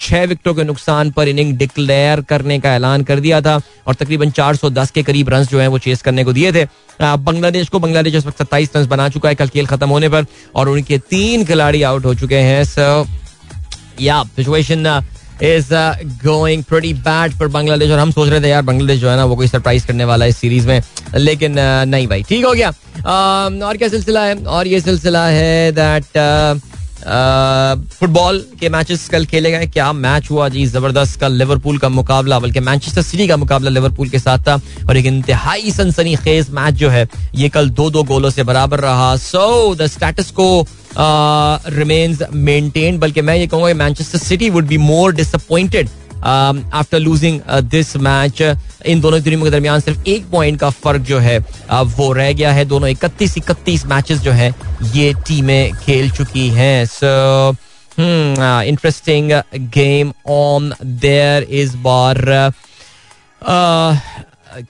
छह 0.00 0.24
विकेटों 0.24 0.54
के 0.54 0.64
नुकसान 0.64 1.10
पर 1.10 1.28
इनिंग 1.28 1.52
डिक्लेयर 1.58 2.20
करने 2.20 2.58
का 2.60 2.74
ऐलान 2.74 3.02
कर 3.02 3.20
दिया 3.20 3.40
था 3.40 3.60
और 3.86 3.94
तकरीबन 3.94 4.30
410 4.30 4.90
के 4.90 5.02
करीब 5.02 5.28
रन 5.28 5.44
जो 5.44 5.60
है 5.60 5.68
वो 5.68 5.78
चेस 5.78 6.02
करने 6.02 6.24
को 6.24 6.32
दिए 6.32 6.52
थे। 6.52 6.64
बांग्लादेश 7.00 7.68
को 7.68 7.78
बांग्लादेश 7.78 8.14
इस 8.14 8.26
वक्त 8.26 8.38
सत्ताईस 8.38 8.70
रन 8.76 8.86
बना 8.86 9.08
चुका 9.08 9.28
है 9.28 9.34
कल 9.34 9.48
खेल 9.48 9.66
खत्म 9.66 9.88
होने 9.88 10.08
पर 10.08 10.26
और 10.54 10.68
उनके 10.68 10.98
तीन 11.10 11.44
खिलाड़ी 11.44 11.82
आउट 11.82 12.04
हो 12.04 12.14
चुके 12.14 12.38
हैं। 12.38 12.64
So 12.64 13.06
yeah 14.00 14.22
situation 14.36 14.86
is 15.42 15.68
going 16.24 16.64
pretty 16.64 16.92
bad 16.94 17.32
for 17.32 17.48
Bangladesh 17.48 17.90
और 17.90 17.98
हम 17.98 18.10
सोच 18.10 18.28
रहे 18.28 18.40
थे 18.40 18.48
यार 18.48 18.62
बांग्लादेश 18.62 19.00
जो 19.00 19.10
है 19.10 19.16
ना 19.16 19.24
वो 19.24 19.36
कोई 19.36 19.48
सरप्राइज़ 19.48 19.86
करने 19.86 20.04
वाला 20.04 20.24
है 20.24 20.30
इस 20.30 20.36
सीरीज़ 20.36 20.68
में 20.68 20.82
लेकिन 21.16 21.52
uh, 21.52 21.86
नहीं 21.86 22.06
भाई 22.06 22.22
ठीक 22.22 22.44
हो 22.44 22.52
गया। 22.52 22.70
Uh, 22.70 23.62
और 23.62 23.76
क्या 23.76 23.88
सिलसिला 23.88 24.24
है? 24.24 24.34
और 24.36 24.66
ये 24.66 24.80
सिलसिला 24.80 25.26
है 25.26 25.72
दैट 25.72 26.18
फुटबॉल 27.00 28.38
के 28.60 28.68
मैचेस 28.68 29.08
कल 29.08 29.24
खेले 29.26 29.50
गए। 29.50 29.66
क्या 29.66 29.92
मैच 29.94 30.30
हुआ? 30.30 30.48
जी, 30.48 30.64
ज़बरदस्त 30.66 31.20
कल 31.20 31.32
लिवरपूल 31.32 31.78
का 31.78 31.88
मुकाबला, 31.88 32.38
बल्कि 32.38 32.60
मैनचेस्टर 32.60 33.02
सिटी 33.02 33.26
का 33.28 33.36
मुकाबला 33.36 33.70
लिवरपूल 33.70 34.08
के 34.08 34.18
साथ 34.18 34.38
था 34.48 34.60
और 34.88 34.96
एक 34.96 35.06
इंतहाई 35.06 35.70
सनसनी 35.72 36.14
खेज 36.16 36.50
मैच 36.50 36.74
जो 36.74 36.88
है, 36.90 37.06
ये 37.34 37.48
कल 37.48 37.70
दो 37.70 37.90
दो 37.90 38.02
गोलों 38.04 38.30
से 38.30 38.42
बराबर 38.42 38.80
रहा। 38.80 39.14
So 39.18 39.74
the 39.74 39.86
status 39.86 40.30
quo 40.30 40.66
remains 41.70 42.22
maintain 42.34 42.98
बल्कि 42.98 43.22
मैं 43.22 43.36
ये 43.36 43.46
कहूँगा 43.46 43.74
Manchester 43.74 44.18
City 44.18 44.50
would 44.50 44.66
be 44.66 44.78
more 44.78 45.14
disappointed 45.14 45.88
after 46.24 46.98
losing 46.98 47.40
this 47.70 47.96
match 47.98 48.42
इन 48.86 49.00
दोनों 49.00 49.20
टीमों 49.22 49.44
के 49.44 49.50
दरमियान 49.50 49.80
सिर्फ़ 49.80 50.08
एक 50.08 50.30
पॉइंट 50.30 50.58
का 50.60 50.70
फ़र्क 50.70 51.02
जो 51.02 51.18
है 51.18 51.38
uh, 51.38 51.82
वो 51.96 52.12
रह 52.12 52.32
गया 52.32 52.52
है। 52.52 52.64
दोनों 52.64 52.88
इकतीस 52.88 53.36
इकतीस 53.38 53.86
मैचेस 53.86 54.20
जो 54.20 54.32
है 54.32 54.54
ये 54.94 55.12
टीमें 55.26 55.72
खेल 55.76 56.10
चुकी 56.10 56.48
हैं। 56.50 56.84
So 56.86 57.56
interesting 57.98 59.30
game 59.74 60.12
on 60.28 60.72
there 60.84 61.42
इस 61.42 61.74
बार 61.76 62.16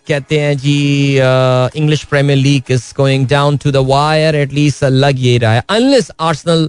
कहते 0.08 0.38
हैं 0.40 0.56
जी 0.58 0.72
English 1.76 2.02
Premier 2.04 2.38
League 2.38 2.70
is 2.70 2.82
going 2.96 3.26
down 3.28 3.56
to 3.56 3.70
the 3.70 3.76
wire 3.88 4.36
at least 4.36 4.84
लग 4.84 5.20
ये 5.20 5.36
रहा 5.38 5.52
है। 5.52 5.62
Unless 5.70 6.10
Arsenal 6.20 6.68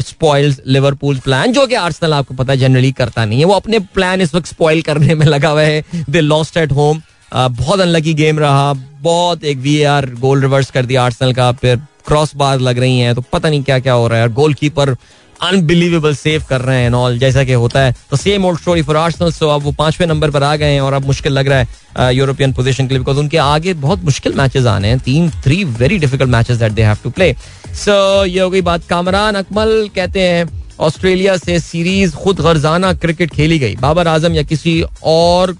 spoils 0.00 0.60
Liverpool 0.66 1.18
plan 1.18 1.52
जो 1.52 1.66
कि 1.66 1.74
आर्सनल 1.76 2.12
आपको 2.14 2.34
पता 2.34 2.52
है 2.52 2.58
जनरली 2.58 2.92
करता 2.92 3.24
नहीं 3.24 3.38
है। 3.38 3.44
वो 3.44 3.54
अपने 3.54 3.78
प्लान 3.94 4.20
इस 4.20 4.34
वक्त 4.34 4.46
स्पॉइल 4.46 4.82
करने 4.82 5.14
में 5.14 5.26
लगा 5.26 5.48
हुआ 5.48 5.62
है। 5.62 6.04
दे 6.10 6.20
लॉस्ट 6.20 6.56
एट 6.56 6.72
होम 6.72 7.02
बहुत 7.32 7.80
अनलकी 7.80 8.14
गेम 8.14 8.38
रहा। 8.38 8.72
बहुत 9.02 9.44
एक 9.44 9.58
वी 9.58 9.82
आर 9.84 10.06
गोल 10.16 10.40
रिवर्स 10.42 10.70
कर 10.70 10.86
दिया 10.86 11.02
आर्सनल 11.04 11.32
का। 11.32 11.50
फिर 11.52 11.76
क्रॉस 12.06 12.34
बार 12.36 12.58
लग 12.60 12.78
रही 12.78 12.98
हैं 12.98 13.14
तो 13.14 13.20
पता 13.32 13.48
नहीं 13.48 13.62
क्या 13.62 13.78
क्या 13.78 13.92
हो 13.92 14.08
रहा 14.08 14.20
है। 14.20 14.28
गोल 14.32 14.54
कीपर 14.54 14.96
अनबिलीवेबल 15.44 16.14
सेव 16.14 16.44
कर 16.48 16.60
रहे 16.60 16.82
हैं 16.82 16.90
ऑल 16.92 17.18
जैसा 17.18 17.44
कि 17.44 17.52
होता 17.54 17.80
है। 17.80 17.94
तो 18.10 18.16
same 18.16 18.44
old 18.44 18.60
story 18.60 18.82
for 18.82 18.96
Arsenal 18.96 19.30
so 19.32 19.48
अब 19.48 19.62
वो 19.62 19.72
पाँचवें 19.72 20.06
नंबर 20.08 20.30
पर 20.30 20.42
आ 20.42 20.54
गए 20.56 20.72
हैं 20.72 20.80
और 20.80 20.92
अब 20.92 21.06
मुश्किल 21.06 21.32
लग 21.32 21.48
रहा 21.48 21.58
है 21.58 22.14
यूरोपियन 22.14 22.52
पोजीशन 22.52 22.86
के 22.86 22.94
लिए 22.94 22.98
बिकॉज़ 22.98 23.18
उनके 23.18 23.38
आगे 23.38 23.74
बहुत 23.76 24.04
मुश्किल 24.04 24.34
मैचेस 24.36 24.66
आने 24.66 24.88
हैं। 24.88 24.98
तीन 25.00 25.30
three 25.44 25.62
very 25.64 25.98
difficult 25.98 26.30
matches 26.30 26.58
that 26.58 26.72
they 26.72 26.82
have 26.82 26.96
to 27.04 27.10
play 27.10 27.32
so 27.74 28.24
ये 28.24 28.40
हो 28.40 28.50
गई 28.50 28.60
बात 28.62 28.86
कामरान 28.88 29.34
अकमल 29.34 29.88
कहते 29.94 30.20
हैं 30.20 30.48
ऑस्ट्रेलिया 30.80 31.36
से 31.36 31.58
सीरीज़ 31.60 32.14
खुद 32.14 32.40
गर्जाना 32.40 32.92
क्रिकेट 32.94 33.30
खेली 33.30 33.58
गई। 33.58 33.76
बाबर 33.76 34.08
आज़म 34.08 34.32
या 34.32 34.42
किसी 34.42 34.82
और 35.04 35.52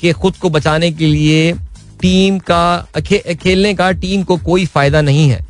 के 0.00 0.12
खुद 0.12 0.36
को 0.36 0.50
बचाने 0.50 0.90
के 0.92 1.06
लिए 1.06 1.52
टीम 2.00 2.38
का 2.40 2.86
खे, 2.98 3.18
खेलने 3.42 3.74
का 3.74 3.90
टीम 3.92 4.22
को 4.22 4.36
कोई 4.38 4.66
फ़ायदा 4.66 5.00
नहीं 5.02 5.28
है। 5.30 5.40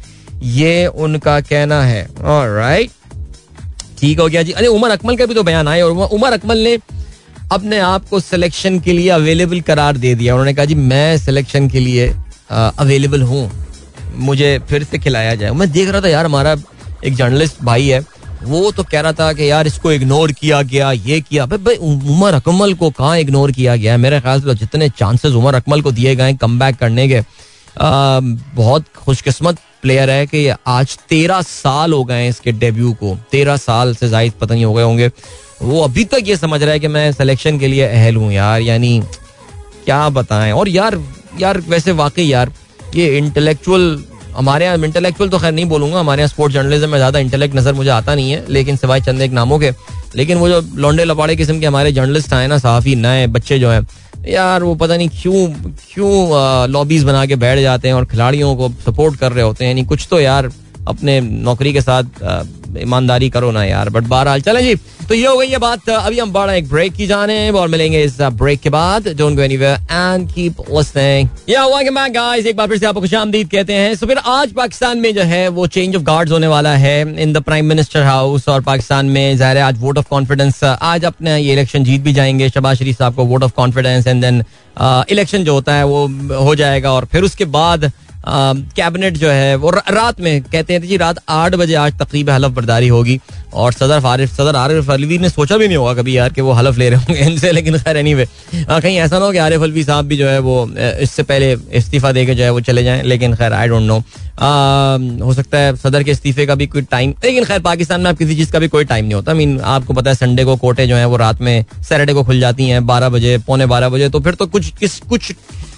ये 0.45 0.87
उनका 0.87 1.41
कहना 1.43 1.83
है। 1.83 2.07
राइट 2.21 2.91
ठीक 4.01 4.21
हो 4.21 4.29
गया 4.29 4.43
जी। 4.43 4.53
अरे 4.53 4.67
उमर 4.69 4.91
अकमल 4.91 5.17
का 5.17 5.27
भी 5.27 5.35
तो 5.35 5.43
बयान 5.43 5.69
आया 5.69 5.87
और 5.87 6.09
उमर 6.13 6.33
अकमल 6.33 6.59
ने 6.59 6.79
अपने 7.53 7.79
आप 7.81 8.09
को 8.09 8.21
सिलेक्शन 8.21 8.79
के 8.81 8.93
लिए 8.93 9.09
अवेलेबल 9.11 9.61
करार 9.61 9.97
दे 9.97 10.15
दिया। 10.15 10.35
उन्होंने 10.35 10.55
कहा 10.55 10.65
जी 10.65 10.75
मैं 10.75 11.19
सिलेक्शन 11.19 11.69
के 11.69 11.81
लिए 11.81 12.09
अवेलेबल 12.51 13.23
हूँ। 13.23 13.51
मुझे 14.19 14.59
फिर 14.69 14.85
से 14.85 14.99
खिलाया 14.99 15.35
जाए। 15.35 15.51
मैं 15.51 15.71
देख 15.73 15.89
रहा 15.89 16.01
था 16.01 16.09
यार 16.09 16.25
हमारा 16.25 16.57
एक 17.05 17.15
जर्नलिस्ट 17.15 17.63
भाई 17.65 17.89
है। 17.89 18.01
वो 18.43 18.71
तो 18.73 18.83
कह 18.83 19.01
रहा 19.01 19.13
था 19.13 19.33
कि 19.33 19.51
यार 19.51 19.67
इसको 19.67 19.93
इग्नोर 19.93 20.33
किया 20.33 20.61
गया 20.65 20.91
ये 20.93 21.21
किया। 21.21 21.47
भाई 21.47 21.77
उमर 21.77 22.35
अकमल 22.35 22.75
को 22.75 22.91
कहाँ 22.91 23.19
इग्नोर 23.19 23.53
किया 23.53 23.77
गया 23.77 23.97
मेरे 23.99 24.21
ख्याल 24.21 24.41
से 24.41 24.55
जितने 24.55 24.89
चांसेस 24.99 25.33
उमर 25.33 25.55
अकमल 25.55 25.83
को 25.83 25.93
दिए 25.93 26.15
गए 26.17 26.33
कम 26.35 26.59
करने 26.73 27.09
के 27.09 27.19
आ, 27.19 28.21
बहुत 28.55 28.85
खुशकिस्मत 28.97 29.59
प्लेयर 29.83 30.11
है 30.11 30.27
कि 30.27 30.49
आज 30.69 30.97
तेरह 31.09 31.43
साल 31.43 31.93
हो 31.93 32.03
गए 32.05 32.23
हैं 32.23 32.29
इसके 32.31 32.53
डेब्यू 32.55 32.93
को। 32.95 33.17
तेरह 33.33 33.57
साल 33.59 33.95
से 33.95 34.09
जायद 34.09 34.33
पता 34.41 34.55
नहीं 34.55 34.65
हो 34.65 34.73
गए 34.75 34.83
होंगे। 34.83 35.11
वो 35.63 35.83
अभी 35.83 36.05
तक 36.07 36.25
ये 36.27 36.37
समझ 36.37 36.63
रहा 36.63 36.73
है 36.73 36.81
कि 36.81 36.89
मैं 36.89 37.11
सिलेक्शन 37.13 37.59
के 37.59 37.69
लिए 37.69 37.87
अहल 37.87 38.17
हूँ 38.17 38.33
यार, 38.33 38.61
यानी 38.61 39.01
क्या 39.85 40.09
बताएँ? 40.11 40.53
और 40.53 40.69
यार 40.69 40.99
यार, 41.41 41.59
वैसे 41.61 41.93
वाकई 41.95 42.25
यार, 42.25 42.53
ये 42.95 43.17
इंटेलेक्चुअल 43.19 44.05
हमारे 44.35 44.65
यहाँ 44.65 44.79
इंटेलेक्चुअल 44.79 45.31
तो 45.31 45.39
खैर 45.39 45.53
नहीं 45.53 45.65
बोलूँगा, 45.67 46.01
हमारे 46.01 46.23
यहाँ 46.23 46.29
स्पोर्ट्स 46.29 46.55
जर्नलिज्म 46.55 46.89
में 46.89 46.99
ज़्यादा 46.99 47.19
इंटेलेक्ट 47.19 47.55
नज़र 47.57 47.73
मुझे 47.73 47.91
आता 47.91 48.15
नहीं 48.15 48.31
है, 48.33 48.45
लेकिन 48.49 48.77
सिवाय 48.77 49.01
चंद 49.01 49.23
एक 49.23 49.33
नामों 49.33 49.59
के। 49.59 49.71
लेकिन 50.17 50.39
वो 50.39 50.49
जो 50.49 50.61
लौंडे 50.77 51.05
लपाड़े 51.05 51.37
किस्म 51.37 51.59
के 51.61 51.67
हमारे 51.67 51.93
जर्नलिस्ट 51.93 52.33
आए 52.33 52.47
ना, 52.47 52.59
साफी 52.59 52.95
नए 52.97 53.27
बच्चे 53.29 53.59
जो 53.59 53.71
हैं 53.71 53.87
यार, 54.29 54.63
वो 54.63 54.75
पता 54.75 54.97
नहीं 54.97 55.09
क्यों 55.23 55.47
क्यों 55.93 56.71
लॉबीज 56.71 57.05
बना 57.05 57.25
के 57.27 57.37
बैठ 57.37 57.59
जाते 57.59 57.89
हैं 57.89 57.95
और 57.95 58.05
खिलाड़ियों 58.07 58.55
को 58.57 58.69
सपोर्ट 58.87 59.19
कर 59.19 59.33
रहे 59.33 59.45
होते 59.45 59.65
हैं? 59.65 59.71
यानी 59.71 59.85
कुछ 59.85 60.07
तो 60.11 60.21
यार 60.21 60.51
अपने 60.89 61.21
नौकरी 61.21 61.73
के 61.73 61.81
साथ 61.81 62.05
ईमानदारी 62.79 63.29
करो 63.31 63.51
ना 63.51 63.65
यार 63.65 63.89
बट 63.91 64.03
बहरहाल, 64.05 64.41
चले 64.41 64.63
जी। 64.63 64.75
तो 65.09 65.15
ये 65.15 65.27
हो 65.27 65.37
गई 65.37 65.47
ये 65.47 65.59
बात, 65.59 65.89
अभी 65.91 66.19
हम 66.19 66.33
बड़ा 66.33 66.53
एक 66.55 66.69
ब्रेक 66.69 66.93
की 66.95 67.07
जाने 67.07 67.51
और 67.51 67.69
मिलेंगे 67.69 68.03
इस 68.03 68.21
ब्रेक 68.21 68.61
के 68.61 68.71
बाद। 68.71 69.09
Don't 69.19 69.37
go 69.37 69.43
anywhere 69.43 69.79
and 69.83 70.29
keep 70.33 70.61
listening 70.71 71.29
yeah 71.49 71.65
welcome 71.67 71.95
back 71.95 72.13
guys 72.13 72.47
एक 72.47 72.57
बार 72.57 72.69
फिर 72.69 72.79
से 72.79 72.87
आपको 72.87 73.01
खुशामदीद 73.01 73.49
कहते 73.51 73.75
हैं। 73.75 73.95
सो 73.95 74.07
फिर 74.07 74.19
आज 74.19 74.53
पाकिस्तान 74.53 74.99
में 74.99 75.15
जो 75.15 75.23
है, 75.23 75.49
वो 75.49 75.67
चेंज 75.67 75.97
ऑफ़ 75.97 76.03
गार्ड्स 76.03 76.33
होने 76.33 76.47
वाला 76.47 76.75
है 76.77 77.23
in 77.23 77.33
the 77.33 77.43
prime 77.43 77.67
minister 77.67 78.03
house 78.03 78.49
और 78.49 78.61
पाकिस्तान 78.63 79.07
में 79.07 79.37
ज़ाहिर 79.37 79.57
है 79.57 79.63
आज 79.63 79.81
वोट 79.81 79.99
ऑफ़ 79.99 80.09
कॉन्फिडेंस 80.11 80.63
आज 80.65 81.05
अपने 81.05 81.39
ये 81.39 81.53
इलेक्शन 81.53 81.85
जीत 81.85 82.03
भी 82.03 82.13
जाएँगे। 82.13 82.49
शबाज 82.51 82.79
शरीफ 82.79 82.99
साहब 82.99 83.15
को 83.15 83.25
vote 83.25 83.43
of 83.43 83.53
confidence 83.57 84.07
and 84.07 84.23
then 84.23 84.43
election 85.11 85.45
जो 85.45 85.55
होता 85.55 85.75
है, 85.75 85.85
वो 85.85 86.07
हो 86.37 86.55
जाएगा, 86.55 86.93
और 86.93 87.05
फिर 87.05 87.23
उसके 87.25 87.45
बाद 87.47 87.91
कैबिनेट 88.25 89.17
जो 89.17 89.29
है, 89.29 89.55
वो 89.57 89.71
रात 89.71 90.21
में 90.21 90.43
कहते 90.43 90.73
हैं 90.73 90.83
जी, 90.83 90.97
रात 90.97 91.19
आठ 91.29 91.55
बजे 91.55 91.75
आज 91.77 91.99
तकरीब 91.99 92.31
हलफ 92.31 92.53
बर्दारी 92.53 92.89
होगी। 92.89 93.21
और 93.53 93.73
सदर 93.73 94.01
फारिफ, 94.01 94.33
सदर 94.33 94.57
आरिफ 94.57 94.91
अलवी 94.91 95.19
ने 95.19 95.29
सोचा 95.29 95.57
भी 95.57 95.67
नहीं 95.67 95.77
होगा 95.77 95.95
कभी 95.95 96.17
यार 96.17 96.33
कि 96.33 96.41
वो 96.41 96.53
हलफ 96.53 96.77
ले 96.79 96.89
रहे 96.91 96.99
होंगे 96.99 97.21
इनसे, 97.23 97.53
लेकिन 97.53 97.79
खैर 97.79 97.97
एनी 97.97 98.15
वे 98.15 98.27
कहीं 98.55 98.97
ऐसा 98.97 99.19
ना 99.19 99.25
हो 99.25 99.31
कि 99.33 99.39
आरिफ 99.39 99.63
अलवी 99.63 99.85
साहब 99.85 100.07
भी 100.07 100.17
जो 100.17 100.29
है 100.29 100.39
वो 100.41 100.69
इससे 100.77 101.23
पहले 101.23 101.53
इस्तीफा 101.79 102.13
दे 102.13 102.25
के 102.27 102.35
जो 102.35 102.45
है 102.45 102.51
वो 102.51 102.61
चले 102.61 102.85
जाएँ, 102.85 103.03
लेकिन 103.05 103.35
खैर 103.37 103.53
आई 103.53 103.69
डोंट 103.69 103.83
नो 103.83 103.99
हो 105.25 105.35
सकता 105.35 105.59
है 105.59 105.75
सदर 105.77 106.03
के 106.03 106.11
इस्तीफे 106.11 106.47
का 106.47 106.55
भी 106.55 106.67
कोई 106.67 106.83
टाइम 106.83 107.15
लेकिन 107.25 107.45
खैर, 107.45 107.61
पाकिस्तान 107.61 108.01
में 108.01 108.11
आप 108.11 108.19
किसी 108.19 108.37
चीज़ 108.37 108.53
का 108.53 108.59
भी 108.59 108.69
कोई 108.69 108.85
टाइम 108.85 109.05
नहीं 109.05 109.15
होता। 109.15 109.35
मीन 109.35 109.61
आपको 109.61 109.95
पता 109.95 110.11
है 110.11 110.17
संडे 110.17 110.45
को 110.45 110.57
कोर्टें 110.57 110.87
जो 110.89 110.97
है 110.97 111.07
वो 111.07 111.17
रात 111.17 111.41
में 111.41 111.65
सैटरडे 111.81 112.13
को 112.15 112.25
खुल 112.25 112.41
जाती 112.41 112.69
हैं, 112.69 112.87
बारह 112.87 113.09
बजे, 113.09 113.37
पौने 113.39 113.67
बारह 113.67 113.89
बजे 113.89 114.09
तो 114.09 114.21
फिर 114.21 114.35
तो 114.35 114.47
कुछ, 114.47 114.71
किस, 114.71 114.99
कुछ 115.01 115.33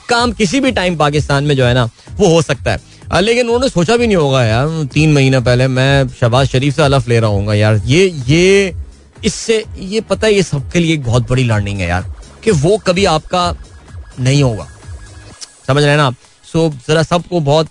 काम 0.09 0.33
किसी 0.33 0.61
भी 0.61 0.73
टाइम 0.73 0.97
पाकिस्तान 0.97 1.45
में 1.45 1.55
जो 1.57 1.65
है 1.65 1.75
ना, 1.75 1.89
वो 2.11 2.29
हो 2.29 2.43
सकता 2.43 2.73
है। 2.73 2.91
लेकिन 3.15 3.45
उन्होंने 3.45 3.69
सोचा 3.69 3.97
भी 3.97 4.07
नहीं 4.07 4.17
होगा 4.17 4.45
यार, 4.45 4.85
तीन 4.93 5.13
महीने 5.13 5.41
पहले 5.41 5.67
मैं 5.69 6.09
शहबाज 6.11 6.49
शरीफ 6.49 6.77
से 6.77 6.83
अलफ 6.83 7.09
ले 7.09 7.19
रहा 7.21 7.31
हूँ 7.31 7.55
यार। 7.55 7.81
ये 7.87 8.07
ये, 8.29 8.75
इससे, 9.25 9.65
ये 9.79 10.01
पता 10.01 10.27
है, 10.27 10.33
ये 10.35 10.43
सबके 10.43 10.79
लिए 10.79 10.95
एक 10.95 11.05
बहुत 11.05 11.29
बड़ी 11.31 11.45
लर्निंग 11.45 11.81
है 11.81 11.89
यार, 11.89 12.05
कि 12.45 12.51
वो 12.51 12.77
कभी 12.79 13.05
आपका 13.07 13.55
नहीं 14.21 14.43
होगा। 14.43 14.69
समझ 15.67 15.83
रहे 15.85 15.97
ना 15.97 16.07
आप? 16.07 16.17
सो 16.45 16.69
जरा 16.89 17.03
सबको 17.03 17.41
बहुत 17.43 17.69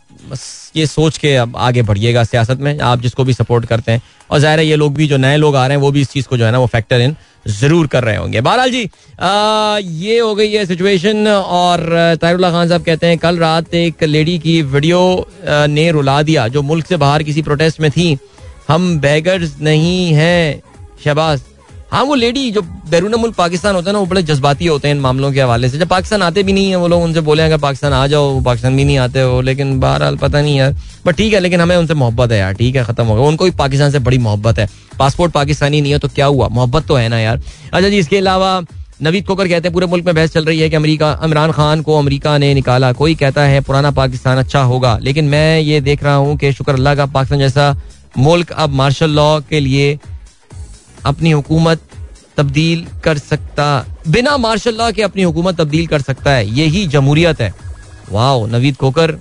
ये 0.76 0.86
सोच 0.88 1.18
के 1.18 1.36
अब 1.36 1.56
आगे 1.58 1.82
बढ़िएगा 1.82 2.24
सियासत 2.24 2.58
में, 2.60 2.80
आप 2.80 3.02
जिसको 3.02 3.24
भी 3.24 3.34
सपोर्ट 3.34 3.66
करते 3.66 3.92
हैं। 3.92 4.02
और 4.32 4.40
ज़ाहिर 4.40 4.60
है, 4.60 4.66
ये 4.66 4.76
लोग 4.76 4.94
भी 4.96 5.08
जो 5.08 5.18
नए 5.18 5.38
लोग 5.38 5.56
आ 5.56 5.66
रहे 5.68 5.78
हैं, 5.78 5.82
वो 5.82 5.92
भी 5.92 6.02
इस 6.02 6.10
चीज़ 6.10 6.28
को 6.28 6.38
जो 6.38 6.46
है 6.46 6.52
ना, 6.52 6.60
वो 6.60 6.68
फैक्टर 6.68 7.02
इन 7.02 7.16
ज़रूर 7.46 7.88
कर 7.88 8.04
रहे 8.04 8.16
होंगे। 8.16 8.42
बहरहाल 8.42 8.72
जी 8.72 8.84
आ, 9.20 9.78
ये 9.78 10.20
हो 10.20 10.34
गई 10.36 10.52
है 10.52 10.66
सिचुएशन 10.66 11.28
और 11.28 12.18
तायरुल्ला 12.22 12.52
खान 12.52 12.68
साहब 12.70 12.84
कहते 12.84 13.08
हैं 13.08 13.18
कल 13.18 13.38
रात 13.38 13.74
एक 13.76 14.04
लेडी 14.04 14.38
की 14.40 14.62
वीडियो 14.64 15.02
ने 15.46 15.90
रुला 15.92 16.22
दिया 16.24 16.48
जो 16.48 16.62
मुल्क 16.64 16.88
से 16.88 16.98
बाहर 16.98 17.24
किसी 17.24 17.42
प्रोटेस्ट 17.42 17.80
में 17.82 17.90
थी। 17.92 18.18
हम 18.68 18.98
बैगर्स 19.00 19.56
नहीं 19.62 20.14
हैं 20.14 20.62
शहबाज 21.04 21.42
हाँ 21.92 22.04
वो 22.04 22.16
लेडी 22.16 22.50
जो 22.52 22.62
बैरून 22.90 23.16
मुल्क 23.16 23.36
पाकिस्तान 23.36 23.76
होता 23.76 23.90
है 23.90 23.94
ना, 23.94 24.00
वो 24.00 24.06
बड़े 24.06 24.22
जज्बाती 24.24 24.66
होते 24.66 24.88
हैं 24.88 24.96
इन 24.96 25.02
मामलों 25.02 25.32
के 25.32 25.42
हवाले 25.42 25.70
से। 25.70 25.78
जब 25.78 25.88
पाकिस्तान 25.88 26.22
आते 26.22 26.44
भी 26.44 26.54
नहीं 26.54 26.70
है, 26.70 26.76
वो 26.76 26.88
लोग 26.88 27.02
उनसे 27.04 27.22
बोले, 27.22 27.44
अगर 27.44 27.58
पाकिस्तान 27.58 27.94
आ 27.94 28.06
जाओ 28.08 28.40
पाकिस्तान 28.42 28.78
भी 28.78 28.86
नहीं 28.86 28.98
आते 28.98 29.22
हो। 29.22 29.42
लेकिन 29.42 29.80
बहरहाल 29.80 30.18
पता 30.18 30.42
नहीं 30.42 30.58
यार। 30.58 30.76
बट 31.06 31.16
ठीक 31.16 31.34
है, 31.34 31.40
लेकिन 31.40 31.62
हमें 31.62 31.76
उनसे 31.78 31.94
मोहब्बत 31.94 32.32
है 32.32 32.38
यार। 32.38 32.54
ठीक 32.54 32.76
है, 32.76 32.84
खत्म 32.84 33.06
हो 33.06 33.16
गया। 33.16 33.26
उनको 33.26 33.46
भी 33.46 33.52
पाकिस्तान 33.60 33.92
से 33.92 34.00
बड़ी 34.00 34.18
मोहब्बत 34.18 34.60
है। 34.60 34.68
पासपोर्ट 35.00 35.32
पाकिस्तानी 35.32 35.82
नहीं 35.82 35.92
है 35.92 36.00
तो 36.00 36.08
क्या 36.08 36.26
हुआ? 36.26 36.48
मोहब्बत 36.48 36.86
तो 36.88 36.96
है 36.96 37.08
ना 37.10 37.20
यार। 37.20 37.42
अच्छा 37.74 37.90
जी, 37.90 37.98
इसके 37.98 38.18
अलावा 38.18 38.62
नवीद 39.04 39.26
कोकर 39.26 39.48
कहते 39.48 39.68
हैं, 39.68 39.74
पूरे 39.74 39.86
मुल्क 39.88 40.06
में 40.06 40.14
बहस 40.16 40.34
चल 40.34 40.46
रही 40.46 40.60
है 40.60 40.70
कि 40.70 40.76
अमेरिका, 40.76 41.20
इमरान 41.24 41.52
खान 41.52 41.82
को 41.82 41.98
अमेरिका 42.00 42.38
ने 42.38 42.54
निकाला। 42.54 42.92
कोई 42.94 43.16
कहता 43.16 43.44
है 43.44 43.62
पुराना 43.62 43.92
पाकिस्तान 43.92 44.38
अच्छा 44.38 44.62
होगा, 44.62 44.98
लेकिन 45.02 45.26
मैं 45.26 45.60
ये 45.60 45.82
देख 45.82 46.04
रहा 46.04 46.16
हूँ 46.16 46.38
कि 46.38 46.52
शुक्र 46.54 46.74
अल्लाह 46.74 46.96
का 46.96 47.06
पाकिस्तान 47.08 47.40
जैसा 47.40 47.76
मुल्क 48.18 48.52
अब 48.52 48.70
मार्शल 48.74 49.10
लॉ 49.10 49.40
के 49.42 49.60
लिए 49.60 49.98
अपनी 51.06 51.32
हुकूमत 51.32 51.82
तब्दील 52.38 52.86
कर 53.04 53.18
सकता 53.18 53.66
बिना 54.08 54.36
मार्शल 54.38 54.76
लॉ 54.76 54.92
के 54.92 55.02
अपनी 55.02 55.24
हुकूमत 55.24 55.58
तब्दील 55.58 55.88
कर 55.88 56.02
सकता 56.02 56.32
है। 56.32 56.48
यही 56.50 56.86
जमहूरियत 56.88 57.42
है। 57.42 57.54
वाह 58.12 58.48
नवीद 58.48 58.76
कोकर 58.78 59.12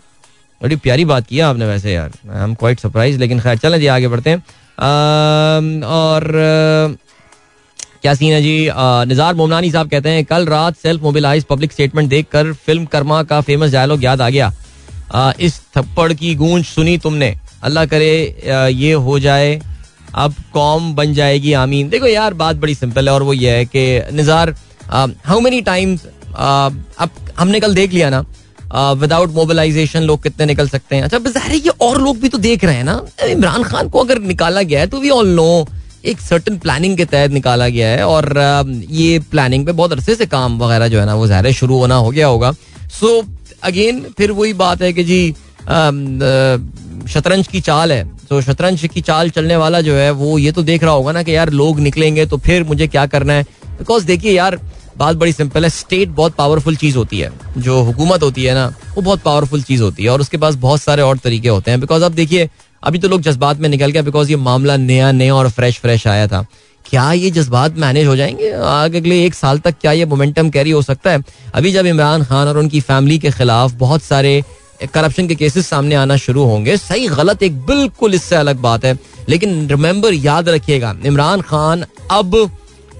बड़ी 0.60 0.76
प्यारी 0.76 1.04
बात 1.04 1.26
किया 1.26 1.48
आपने 1.48 1.66
वैसे 1.66 1.92
यार। 1.92 2.10
आई 2.30 2.42
एम 2.44 2.54
क्वाइट 2.54 2.80
सरप्राइज़ 2.80 3.18
लेकिन 3.18 3.40
खैर 3.40 3.58
चलें 3.58 3.78
जी 3.80 3.86
आगे 3.88 4.08
बढ़ते 4.08 4.30
हैं। 4.30 5.82
और 5.84 6.32
क्या 8.02 8.14
सीन 8.14 8.32
है 8.32 8.40
जी? 8.42 8.68
निजार 9.08 9.34
मोमनानी 9.34 9.70
साहब 9.70 9.88
कहते 9.90 10.08
हैं 10.08 10.24
कल 10.24 10.46
रात 10.46 10.76
सेल्फ 10.76 11.02
मोबिलाइज 11.02 11.44
पब्लिक 11.44 11.72
स्टेटमेंट 11.72 12.08
देखकर 12.08 12.52
फ़िल्म 12.66 12.84
कर्मा 12.86 13.22
का 13.22 13.40
फ़ेमस 13.40 13.72
डायलॉग 13.72 14.04
याद 14.04 14.20
आ 14.20 14.28
गया। 14.28 14.52
आ, 15.14 15.32
इस 15.40 15.60
थप्पड़ 15.76 16.12
की 16.12 16.34
गूंज 16.34 16.64
सुनी 16.64 16.96
तुमने। 16.98 17.34
अल्लाह 17.62 17.86
करे 17.86 18.12
ये 18.72 18.92
हो 18.92 19.18
जाए 19.18 19.60
अब 20.14 20.34
कॉम 20.54 20.92
बन 20.94 21.14
जाएगी, 21.14 21.52
आमीन। 21.54 21.88
देखो 21.88 22.06
यार, 22.06 22.34
बात 22.34 22.56
बड़ी 22.56 22.74
सिंपल 22.74 23.08
है 23.08 23.14
और 23.14 23.22
वो 23.22 23.32
ये 23.34 23.50
है 23.50 23.64
कि 23.66 24.12
निज़ार 24.12 24.54
हाउ 25.26 25.40
मेनी 25.40 25.60
टाइम्स 25.62 26.06
अब 26.34 27.10
हमने 27.38 27.60
कल 27.60 27.74
देख 27.74 27.92
लिया 27.92 28.10
ना 28.10 28.24
विदाउट 28.94 29.30
मोबिलाइजेशन 29.34 30.02
लोग 30.02 30.22
कितने 30.22 30.46
निकल 30.46 30.68
सकते 30.68 30.96
हैं। 30.96 31.02
अच्छा 31.02 31.18
ज़ाहिर 31.20 31.54
ये 31.56 31.72
और 31.82 32.00
लोग 32.02 32.18
भी 32.20 32.28
तो 32.28 32.38
देख 32.38 32.64
रहे 32.64 32.74
हैं 32.76 32.84
ना। 32.84 33.00
इमरान 33.26 33.62
खान 33.64 33.88
को 33.88 33.98
अगर 33.98 34.18
निकाला 34.22 34.62
गया 34.62 34.80
है 34.80 34.86
तो 34.86 35.00
वी 35.00 35.10
ऑल 35.10 35.28
नो 35.30 35.66
एक 36.04 36.20
सर्टन 36.20 36.56
प्लानिंग 36.58 36.96
के 36.96 37.04
तहत 37.04 37.30
निकाला 37.30 37.68
गया 37.68 37.88
है 37.88 38.06
और 38.06 38.32
ये 38.90 39.18
प्लानिंग 39.30 39.66
पे 39.66 39.72
बहुत 39.72 39.92
अरसे 39.92 40.14
से 40.14 40.26
काम 40.26 40.58
वगैरह 40.58 40.88
जो 40.88 41.00
है 41.00 41.06
ना, 41.06 41.14
वो 41.14 41.26
ज़ाहिर 41.26 41.52
शुरू 41.54 41.78
होना 41.78 41.94
हो 41.96 42.10
गया 42.10 42.26
होगा। 42.26 42.52
सो 43.00 43.22
अगेन 43.62 44.04
फिर 44.18 44.32
वही 44.32 44.52
बात 44.54 44.82
है 44.82 44.92
कि 44.92 45.04
जी 45.04 45.30
शतरंज 47.10 47.46
की 47.48 47.60
चाल 47.62 47.92
है। 47.92 48.02
तो 48.30 48.40
शतरंज 48.40 48.88
की 48.94 49.00
चाल 49.00 49.30
चलने 49.30 49.56
वाला 49.56 49.80
जो 49.80 49.94
है, 49.94 50.10
वो 50.10 50.38
ये 50.38 50.52
तो 50.52 50.62
देख 50.62 50.82
रहा 50.82 50.92
होगा 50.92 51.12
ना 51.12 51.22
कि 51.22 51.36
यार 51.36 51.50
लोग 51.50 51.80
निकलेंगे 51.80 52.26
तो 52.26 52.36
फिर 52.36 52.64
मुझे 52.64 52.86
क्या 52.86 53.06
करना 53.06 53.32
है? 53.32 53.42
बिकॉज़ 53.78 54.04
देखिए 54.06 54.32
यार, 54.32 54.58
बात 54.98 55.16
बड़ी 55.16 55.32
सिंपल 55.32 55.64
है 55.64 55.70
स्टेट 55.70 56.08
बहुत 56.08 56.34
पावरफुल 56.34 56.76
चीज़ 56.76 56.96
होती 56.96 57.18
है। 57.18 57.32
जो 57.58 57.82
हुकूमत 57.82 58.22
होती 58.22 58.44
है 58.44 58.54
ना, 58.54 58.66
वो 58.94 59.02
बहुत 59.02 59.20
पावरफुल 59.20 59.62
चीज़ 59.62 59.82
होती 59.82 60.04
है 60.04 60.10
और 60.10 60.20
उसके 60.20 60.36
पास 60.36 60.54
बहुत 60.54 60.82
सारे 60.82 61.02
और 61.02 61.18
तरीके 61.18 61.48
होते 61.48 61.70
हैं। 61.70 61.80
बिकॉज़ 61.80 62.04
अब 62.04 62.12
देखिए, 62.12 62.48
अभी 62.82 62.98
तो 62.98 63.08
लोग 63.08 63.20
जज्बात 63.20 63.58
में 63.58 63.68
निकल 63.68 63.90
गया 63.90 64.02
बिकॉज़ 64.02 64.30
ये 64.30 64.36
मामला 64.36 64.76
नया 64.76 65.12
नया 65.12 65.34
और 65.34 65.48
फ्रेश 65.48 65.78
फ्रेश 65.78 66.06
आया 66.06 66.26
था। 66.26 66.46
क्या 66.86 67.12
ये 67.12 67.30
जज्बात 67.30 67.76
मैनेज 67.78 68.06
हो 68.06 68.16
जाएँगे? 68.16 68.52
आगे 68.52 68.98
अगले 68.98 69.24
एक 69.24 69.34
साल 69.34 69.58
तक 69.58 69.74
क्या 69.80 69.92
ये 69.92 70.04
मोमेंटम 70.04 70.50
कैरी 70.50 70.70
हो 70.70 70.82
सकता 70.82 71.10
है? 71.10 71.22
अभी 71.54 71.72
जब 71.72 71.86
इमरान 71.86 72.24
खान 72.24 72.48
और 72.48 72.58
उनकी 72.58 72.80
फैमिली 72.80 73.18
के 73.18 73.30
खिलाफ 73.30 73.72
बहुत 73.72 74.02
सारे 74.02 74.42
करप्शन 74.86 75.26
के 75.26 75.34
केसेस 75.34 75.68
सामने 75.68 75.94
आना 75.94 76.16
शुरू 76.16 76.44
होंगे। 76.44 76.76
सही, 76.76 77.08
गलत 77.08 77.42
एक 77.42 77.60
बिल्कुल 77.66 78.14
इससे 78.14 78.36
अलग 78.36 78.56
बात 78.56 78.84
है। 78.84 78.98
लेकिन 79.28 79.68
रिमेंबर 79.68 80.14
याद 80.14 80.48
रखिएगा, 80.48 80.96
इमरान 81.06 81.40
खान 81.40 81.84
अब, 82.10 82.50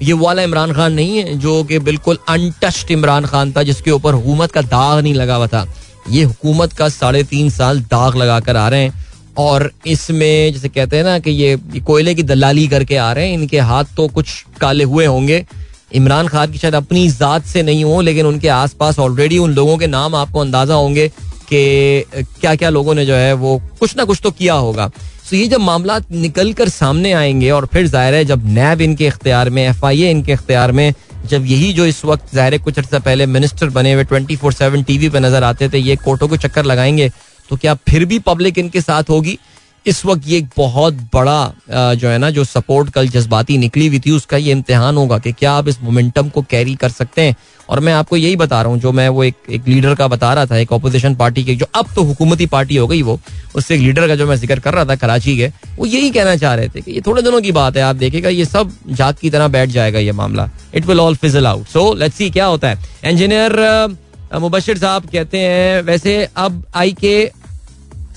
ये 0.02 0.12
वाला 0.12 0.42
इमरान 0.42 0.72
खान 0.72 0.92
नहीं 0.92 1.16
है, 1.18 1.38
जो 1.38 1.64
कि 1.64 1.78
बिल्कुल 1.78 2.18
अनटच्ड 2.28 2.90
इमरान 2.90 3.24
खान 3.24 3.52
था, 3.52 3.62
जिसके 3.62 3.90
ऊपर 3.90 4.14
हुकूमत 4.14 4.52
का 4.52 4.62
दाग 4.62 5.02
नहीं 5.02 5.14
लगा 5.14 5.34
हुआ 5.34 5.46
था। 5.46 5.66
ये 6.10 6.22
हुकूमत 6.22 6.72
का 6.72 6.88
साढ़े 6.88 7.22
तीन 7.22 7.50
साल 7.50 7.80
दाग 7.80 8.16
लगा 8.16 8.40
कर 8.40 8.56
आ 8.56 8.68
रहे 8.68 8.82
हैं। 8.82 9.04
और 9.38 9.70
इसमें, 9.86 10.52
जैसे 10.52 10.68
कहते 10.68 10.96
हैं 10.96 11.04
ना 11.04 11.18
कि 11.18 11.30
ये 11.30 11.56
कोयले 11.86 12.14
की 12.14 12.22
दलाली 12.22 12.68
करके 12.68 12.96
आ 12.96 13.12
रहे 13.12 13.26
हैं। 13.26 13.34
इनके 13.34 13.58
हाथ 13.58 13.84
तो 13.96 14.08
कुछ 14.08 14.44
काले 14.60 14.84
हुए 14.84 15.06
होंगे। 15.06 15.46
इमरान 15.92 16.28
खान 16.28 16.52
की 16.52 16.58
शायद 16.58 16.74
अपनी 16.74 17.08
जात 17.08 17.44
से 17.44 17.62
नहीं 17.62 17.84
हो, 17.84 18.00
लेकिन 18.00 18.26
उनके 18.26 18.48
आसपास 18.48 18.98
ऑलरेडी 18.98 19.38
उन 19.38 19.54
लोगों 19.54 19.78
के 19.78 19.86
नाम 19.86 20.14
आपको 20.14 20.40
अंदाज़ा 20.40 20.74
होंगे। 20.74 21.10
कि 21.52 22.24
क्या 22.40 22.54
क्या 22.54 22.68
लोगों 22.70 22.94
ने 22.94 23.04
जो 23.06 23.14
है 23.14 23.32
वो 23.34 23.60
कुछ 23.80 23.96
ना 23.96 24.04
कुछ 24.04 24.20
तो 24.22 24.30
किया 24.32 24.54
होगा। 24.56 24.86
तो 25.30 25.36
ये 25.36 25.46
जब 25.48 25.60
मामला 25.60 25.98
निकल 26.12 26.52
कर 26.52 26.68
सामने 26.68 27.12
आएँगे 27.12 27.50
और 27.50 27.66
फिर 27.72 27.86
ज़ाहिर 27.86 28.14
है 28.14 28.24
जब 28.24 28.46
नैब 28.48 28.80
इनके 28.80 29.06
इख्तियार 29.06 29.50
में 29.50 29.62
एफ़ 29.64 29.84
आई 29.86 30.02
ए 30.02 30.10
इनके 30.10 30.32
इख्तियार 30.32 30.72
में, 30.72 30.92
जब 31.26 31.46
यही 31.46 31.72
जो 31.72 31.86
इस 31.86 32.04
वक्त 32.04 32.34
ज़ाहिर 32.34 32.52
है 32.52 32.58
कुछ 32.58 32.78
अर्सा 32.78 32.98
पहले 32.98 33.26
मिनिस्टर 33.28 33.68
बने 33.70 33.92
हुए 33.92 34.04
twenty 34.04 34.36
four 34.36 34.52
seven 34.52 34.82
T 34.82 34.98
V 34.98 35.08
पर 35.08 35.20
नज़र 35.20 35.44
आते 35.44 35.68
थे, 35.68 35.78
ये 35.78 35.96
कोर्टों 35.96 36.28
को 36.28 36.36
चक्कर 36.38 36.64
लगाएँगे 36.64 37.10
तो 37.50 37.56
क्या 37.56 37.74
फिर 37.88 38.04
भी 38.04 38.18
पब्लिक 38.20 38.58
इनके 38.58 38.80
साथ 38.80 39.10
होगी? 39.10 39.38
इस 39.86 40.04
वक्त 40.06 40.26
ये 40.26 40.38
एक 40.38 40.48
बहुत 40.56 40.94
बड़ा 41.14 41.94
जो 41.94 42.08
है 42.08 42.18
ना, 42.18 42.30
जो 42.30 42.44
सपोर्ट 42.44 42.90
कल 42.90 43.08
जज्बाती 43.08 43.56
निकली 43.58 43.86
हुई 43.86 43.98
थी, 44.00 44.10
उसका 44.10 44.36
ये 44.36 44.52
इम्तिहान 44.52 44.96
होगा 44.96 45.18
कि 45.18 45.32
क्या 45.32 45.52
आप 45.52 45.68
इस 45.68 45.80
मोमेंटम 45.82 46.28
को 46.28 46.42
कैरी 46.42 46.74
कर 46.74 46.88
सकते 46.90 47.22
हैं। 47.22 47.36
और 47.68 47.80
मैं 47.80 47.92
आपको 47.92 48.16
यही 48.16 48.36
बता 48.36 48.60
रहा 48.62 48.72
हूँ, 48.72 48.78
जो 48.80 48.92
मैं 48.92 49.08
वो 49.08 49.24
एक 49.24 49.34
एक 49.50 49.68
लीडर 49.68 49.94
का 49.94 50.08
बता 50.08 50.32
रहा 50.34 50.46
था, 50.46 50.56
एक 50.56 50.72
अपोजिशन 50.72 51.14
पार्टी 51.14 51.44
के, 51.44 51.54
जो 51.54 51.66
अब 51.74 51.94
तो 51.96 52.02
हुकूमती 52.04 52.46
पार्टी 52.48 52.76
हो 52.76 52.86
गई 52.86 53.02
वो, 53.02 53.18
उससे 53.54 53.74
एक 53.74 53.80
लीडर 53.80 54.06
का 54.08 54.14
जो 54.16 54.26
मैं 54.26 54.36
ज़िक्र 54.36 54.58
कर 54.60 54.74
रहा 54.74 54.84
था, 54.84 54.96
कराची 54.96 55.36
के, 55.36 55.50
वो 55.76 55.86
यही 55.86 56.10
कहना 56.10 56.36
चाह 56.36 56.54
रहे 56.54 56.68
थे 56.68 56.80
कि 56.80 56.92
ये 56.92 57.00
थोड़े 57.06 57.22
दिनों 57.22 57.40
की 57.40 57.52
बात 57.52 57.76
है, 57.76 57.82
आप 57.82 57.96
देखेगा 57.96 58.28
ये 58.28 58.44
सब 58.44 58.72
जाग 58.90 59.14
की 59.20 59.30
तरह 59.30 59.48
बैठ 59.48 59.68
जाएगा 59.70 59.98
ये 59.98 60.12
मामला। 60.12 60.48
It 60.74 60.86
will 60.86 61.00
all 61.00 61.16
fizzle 61.16 61.46
out 61.46 61.66
so 61.68 61.92
let's 61.94 62.16
see 62.16 62.30
क्या 62.30 62.46
होता 62.46 62.68
है। 62.68 62.78
इंजीनियर 63.04 63.96
मुबशिर 64.34 64.78
साहब 64.78 65.06
कहते 65.12 65.38
हैं, 65.38 65.82
वैसे 65.82 66.28
अब 66.36 66.64
आई 66.74 66.92
के 66.94 67.30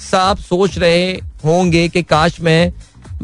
साहब 0.01 0.37
सोच 0.39 0.77
रहे 0.77 1.13
होंगे 1.45 1.87
कि 1.89 2.01
काश 2.03 2.39
मैं 2.41 2.71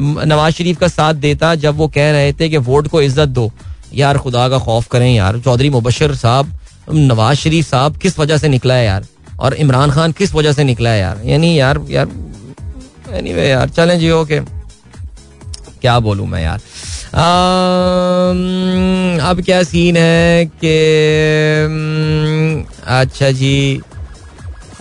नवाज़ 0.00 0.54
शरीफ 0.54 0.78
का 0.78 0.88
साथ 0.88 1.14
देता 1.16 1.54
जब 1.56 1.76
वो 1.76 1.88
कह 1.88 2.10
रहे 2.12 2.32
थे 2.32 2.48
कि 2.48 2.56
वोट 2.58 2.88
को 2.88 3.02
इज़्ज़त 3.02 3.28
दो। 3.28 3.50
यार 3.94 4.18
खुदा 4.18 4.48
का 4.48 4.58
खौफ 4.58 4.86
करें 4.90 5.14
यार। 5.14 5.38
चौधरी 5.40 5.70
मुबशर 5.70 6.14
साहब 6.16 6.52
नवाज़ 6.90 7.38
शरीफ 7.38 7.66
साहब 7.66 7.96
किस 7.96 8.18
वजह 8.18 8.38
से 8.38 8.48
निकला 8.48 8.74
है 8.74 8.84
यार? 8.86 9.06
और 9.40 9.54
इमरान 9.54 9.90
खान 9.90 10.12
किस 10.12 10.34
वजह 10.34 10.52
से 10.52 10.64
निकला 10.64 10.90
है 10.90 11.00
यार? 11.00 11.20
यानी 11.24 11.58
यार 11.58 11.80
यार 11.88 12.08
एनी 13.10 13.30
anyway, 13.30 13.46
यार 13.46 13.68
चलें 13.68 13.98
जी 13.98 14.10
ओके 14.10 14.40
क्या 15.80 15.98
बोलूँ 16.00 16.26
मैं 16.28 16.42
यार? 16.42 16.60
अब 19.22 19.40
क्या 19.44 19.62
सीन 19.62 19.96
है 19.96 20.44
कि 20.64 20.74
अच्छा 22.86 23.30
जी। 23.30 23.80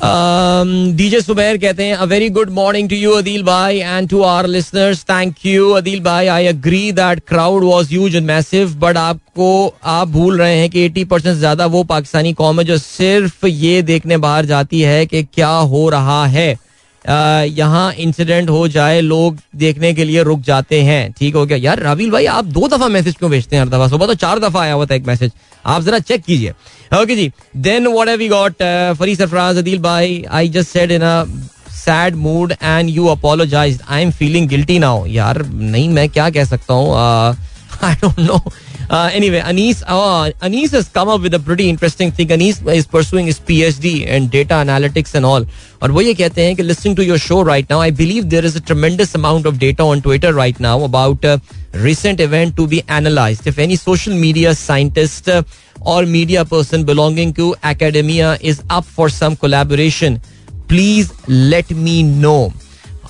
डीजे 0.02 1.20
सुबैर 1.22 1.58
कहते 1.58 1.84
हैं 1.84 1.96
a 1.96 2.04
very 2.06 2.30
good 2.30 2.50
morning 2.50 2.90
to 2.90 2.96
you 2.96 3.12
Adeel 3.12 3.44
भाई 3.44 3.78
and 3.78 4.10
to 4.10 4.22
our 4.22 4.48
listeners 4.48 5.04
thank 5.04 5.46
you 5.46 5.70
Adeel 5.72 6.00
भाई 6.04 6.28
I 6.28 6.46
agree 6.48 6.92
that 6.92 7.20
crowd 7.28 7.64
was 7.64 7.90
huge 7.90 8.16
and 8.16 8.26
massive 8.28 8.74
but 8.80 8.98
आपको, 8.98 9.74
आप 9.84 10.08
भूल 10.08 10.38
रहे 10.40 10.56
हैं 10.58 10.70
कि 10.70 10.88
80 10.90 11.06
परसेंट 11.06 11.36
ज़्यादा 11.38 11.66
वो 11.66 11.84
पाकिस्तानी 11.84 12.34
कौम 12.34 12.60
है 12.60 12.66
जो 12.66 12.78
सिर्फ़ 12.78 13.46
ये 13.48 13.82
देखने 13.82 14.18
बाहर 14.18 14.46
जाती 14.46 14.82
है 14.82 15.06
कि 15.06 15.24
क्या 15.24 15.50
हो 15.74 15.90
रहा 15.90 16.26
है. 16.26 16.69
यहाँ 17.06 17.92
इंसिडेंट 17.96 18.50
हो 18.50 18.68
जाए, 18.68 19.02
लोग 19.02 19.38
देखने 19.56 19.94
के 19.94 20.04
लिए 20.04 20.24
रुक 20.24 20.42
जाते 20.42 20.82
हैं। 20.84 21.12
ठीक 21.12 21.36
हो 21.36 21.46
गया। 21.46 21.58
यार, 21.58 21.80
रावील 21.80 22.12
भाई, 22.12 22.26
आप 22.28 22.46
दो 22.48 22.68
दफ़ा 22.68 22.88
मैसेज 22.88 23.16
क्यों 23.16 23.32
भेजते 23.32 23.56
हैं 23.56 23.64
हर 23.64 23.70
दफ़ा? 23.70 23.88
सुबह 23.88 24.08
तो 24.08 24.14
चार 24.16 24.40
दफ़ा 24.40 24.62
आया 24.62 24.74
हुआ 24.74 24.86
था 24.86 24.96
एक 24.96 25.06
मैसेज 25.08 25.32
आप 25.66 25.82
जरा 25.84 26.00
चेक 26.02 26.24
कीजिए। 26.24 26.54
ओके 26.94 27.16
जी। 27.16 27.32
देन 27.58 27.88
व्हाट 27.88 28.10
हैव 28.10 28.28
गॉट 28.30 28.64
फरी 29.00 29.16
सरफराज, 29.16 29.58
अदील 29.58 29.80
भाई 29.82 30.24
I 30.30 30.50
just 30.50 30.70
said 30.70 30.92
in 30.92 31.02
sad 31.76 32.16
mood 32.18 32.54
and 32.54 32.90
you 32.90 33.06
apologize 33.08 33.82
I 33.90 34.02
am 34.02 34.12
feeling 34.12 34.48
guilty 34.50 34.80
now 34.80 35.06
यार, 35.08 35.46
नहीं, 35.46 35.90
मैं 35.90 36.10
क्या 36.10 36.30
कह 36.30 36.46
सकता 36.46 36.74
हूँ? 36.74 36.96
I 37.84 37.96
don't 37.96 38.20
know 38.20 38.42
anyway, 38.91 39.39
Anis, 39.39 39.83
uh, 39.87 40.31
Anis 40.43 40.73
has 40.73 40.89
come 40.89 41.09
up 41.09 41.21
with 41.21 41.35
a 41.35 41.39
pretty 41.39 41.69
interesting 41.69 42.11
thing. 42.11 42.31
Anis 42.31 42.61
is 42.63 42.87
pursuing 42.87 43.27
his 43.27 43.41
PhD 43.41 44.07
in 44.07 44.29
data 44.29 44.55
analytics 44.55 45.15
and 45.15 45.25
all. 45.25 45.45
और 45.83 45.91
वो 45.91 46.01
ये 46.01 46.15
कहते 46.15 46.45
हैं 46.47 46.57
कि 46.57 46.63
listening 46.63 46.97
to 46.97 47.05
your 47.05 47.19
show 47.19 47.43
right 47.43 47.69
now, 47.71 47.81
I 47.81 47.91
believe 47.91 48.31
there 48.31 48.45
is 48.45 48.57
a 48.57 48.61
tremendous 48.61 49.15
amount 49.15 49.47
of 49.47 49.59
data 49.59 49.83
on 49.83 50.03
Twitter 50.03 50.33
right 50.33 50.59
now 50.61 50.83
about 50.83 51.25
a 51.25 51.41
recent 51.73 52.21
event 52.21 52.57
to 52.57 52.67
be 52.67 52.83
analyzed. 52.89 53.47
If 53.47 53.59
any 53.59 53.77
social 53.77 54.15
media 54.15 54.55
scientist 54.55 55.29
uh, 55.29 55.43
or 55.81 56.07
media 56.07 56.45
person 56.45 56.85
belonging 56.85 57.33
to 57.35 57.55
academia 57.63 58.39
is 58.41 58.63
up 58.71 58.85
for 58.85 59.09
some 59.09 59.37
collaboration, 59.37 60.21
please 60.69 61.13
let 61.29 61.71
me 61.71 62.03
know. 62.03 62.53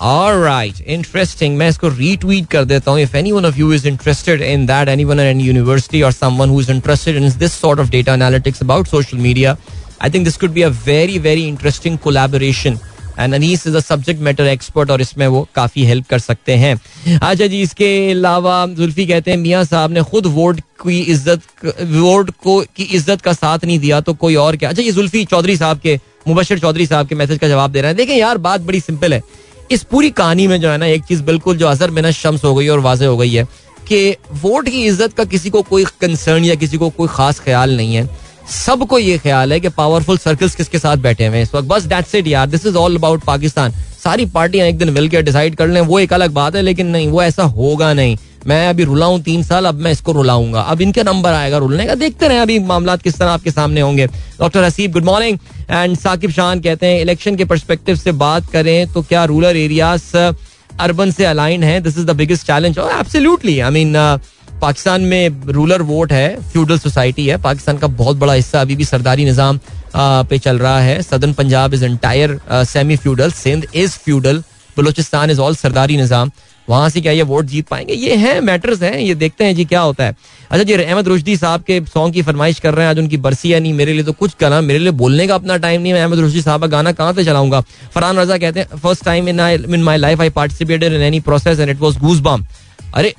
Alright, 0.00 0.78
interesting. 0.86 1.56
मैं 1.58 1.68
इसको 1.68 1.88
retweet 1.90 2.46
कर 2.50 2.64
देता 2.64 2.90
हूँ. 2.90 3.00
If 3.00 3.14
anyone 3.14 3.44
of 3.44 3.58
you 3.58 3.70
is 3.72 3.84
interested 3.84 4.40
in 4.42 4.64
that, 4.66 4.88
anyone 4.88 5.20
at 5.20 5.26
any 5.26 5.42
university 5.44 6.02
or 6.02 6.10
someone 6.12 6.48
who 6.48 6.60
is 6.60 6.70
interested 6.70 7.16
in 7.16 7.28
this 7.38 7.52
sort 7.54 7.78
of 7.78 7.90
data 7.90 8.10
analytics 8.12 8.62
about 8.62 8.88
social 8.88 9.18
media, 9.18 9.58
I 10.00 10.08
think 10.08 10.24
this 10.24 10.38
could 10.38 10.54
be 10.54 10.62
a 10.62 10.70
very 10.70 11.18
very 11.18 11.44
interesting 11.48 11.98
collaboration. 11.98 12.78
And 13.18 13.34
Anees 13.34 13.66
is 13.66 13.76
a 13.76 13.80
subject 13.80 14.20
matter 14.22 14.90
और 14.90 15.00
इसमें 15.00 15.26
वो 15.26 15.46
काफ़ी 15.54 15.84
help 15.84 16.06
कर 16.10 16.18
सकते 16.18 16.54
हैं 16.56 16.74
अच्छा 17.16 17.46
जी 17.46 17.60
इसके 17.62 17.90
अलावा 18.10 18.54
जुल्फी 18.78 19.06
कहते 19.06 19.30
हैं 19.30 19.38
मियाँ 19.38 19.64
साहब 19.64 19.90
ने 19.92 20.02
खुद 20.10 20.26
वोट 20.36 20.60
की 20.82 21.00
इज़्ज़त 21.00 21.42
वोट 21.90 22.30
को 22.44 22.60
की 22.76 22.82
इज़्ज़त 22.82 23.20
का 23.20 23.32
साथ 23.32 23.64
नहीं 23.64 23.78
दिया 23.78 24.00
तो 24.00 24.14
कोई 24.22 24.34
और 24.44 24.56
क्या 24.56 24.68
अच्छा 24.70 24.82
ये 24.82 24.92
जुल्फी 24.92 25.24
चौधरी 25.24 25.56
साहब 25.56 25.80
के 25.80 25.98
मुबशर 26.28 26.58
चौधरी 26.58 26.86
साहब 26.86 27.08
के 27.08 27.14
मैसेज 27.14 27.38
का 27.38 27.48
जवाब 27.48 27.72
दे 27.72 27.80
रहे 27.80 27.90
हैं 27.90 27.96
देखें 27.96 28.16
यार 28.16 28.38
बात 28.48 28.60
बड़ी 28.60 28.80
सिंपल 28.80 29.14
है 29.14 29.22
इस 29.70 29.82
पूरी 29.82 30.10
कहानी 30.10 30.46
में 30.46 30.60
जो 30.60 30.70
है 30.70 30.78
ना, 30.78 30.86
एक 30.86 31.04
चीज़ 31.04 31.22
बिल्कुल 31.22 31.56
जो 31.56 31.66
असर 31.66 31.90
में 31.90 32.10
शम्स 32.12 32.44
हो 32.44 32.54
गई 32.54 32.68
और 32.68 32.80
वाजे 32.80 33.06
हो 33.06 33.16
गई 33.16 33.32
है 33.32 33.44
कि 33.88 34.16
वोट 34.32 34.68
की 34.68 34.82
इज़्ज़त 34.84 35.12
का 35.12 35.24
किसी 35.24 35.50
को 35.50 35.62
कोई 35.62 35.84
कंसर्न 36.00 36.44
या 36.44 36.54
किसी 36.54 36.78
को 36.78 36.88
कोई 36.90 37.08
खास 37.08 37.40
ख्याल 37.40 37.76
नहीं 37.76 37.94
है। 37.94 38.08
सबको 38.50 38.98
ये 38.98 39.18
ख्याल 39.18 39.52
है 39.52 39.58
कि 39.60 39.68
पावरफुल 39.68 40.18
सर्कल्स 40.18 40.54
किसके 40.54 40.78
साथ 40.78 40.96
बैठे 40.96 41.26
हुए 41.26 41.36
हैं 41.36 41.42
इस 41.42 41.54
वक्त। 41.54 41.68
बस 41.68 41.86
डेट 41.86 42.14
इट 42.14 42.26
यार। 42.26 42.46
This 42.46 42.66
is 42.66 42.76
all 42.76 42.96
about 42.96 43.24
Pakistan. 43.24 43.72
सारी 44.04 44.26
पार्टियाँ 44.26 44.66
एक 44.66 44.78
दिन 44.78 44.90
मिलकर 44.90 45.22
डिसाइड 45.22 45.56
कर 45.56 45.68
लें, 45.68 45.80
वो 45.80 45.98
एक 46.00 46.12
अलग 46.12 46.30
बात 46.30 46.56
है, 46.56 46.62
लेकिन 46.62 46.86
नहीं, 46.86 47.08
वो 47.08 47.22
ऐसा 47.22 47.42
होगा 47.44 47.92
नहीं। 47.92 48.16
मैं 48.46 48.68
अभी 48.68 48.84
रुलाऊं 48.84 49.20
तीन 49.22 49.42
साल, 49.42 49.66
अब 49.66 49.80
मैं 49.80 49.90
इसको 49.92 50.12
रुलाऊँगा। 50.12 50.60
अब 50.62 50.80
इनका 50.80 51.02
नंबर 51.02 51.32
आएगा 51.32 51.58
रुलने 51.58 51.86
का। 51.86 51.94
देखते 51.96 52.28
रहे 52.28 52.38
अभी 52.38 52.58
मामला 52.60 52.96
किस 52.98 53.18
तरह 53.18 53.30
आपके 53.30 53.50
सामने 53.50 53.80
होंगे। 53.80 54.06
Doctor 54.06 54.64
Haseeb 54.64 54.92
good 54.92 55.04
morning 55.04 55.38
and 55.70 55.96
Saqib 55.98 56.30
Shan 56.32 56.60
कहते 56.60 56.86
हैं 56.86 57.00
इलेक्शन 57.00 57.36
के 57.36 57.44
परस्पेक्टिव 57.44 57.96
से 57.96 58.12
बात 58.14 58.50
करें 58.52 58.92
तो 58.92 59.02
क्या 59.02 59.24
रूरल 59.24 59.56
एरियाज़ 59.56 60.16
अर्बन 60.16 61.10
से 61.10 61.24
अलाइन 61.26 61.64
है? 61.64 61.80
This 61.80 61.98
is 61.98 62.06
the 62.06 62.16
biggest 62.16 62.46
challenge 62.46 62.78
और 62.78 62.92
एब्सोल्युटली 62.92 63.58
आई 63.60 63.70
मीन 63.72 63.94
पाकिस्तान 64.60 65.00
में 65.02 65.42
रूलर 65.48 65.82
वोट 65.82 66.12
है 66.12 66.50
फ्यूडल 66.52 66.78
सोसाइटी 66.78 67.26
है। 67.26 67.36
पाकिस्तान 67.42 67.78
का 67.78 67.86
बहुत 67.98 68.16
बड़ा 68.16 68.32
हिस्सा 68.32 68.60
अभी 68.60 68.76
भी 68.76 68.84
सरदारी 68.84 69.24
निज़ाम 69.24 69.60
पे 69.96 70.38
चल 70.38 70.58
रहा 70.58 70.80
है। 70.80 71.00
Southern 71.02 71.32
Punjab 71.32 71.74
is 71.74 71.84
entire 71.84 72.38
semi 72.50 72.96
feudal 72.96 73.30
Sindh 73.32 73.66
is 73.74 73.98
feudal 73.98 74.42
Balochistan 74.76 75.30
is 75.30 75.40
all 75.40 75.54
सरदारी 75.56 75.96
निज़ाम। 75.96 76.30
वहाँ 76.70 76.88
से 76.90 77.00
क्या 77.00 77.12
ये 77.12 77.22
वोट 77.24 77.44
जीत 77.46 77.66
पाएँगे? 77.68 77.94
ये 77.94 78.16
हैं 78.16 78.40
मैटर्स 78.40 78.82
हैं, 78.82 78.98
ये 78.98 79.14
देखते 79.16 79.44
हैं 79.44 79.54
जी 79.54 79.64
क्या 79.64 79.80
होता 79.80 80.04
है। 80.04 80.14
अच्छा 80.50 80.62
जी 80.64 80.72
अहमद 80.74 81.08
रुश्दी 81.08 81.36
साहब 81.36 81.62
के 81.62 81.80
सॉन्ग 81.86 82.14
की 82.14 82.22
फरमाइश 82.22 82.60
कर 82.60 82.74
रहे 82.74 82.84
हैं, 82.84 82.90
आज 82.90 82.98
उनकी 82.98 83.16
बरसी 83.18 83.50
है 83.50 83.60
नहीं, 83.60 83.72
मेरे 83.74 83.92
लिए 83.92 84.04
तो 84.04 84.12
कुछ 84.14 84.34
करना, 84.34 84.60
मेरे 84.60 84.78
लिए 84.78 84.90
बोलने 84.94 85.26
का 85.26 85.34
अपना 85.34 85.56
टाइम 85.58 85.80
नहीं 85.82 85.92
मैं 85.92 86.02
अहमद 86.02 86.18
रुश्दी 86.18 86.42
साहब 86.42 86.60
का 86.60 86.66
गाना 86.68 86.92
कहाँ 86.92 87.12
से 87.12 87.24
चलाऊँगा? 87.24 87.60
फरहान 87.94 88.18
रजा 88.18 88.38
कहते 88.38 88.60
हैं 88.60 88.78
first 88.78 89.04
time 89.04 89.28
in 89.28 89.40
in 89.40 89.82
my 89.82 89.96
life 89.98 90.20
I 90.20 90.30
participated 90.32 90.92
in 90.92 91.02
any 91.02 91.20
process 91.22 91.60
and 91.60 91.70
it 91.70 91.80
was 91.80 91.98
goose 91.98 92.20
bump 92.20 92.44
अरे, 92.94 93.14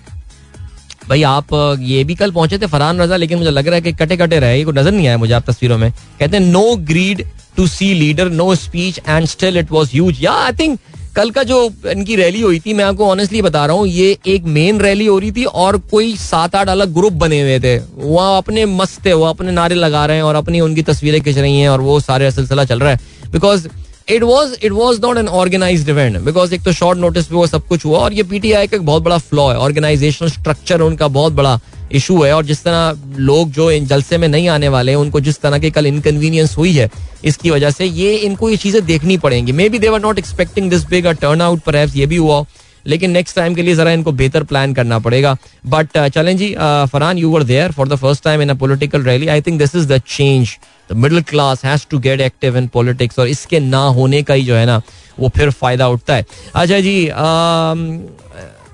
भाई 1.09 1.23
आप, 1.23 1.53
ये 1.81 2.03
भी 2.03 2.15
कल 2.15 2.31
पहुँचे 2.31 2.57
थे 2.57 2.67
फरहान 2.67 3.01
रजा, 3.01 3.15
लेकिन 3.15 3.37
मुझे 3.37 3.51
लग 3.51 3.67
रहा 3.67 3.75
है 3.75 3.81
कि 3.81 3.93
कटे 3.93 4.17
कटे 4.17 4.39
रहे 4.39 4.63
को 4.63 4.71
नज़र 4.71 4.91
नहीं 4.91 5.07
आया 5.07 5.17
मुझे 5.17 5.33
आप 5.33 5.49
तस्वीरों 5.49 5.77
में। 5.77 5.91
कहते 5.91 6.37
हैं 6.37 6.43
no 6.43 6.75
greed 6.87 7.23
to 7.57 7.67
see 7.67 7.93
leader 7.93 8.29
no 8.31 8.53
speech 8.57 8.99
and 8.99 9.25
still 9.27 9.57
it 9.57 9.71
was 9.71 9.89
huge 9.91 10.23
yeah 10.23 10.31
I 10.33 10.51
think 10.59 10.79
कल 11.16 11.30
का 11.32 11.43
जो 11.43 11.57
इनकी 11.88 12.16
रैली 12.16 12.41
हुई 12.41 12.59
थी, 12.59 12.74
मैं 12.74 12.84
आपको 12.86 13.07
ऑनेस्टली 13.07 13.41
बता 13.41 13.66
रहा 13.66 13.76
हूँ, 13.76 13.88
ये 13.88 14.18
एक 14.28 14.43
मेन 14.47 14.80
रैली 14.82 15.05
हो 15.05 15.18
रही 15.20 15.32
थी 15.32 15.43
और 15.45 15.78
कोई 15.91 16.16
सात 16.18 16.55
आठ 16.55 16.70
अलग 16.70 16.93
ग्रुप 16.93 17.14
बने 17.16 17.41
हुए 17.41 17.59
थे। 17.59 17.78
वो 17.78 18.18
अपने 18.38 18.66
मस्त 18.68 19.05
थे, 19.05 19.14
वो 19.14 19.26
अपने 19.26 19.51
नारे 19.51 19.76
लगा 19.76 20.05
रहे 20.05 20.18
हैं 20.18 20.24
और 20.24 20.36
अपनी 20.36 20.59
उनकी 20.62 20.82
तस्वीरें 20.84 21.22
खिंच 21.22 21.38
रही 21.38 21.59
हैं 21.59 21.70
और 21.70 21.82
वो 21.82 21.99
सारे 21.99 22.32
सिलसिला 22.32 22.66
चल 22.66 22.80
रहा 22.80 22.91
है। 22.91 22.99
Because 23.32 23.68
it 24.09 24.24
was 24.24 24.53
it 24.64 24.72
was 24.72 25.01
not 25.01 25.18
an 25.18 25.28
organize 25.30 25.89
event 25.89 26.18
because 26.20 26.53
एक 26.53 26.64
तो 26.64 26.72
शॉर्ट 26.74 26.99
नोटिस 26.99 27.26
पे 27.26 27.36
वो 27.36 27.45
सब 27.47 27.68
कुछ 27.68 27.86
हुआ 27.86 27.99
और 27.99 28.14
ये 28.14 28.24
पीटीआई 28.24 28.68
का 28.68 28.78
एक 28.78 28.86
बहुत 28.86 29.03
बड़ा 29.03 29.18
फ्लॉ 29.20 29.49
है। 29.49 29.57
ऑर्गेनाइजेशनल 29.59 30.30
स्ट्रक्चर 30.30 30.82
उनका 30.82 31.07
बहुत 31.09 31.34
बड़ा 31.34 31.59
इशू 31.91 32.21
है 32.23 32.33
और 32.33 32.45
जिस 32.45 32.63
तरह 32.63 33.19
लोग 33.19 33.51
जो 33.51 33.69
इन 33.71 33.85
जलसे 33.85 34.17
में 34.17 34.27
नहीं 34.27 34.47
आने 34.49 34.69
वाले 34.69 34.91
हैं, 34.91 34.99
उनको 34.99 35.19
जिस 35.21 35.41
तरह 35.41 35.59
की 35.59 35.71
कल 35.71 35.85
इनकन्वीनियंस 35.87 36.57
हुई 36.57 36.73
है, 36.73 36.89
इसकी 37.25 37.49
वजह 37.51 37.71
से 37.71 37.85
ये 37.85 38.15
इनको 38.17 38.49
ये 38.49 38.57
चीज़ें 38.57 38.85
देखनी 38.85 39.17
पड़ेंगी। 39.19 39.51
Maybe 39.69 39.79
they were 39.79 40.01
not 40.01 40.19
expecting 40.19 40.69
this 40.69 40.85
big 40.89 41.05
a 41.05 41.11
turnout 41.41 41.59
पर 41.61 41.75
ये 41.95 42.05
भी 42.05 42.17
हुआ। 42.17 42.43
लेकिन 42.85 43.11
नेक्स्ट 43.11 43.35
टाइम 43.35 43.55
के 43.55 43.61
लिए 43.61 43.75
जरा 43.75 43.91
इनको 43.91 44.11
बेहतर 44.11 44.43
प्लान 44.43 44.73
करना 44.73 44.97
पड़ेगा। 44.99 45.35
बट 45.65 45.97
चलें 46.07 46.35
जी 46.37 46.53
Farhan 46.91 47.17
you 47.17 47.29
were 47.31 47.43
there 47.43 47.71
for 47.71 47.87
the 47.87 47.95
first 47.95 48.23
time 48.23 48.41
in 48.41 48.49
a 48.49 48.53
political 48.55 49.03
rally 49.03 49.27
I 49.27 49.41
think 49.41 49.59
this 49.59 49.75
is 49.75 49.87
the 49.87 49.97
change 50.07 50.57
the 50.89 50.95
middle 50.95 51.21
class 51.23 51.63
has 51.65 51.85
to 51.89 51.99
get 51.99 52.21
active 52.21 52.57
in 52.57 52.67
politics 52.67 53.19
और 53.19 53.27
इसके 53.27 53.59
ना 53.59 53.81
होने 53.97 54.21
का 54.23 54.33
ही 54.33 54.43
जो 54.43 54.55
है 54.55 54.65
ना, 54.65 54.81
वो 55.19 55.29
फिर 55.29 55.49
फ़ायदा 55.51 55.87
उठता 55.87 56.15
है। 56.15 56.25
अच्छा 56.55 56.79
जी 56.79 57.05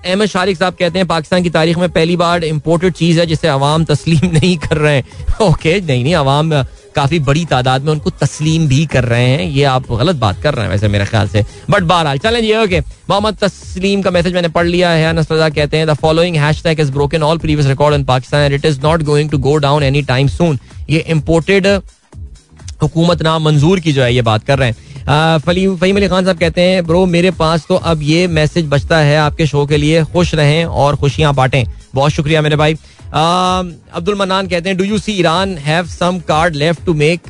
अहमद 0.06 0.26
शारिक 0.26 0.58
साहब 0.58 0.76
कहते 0.80 1.00
हैं, 1.00 1.08
पाकिस्तान 1.08 1.44
की 1.44 1.50
तारीख 1.50 1.78
में 1.78 1.90
पहली 1.90 2.16
बार 2.18 2.44
इम्पोर्टेड 2.44 2.94
चीज़ 2.94 3.20
है, 3.20 3.26
जिसे 3.26 3.48
अवाम 3.48 3.86
तस्लीम 3.86 4.32
नहीं 4.34 4.58
कर 4.58 4.78
रहे 4.78 4.96
हैं। 4.96 5.38
ओके 5.42 5.80
नहीं 5.82 6.04
नहीं 6.04 6.16
अवाम 6.16 6.52
काफ़ी 6.96 7.20
बड़ी 7.20 7.46
तादाद 7.46 7.82
में 7.82 7.92
उनको 7.92 8.10
तस्लीम 8.10 8.68
भी 8.68 8.86
कर 8.86 9.04
रहे 9.04 9.26
हैं। 9.26 9.44
ये 9.44 9.64
आप 9.64 9.92
गलत 9.92 10.16
बात 10.16 10.42
कर 10.42 10.54
रहे 10.54 10.66
हैं 10.66 10.72
वैसे 10.72 10.88
मेरे 10.88 11.06
ख्याल 11.06 11.28
से। 11.28 11.44
बट 11.70 11.84
बहरहाल, 11.84 12.18
चलें 12.18 12.42
जी 12.42 12.54
ओके 12.56 12.80
मोहम्मद 13.10 13.38
तस्लीम 13.42 14.02
का 14.02 14.12
मैसेज 14.12 14.34
मैंने 14.34 14.48
पढ़ 14.48 14.68
लिया 14.68 14.90
है। 14.90 15.14
नसरदा 15.14 15.50
कहते 15.50 15.78
हैं 15.78 15.88
the 15.88 15.94
following 15.94 16.36
hashtag 16.36 16.80
is 16.80 16.92
broken 16.92 17.24
all 17.24 17.38
previous 17.38 17.68
record 17.68 17.96
in 17.96 18.04
Pakistan 18.06 18.42
and 18.42 18.54
it 18.54 18.66
is 18.66 18.82
not 18.82 19.04
going 19.04 19.30
to 19.30 19.38
go 19.38 19.56
down 19.58 19.84
any 19.84 20.02
time 20.04 20.28
soon 20.28 20.60
ये 20.90 21.00
इम्पोर्टेड 21.10 21.68
हुकूमत 22.82 23.22
नाम 23.22 23.44
मंजूर 23.44 23.80
की 23.80 23.92
जो 23.94 24.04
है, 24.04 24.14
ये 24.16 24.22
बात 24.22 24.44
कर 24.44 24.60
रहे 24.60 24.70
हैं। 24.70 24.76
फहीम 25.08 25.96
अली 25.96 26.08
खान 26.08 26.26
साहब 26.26 26.38
कहते 26.38 26.62
हैं, 26.62 26.86
ब्रो, 26.86 27.06
मेरे 27.06 27.32
पास 27.32 27.66
तो 27.70 27.76
अब 27.76 28.02
ये 28.02 28.28
मैसेज 28.28 28.66
बचता 28.70 28.98
है 29.00 29.18
आपके 29.18 29.46
शो 29.48 29.66
के 29.66 29.78
लिए। 29.78 30.04
खुश 30.04 30.34
रहें 30.36 30.66
और 30.66 30.96
खुशियाँ 30.96 31.34
बांटें। 31.34 31.64
बहुत 31.96 32.12
शुक्रिया 32.12 32.42
मेरे 32.42 32.56
भाई। 32.56 32.74
अब्दुल 32.74 34.16
मनान 34.16 34.48
कहते 34.48 34.70
हैं 34.70 34.78
do 34.78 34.84
you 34.84 34.98
see 35.00 35.12
Iran 35.12 35.58
have 35.58 35.86
some 35.88 36.20
card 36.28 36.56
left 36.56 36.86
to 36.86 36.94
make 36.94 37.22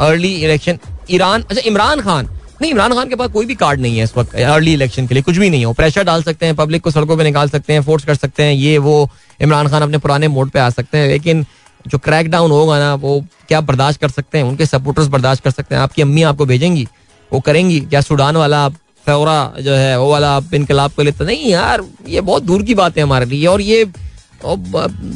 early 0.00 0.34
election 0.34 0.78
Iran 1.10 1.42
अच्छा 1.42 1.60
इमरान 1.66 2.00
खान। 2.00 2.28
नहीं, 2.62 2.70
इमरान 2.70 2.94
खान 2.94 3.08
के 3.08 3.14
पास 3.14 3.30
कोई 3.30 3.46
भी 3.46 3.54
कार्ड 3.54 3.80
नहीं 3.80 3.96
है 3.98 4.04
इस 4.04 4.16
वक्त 4.16 4.34
अर्ली 4.36 4.72
इलेक्शन 4.72 5.06
के 5.06 5.14
लिए। 5.14 5.22
कुछ 5.22 5.36
भी 5.36 5.50
नहीं 5.50 5.66
है। 5.66 5.72
प्रेशर 5.74 6.04
डाल 6.04 6.22
सकते 6.22 6.46
हैं 6.46 6.56
पब्लिक 6.56 6.82
को 6.82 6.90
सड़कों 6.90 7.16
पे 7.16 7.24
निकाल 7.24 7.48
सकते 7.48 7.72
हैं 7.72 7.82
फोर्स 7.82 8.04
कर 8.04 8.14
सकते 8.14 8.42
हैं। 8.42 8.52
ये, 8.52 8.76
वो 8.78 9.10
इमरान 9.40 9.68
खान 9.68 9.82
अपने 9.82 9.98
पुराने 9.98 10.28
मोड 10.28 10.50
पे 10.50 10.58
आ 10.58 10.68
सकते 10.70 10.98
हैं। 10.98 11.08
लेकिन 11.08 11.44
जो 11.86 11.98
क्रैक 11.98 12.30
डाउन 12.30 12.50
होगा 12.50 12.78
ना, 12.78 12.94
वो 12.94 13.20
क्या 13.48 13.60
बर्दाश्त 13.60 14.00
कर 14.00 14.08
सकते 14.08 14.38
हैं? 14.38 14.44
उनके 14.44 14.66
सपोर्टर्स 14.66 15.08
बर्दाश्त 15.08 15.42
कर 15.44 15.50
सकते 15.50 15.74
हैं। 15.74 15.82
आपकी 15.82 16.02
अम्मी 16.02 16.22
आपको 16.22 16.46
भेजेंगी? 16.46 16.86
वो 17.34 17.40
करेंगी। 17.42 17.80
क्या 17.82 18.00
सूडान 18.00 18.36
वाला 18.36 18.68
सौरा 19.06 19.38
जो 19.60 19.74
है, 19.74 19.98
वो 19.98 20.10
वाला 20.10 20.28
आप 20.36 20.54
इनकलाब 20.54 20.92
को 20.96 21.02
लेते 21.02 21.24
नहीं 21.24 21.50
यार, 21.50 21.82
ये 22.08 22.20
बहुत 22.22 22.42
दूर 22.42 22.62
की 22.62 22.74
बात 22.74 22.96
है 22.96 23.02
हमारे 23.02 23.26
लिए। 23.26 23.46
और 23.46 23.60
ये 23.62 23.84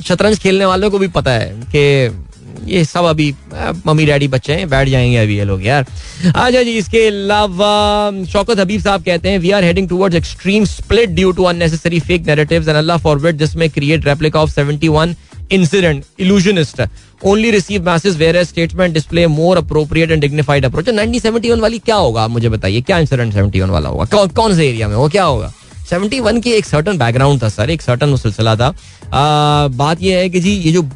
शतरंज 0.05 0.39
खेलने 0.39 0.65
वालों 0.65 0.91
को 0.91 0.99
भी 0.99 1.09
पता 1.15 1.31
है 1.33 1.53
कि 1.75 1.83
ये 2.67 2.85
सब 2.85 3.05
अभी 3.05 3.31
मम्मी 3.87 4.05
डैडी 4.07 4.29
बच्चे 4.29 4.53
हैं, 4.53 4.69
बैठ 4.71 4.89
जाएँगे 4.89 5.17
अभी 5.17 5.37
ये 5.39 5.45
लोग 5.45 5.65
यार। 5.67 5.87
अच्छा 6.27 6.63
जी, 6.63 6.73
इसके 6.73 7.07
अलावा, 7.07 8.25
शौकत 8.33 8.59
हबीब 8.61 8.81
साहब 8.83 9.03
कहते 9.05 9.31
हैं 9.31 9.39
we 9.39 9.51
are 9.51 9.65
heading 9.65 9.89
towards 9.89 10.17
extreme 10.17 10.65
split 10.67 11.11
due 11.11 11.33
to 11.33 11.45
unnecessary 11.45 12.01
fake 12.01 12.27
narratives 12.27 12.69
and 12.69 12.77
Allah 12.77 12.99
forward 12.99 13.37
this 13.37 13.57
में 13.57 13.69
create 13.71 14.07
replica 14.07 14.41
of 14.41 14.51
71 14.59 15.15
incident 15.53 16.05
illusionist 16.21 16.83
only 17.25 17.51
receive 17.51 17.83
message 17.83 18.17
where 18.17 18.43
statement 18.45 18.95
display 18.95 19.27
more 19.27 19.59
appropriate 19.59 20.11
and 20.11 20.21
dignified 20.21 20.65
approach 20.65 20.89
1971 20.89 21.59
वाली 21.61 21.79
क्या 21.79 21.97
होगा 21.97 22.27
मुझे 22.29 22.49
बताइए 22.49 22.81
क्या 22.81 22.99
incident 22.99 23.35
71 23.35 23.69
वाला 23.69 23.89
होगा 23.89 24.05
कौन 24.13 24.29
कौन 24.37 24.55
से 24.57 24.69
एरिया 24.69 24.89
में 24.89 24.95
वो 24.97 25.09
क्या 25.09 25.25
होगा 25.25 25.53
71 25.93 26.41
की 26.43 26.53
एक 26.53 26.65
सर्टन 26.65 26.99
बैकग्राउंड 26.99 27.43
था 27.43 27.49
सर 27.49 27.71
एक 27.71 27.83
सर्टन 27.83 28.17
सिलसिला 28.17 28.57
था 28.57 28.67
आ, 28.67 29.69
बात 29.69 30.03
यह 30.03 30.19
है 30.19 30.29
कि 30.29 30.41
जी 30.41 30.51
ये 30.51 30.73
जो 30.73 30.89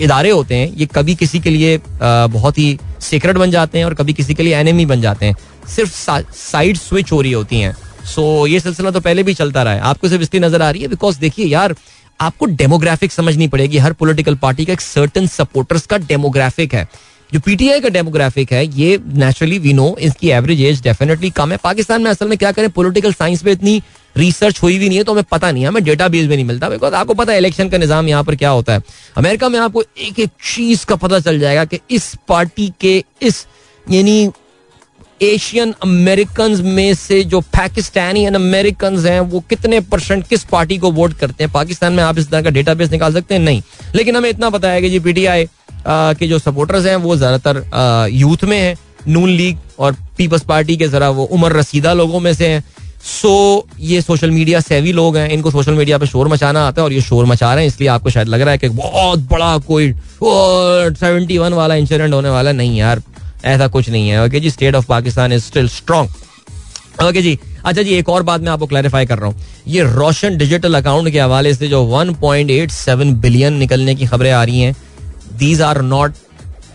इदारे 0.00 0.30
होते 0.30 0.54
हैं 0.54 0.72
ये 0.76 0.86
कभी 0.94 1.14
किसी 1.14 1.40
के 1.40 1.50
लिए 1.50 1.80
बहुत 2.00 2.58
ही 2.58 2.78
सीक्रेट 3.00 3.36
बन 3.36 3.50
जाते 3.50 3.78
हैं 3.78 3.84
और 3.84 3.94
कभी 3.94 4.12
किसी 4.12 4.34
के 4.34 4.42
लिए 4.42 4.54
एनिमी 4.56 4.86
बन 4.86 5.00
जाते 5.00 5.26
हैं 5.26 5.36
सिर्फ़ 5.74 5.92
साइड 6.34 6.76
स्विच 6.76 7.12
हो 7.12 7.20
रही 7.20 7.32
होती 7.32 7.60
हैं 7.60 7.76
सो 8.06 8.46
ये 8.46 8.60
सिलसिला 8.60 8.90
तो 8.90 9.00
पहले 9.00 9.22
भी 9.22 9.34
चलता 9.34 9.62
रहा 9.62 9.72
है 9.74 9.80
आपको 9.80 10.08
सिर्फ़ 10.08 10.22
इसलिए 10.22 10.42
नज़र 10.42 10.62
आ 10.62 10.70
रही 10.70 10.82
है 10.82 10.88
बिकॉज़ 10.88 11.18
देखिए 11.20 11.46
यार 11.46 11.74
आपको 12.20 12.46
डेमोग्राफिक 12.46 13.12
समझनी 13.12 13.48
पड़ेगी। 13.48 13.78
हर 13.78 13.92
पॉलिटिकल 13.94 14.34
पार्टी 14.36 14.64
का 14.64 14.72
एक 14.72 14.80
सर्टन 14.80 15.26
सपोर्टर्स 15.28 15.86
का 15.86 15.98
डेमोग्राफिक 15.98 16.74
है। 16.74 16.88
जो 17.32 17.40
पीटीआई 17.40 17.80
का 17.80 17.88
डेमोग्राफिक 17.88 18.52
है, 18.52 18.64
ये 18.68 18.98
नेचुरली 19.14 19.58
वी 19.58 19.72
नो 19.72 19.96
इसकी 20.00 20.30
एवरेज 20.30 20.60
एज 20.62 20.80
डेफिनेटली 20.82 21.30
कम 21.30 21.50
है। 21.52 21.58
पाकिस्तान 21.64 22.02
में 22.02 22.10
असल 22.10 22.28
में 22.28 22.36
क्या 22.38 22.52
करें 22.52 22.70
पॉलिटिकल 22.70 23.12
साइंस 23.12 23.44
में 23.44 23.52
इतनी 23.52 23.82
रिसर्च 24.16 24.62
हुई 24.62 24.78
भी 24.78 24.88
नहीं 24.88 24.98
है 24.98 25.04
तो 25.04 25.12
हमें 25.12 25.24
पता 25.30 25.50
नहीं 25.52 25.62
है। 25.62 25.68
हमें 25.68 25.84
डेटा 25.84 26.08
बेस 26.08 26.26
भी 26.26 26.34
नहीं 26.34 26.44
मिलता 26.44 26.68
बिकॉज़ 26.68 26.94
आपको 26.94 27.14
पता 27.14 27.32
है 27.32 27.38
इलेक्शन 27.38 27.68
का 27.68 27.78
निज़ाम 27.78 28.08
यहाँ 28.08 28.24
पर 28.24 28.36
क्या 28.36 28.50
होता 28.50 28.72
है। 28.72 28.82
अमेरिका 29.16 29.48
में 29.48 29.58
आपको 29.60 29.82
एक 29.98 30.18
एक 30.20 30.30
चीज़ 30.44 30.84
का 30.86 30.96
पता 30.96 31.20
चल 31.20 31.38
जाएगा 31.38 31.64
कि 31.64 31.80
इस 31.90 32.14
पार्टी 32.28 32.72
के 32.80 33.02
इस, 33.22 33.46
यानी 33.86 34.30
एशियन 35.20 35.74
अमेरिकन 35.82 36.60
में 36.64 36.94
से 36.94 37.22
जो 37.24 37.40
पाकिस्तानी 37.52 38.24
अमेरिकन 38.26 38.98
हैं 38.98 39.20
वो 39.22 39.42
कितने 39.50 39.80
परसेंट 39.82 40.26
किस 40.28 40.44
पार्टी 40.44 40.78
को 40.78 40.90
वोट 40.92 41.12
करते 41.14 41.44
हैं? 41.44 41.52
पाकिस्तान 41.52 41.92
में 41.92 42.02
आप 42.04 42.18
इस 42.18 42.30
तरह 42.30 42.42
का 42.42 42.50
डेटाबेस 42.50 42.90
निकाल 42.90 43.12
सकते 43.12 43.34
हैं? 43.34 43.40
नहीं। 43.42 43.62
लेकिन 43.94 44.16
हमें 44.16 44.28
इतना 44.30 44.50
पता 44.50 44.70
है 44.70 44.82
कि 44.82 44.90
जी 44.90 44.98
पीटीआई 45.00 45.48
के 45.88 46.26
जो 46.28 46.38
सपोर्टर्स 46.38 46.86
हैं 46.86 46.96
वो 46.98 47.16
ज़्यादातर 47.16 48.08
यूथ 48.12 48.44
में 48.44 48.58
है। 48.58 48.76
नून 49.08 49.28
लीग 49.30 49.58
और 49.78 49.96
पीपल्स 50.16 50.42
पार्टी 50.44 50.76
के 50.76 50.88
जरा 50.88 51.08
वो 51.10 51.24
उम्र 51.26 51.52
रसीदा 51.52 51.92
लोगों 51.94 52.20
में 52.20 52.32
से 52.34 52.48
हैं। 52.48 52.64
सो 53.00 53.28
so, 53.64 53.80
ये 53.80 54.00
सोशल 54.02 54.30
मीडिया 54.30 54.60
सेवी 54.60 54.92
लोग 54.92 55.16
हैं। 55.16 55.28
इनको 55.30 55.50
सोशल 55.50 55.72
मीडिया 55.72 55.98
पे 55.98 56.06
शोर 56.06 56.28
मचाना 56.28 56.66
आता 56.68 56.82
है 56.82 56.84
और 56.84 56.92
ये 56.92 57.00
शोर 57.00 57.26
मचा 57.26 57.52
रहे 57.54 57.64
हैं। 57.64 57.68
इसलिए 57.68 57.88
आपको 57.88 58.10
शायद 58.10 58.28
लग 58.28 58.40
रहा 58.40 58.50
है 58.50 58.58
कि 58.58 58.68
बहुत 58.70 59.18
बड़ा 59.30 59.56
कोई 59.58 59.92
सेवेंटी 60.22 61.38
वन 61.38 61.52
वाला 61.52 61.74
इंसिडेंट 61.74 62.14
होने 62.14 62.30
वाला 62.30 62.52
नहीं 62.52 62.78
यार। 62.78 63.02
ऐसा 63.44 63.66
कुछ 63.68 63.88
नहीं 63.90 64.08
है 64.08 64.24
okay 64.24 64.40
ji? 64.40 64.50
State 64.50 64.74
of 64.74 64.86
Pakistan 64.88 65.32
is 65.32 65.42
still 65.44 65.68
strong 65.68 67.04
okay 67.04 67.22
जी 67.22 67.38
अच्छा 67.64 67.82
जी, 67.82 67.90
एक 67.90 68.08
और 68.08 68.22
बात 68.22 68.40
मैं 68.40 68.50
आपको 68.52 68.66
क्लैरिफाई 68.66 69.06
कर 69.06 69.18
रहा 69.18 69.28
हूँ। 69.28 69.42
ये 69.68 69.82
रोशन 69.94 70.36
डिजिटल 70.38 70.74
अकाउंट 70.74 71.10
के 71.12 71.20
हवाले 71.20 71.52
से 71.54 71.68
जो 71.68 71.82
1.87 71.94 73.12
बिलियन 73.20 73.52
निकलने 73.54 73.94
की 73.94 74.06
खबरें 74.06 74.30
आ 74.32 74.42
रही 74.44 74.60
हैं 74.60 74.74
these 75.38 75.62
are 75.62 75.80
not 75.82 76.12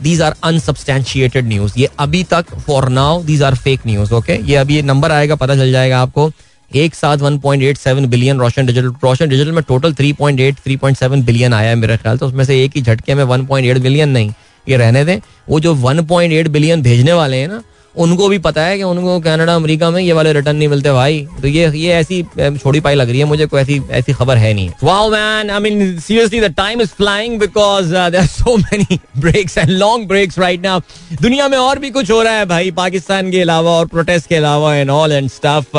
these 0.01 0.21
are 0.21 0.35
unsubstantiated 0.43 1.47
news 1.47 1.73
ये 1.79 1.89
अभी 1.99 2.23
तक 2.31 2.55
for 2.57 2.87
now 2.89 3.21
these 3.23 3.43
are 3.43 3.55
fake 3.55 3.85
news 3.87 4.13
okay 4.13 4.39
ये 4.43 4.55
अभी 4.55 4.75
ये 4.75 4.81
नंबर 4.81 5.11
आएगा, 5.11 5.35
पता 5.35 5.55
चल 5.55 5.71
जाएगा 5.71 6.01
आपको। 6.01 6.31
एक 6.71 6.95
साथ 6.95 7.17
1.87 7.19 8.05
billion 8.07 8.39
Roshan 8.39 8.65
digital 8.65 8.93
Roshan 9.03 9.29
digital 9.29 9.51
में 9.51 9.63
टोटल 9.63 9.93
3.8 9.93 10.59
3.7 10.67 11.23
बिलियन 11.25 11.53
आया 11.53 11.69
है 11.69 11.75
मेरे 11.75 11.97
ख्याल 11.97 12.17
से, 12.17 12.25
उसमें 12.25 12.43
से 12.45 12.63
एक 12.63 12.71
ही 12.75 12.81
झटके 12.81 13.15
में 13.15 13.23
1.8 13.25 13.77
बिलियन 13.79 14.09
नहीं। 14.09 14.31
ये 14.69 14.77
रहने 14.77 15.05
दें। 15.05 15.19
वो 15.49 15.59
जो 15.59 15.75
1.8 15.77 16.47
बिलियन 16.47 16.81
भेजने 16.81 17.13
वाले 17.13 17.37
हैं 17.37 17.47
ना, 17.47 17.61
उनको 17.95 18.27
भी 18.27 18.37
पता 18.39 18.61
है 18.61 18.77
कि 18.77 18.83
उनको 18.83 19.19
कनाडा, 19.19 19.55
अमेरिका 19.55 19.89
में 19.91 20.01
ये 20.01 20.13
वाले 20.13 20.31
रिटर्न 20.33 20.55
नहीं 20.55 20.67
मिलते 20.67 20.91
भाई। 20.91 21.19
तो 21.41 21.47
ये 21.47 21.67
ये 21.69 21.93
ऐसी 21.93 22.21
छोटी 22.57 22.79
पाई 22.79 22.95
लग 22.95 23.09
रही 23.09 23.19
है 23.19 23.25
मुझे, 23.25 23.45
कोई 23.45 23.61
ऐसी 23.61 23.79
ऐसी 23.91 24.13
खबर 24.13 24.37
है 24.37 24.53
नहीं। 24.53 24.69
Wow 24.83 25.09
man 25.11 25.49
I 25.49 25.59
mean 25.59 25.99
seriously 25.99 26.39
the 26.41 26.51
time 26.57 26.81
is 26.81 26.89
flying 26.89 27.37
because 27.39 27.89
there 27.89 28.17
are 28.17 28.25
so 28.27 28.55
many 28.57 28.99
breaks 29.17 29.57
and 29.57 29.69
long 29.69 30.07
breaks 30.07 30.39
right 30.39 30.63
now 30.63 30.79
दुनिया 31.21 31.47
में 31.47 31.57
और 31.57 31.79
भी 31.79 31.89
कुछ 31.89 32.11
हो 32.11 32.21
रहा 32.21 32.33
है 32.33 32.45
भाई, 32.45 32.71
पाकिस्तान 32.71 33.31
के 33.31 33.41
अलावा 33.41 33.71
और 33.71 33.85
प्रोटेस्ट 33.87 34.29
के 34.29 34.35
अलावा 34.35 34.75
एंड 34.75 34.89
ऑल 34.89 35.11
एंड 35.11 35.29
स्टफ़ 35.29 35.77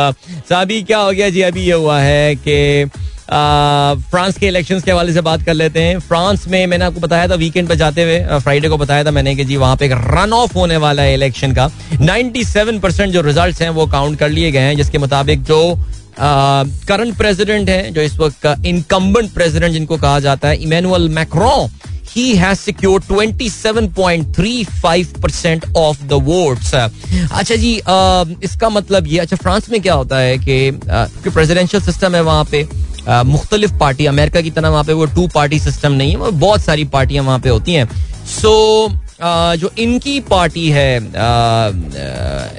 अभी 0.54 0.82
क्या 0.82 0.98
हो 0.98 1.10
गया 1.10 1.30
जी? 1.30 1.40
अभी 1.42 1.62
ये 1.62 1.72
हुआ 1.72 1.98
है 2.00 2.34
कि 2.36 2.90
फ्रांस 3.30 4.38
के 4.38 4.46
इलेक्शंस 4.46 4.82
के 4.82 4.90
हवाले 4.90 5.12
से 5.12 5.20
बात 5.20 5.42
कर 5.42 5.54
लेते 5.54 5.82
हैं 5.82 5.98
फ्रांस 5.98 6.48
में 6.48 6.66
मैंने 6.66 6.84
आपको 6.84 7.00
बताया 7.00 7.28
था 7.28 7.34
वीकेंड 7.34 7.68
पे 7.68 7.76
जाते 7.76 8.02
हुए 8.02 8.18
फ्राइडे 8.40 8.68
को 8.68 8.76
बताया 8.78 9.04
था 9.04 9.10
मैंने 9.10 9.34
कि 9.36 9.44
जी 9.44 9.56
वहाँ 9.56 9.76
पे 9.76 9.86
एक 9.86 9.92
रन 9.92 10.32
ऑफ़ 10.32 10.54
होने 10.54 10.76
वाला 10.76 11.02
है 11.02 11.14
इलेक्शन 11.14 11.54
का 11.54 11.70
97 12.02 12.80
परसेंट 12.82 13.12
जो 13.12 13.20
रिजल्ट्स 13.22 13.62
हैं 13.62 13.70
वो 13.70 13.86
काउंट 13.86 14.18
कर 14.18 14.28
लिए 14.28 14.50
गए 14.52 14.60
हैं, 14.60 14.76
जिसके 14.76 14.98
मुताबिक 14.98 15.42
जो 15.44 15.78
करंट 16.20 17.16
प्रेसिडेंट 17.18 17.68
है, 17.68 17.90
जो 17.90 18.00
इस 18.00 18.18
वक्त 18.18 18.46
इनकम्बेंट 18.66 19.32
प्रेसिडेंट 19.34 19.72
जिनको 19.72 19.96
कहा 19.96 20.20
जाता 20.20 20.48
है 20.48 20.56
Emmanuel 20.62 21.08
Macron 21.08 21.70
he 22.08 22.36
has 22.36 22.60
secured 22.60 23.02
27.35% 23.06 25.64
of 25.76 25.96
the 26.10 26.18
votes. 26.26 26.74
अच्छा 26.74 27.54
जी 27.54 27.76
इसका 28.44 28.68
मतलब 28.70 29.06
ये 29.06 29.18
अच्छा 29.18 29.36
फ्रांस 29.36 29.70
में 29.70 29.80
क्या 29.82 29.94
होता 29.94 30.18
है 30.18 30.38
कि 30.38 30.70
प्रेसिडेंशियल 30.80 31.82
सिस्टम 31.82 32.14
है 32.14 32.22
वहाँ 32.22 32.44
पे 32.50 32.66
मुख्तलिफ़ 33.08 33.72
पार्टी 33.78 34.06
अमेरिका 34.06 34.40
की 34.40 34.50
तरह 34.50 34.68
वहाँ 34.68 34.84
पे 34.84 34.92
वो 34.92 35.04
टू 35.14 35.26
पार्टी 35.34 35.58
सिस्टम 35.60 35.92
नहीं 35.92 36.12
है 36.12 36.30
बहुत 36.32 36.60
सारी 36.62 36.84
पार्टियाँ 36.90 37.24
वहाँ 37.24 37.38
पे 37.38 37.48
होती 37.48 37.74
हैं। 37.74 37.88
सो 38.26 38.88
so, 38.88 38.94
जो 39.58 39.70
इनकी 39.78 40.18
पार्टी 40.28 40.68
है 40.70 40.96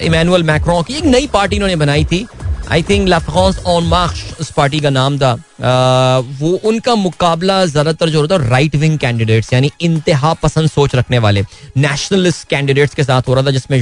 इमानुअल 0.06 0.44
मैक्रो 0.44 0.82
की 0.84 0.94
एक 0.94 1.06
नई 1.06 1.28
पार्टी 1.34 1.56
इन्होंने 1.56 1.76
बनाई 1.76 2.06
थी। 2.06 2.26
आई 2.72 2.84
थिंक 2.84 3.08
लाफ्रांस 3.08 3.58
ऑन 3.68 3.84
मार्क्स 3.88 4.40
उस 4.42 4.52
पार्टी 4.52 4.80
का 4.80 4.90
नाम 4.90 5.18
था। 5.20 5.34
वो 6.40 6.50
उनका 6.70 6.96
मुकाबला 6.96 7.66
ज़्यादातर 7.66 8.10
जो 8.10 8.22
होता 8.22 8.36
है 8.36 8.50
राइट 8.50 8.76
विंग 8.76 8.98
कैंडिडेट्स 9.00 9.52
यानी 9.54 9.72
इंतहा 9.82 10.34
पसंद 10.44 10.70
सोच 10.70 10.96
रखने 10.96 11.20
वाले 11.20 11.44
नेशनलिस्ट 11.78 12.48
कैंडिडेट्स 12.50 12.96
के 12.96 13.04
साथ 13.04 13.28
हो 13.28 13.34
रहा 13.34 13.46
था 13.46 13.52
जिसमें 13.52 13.78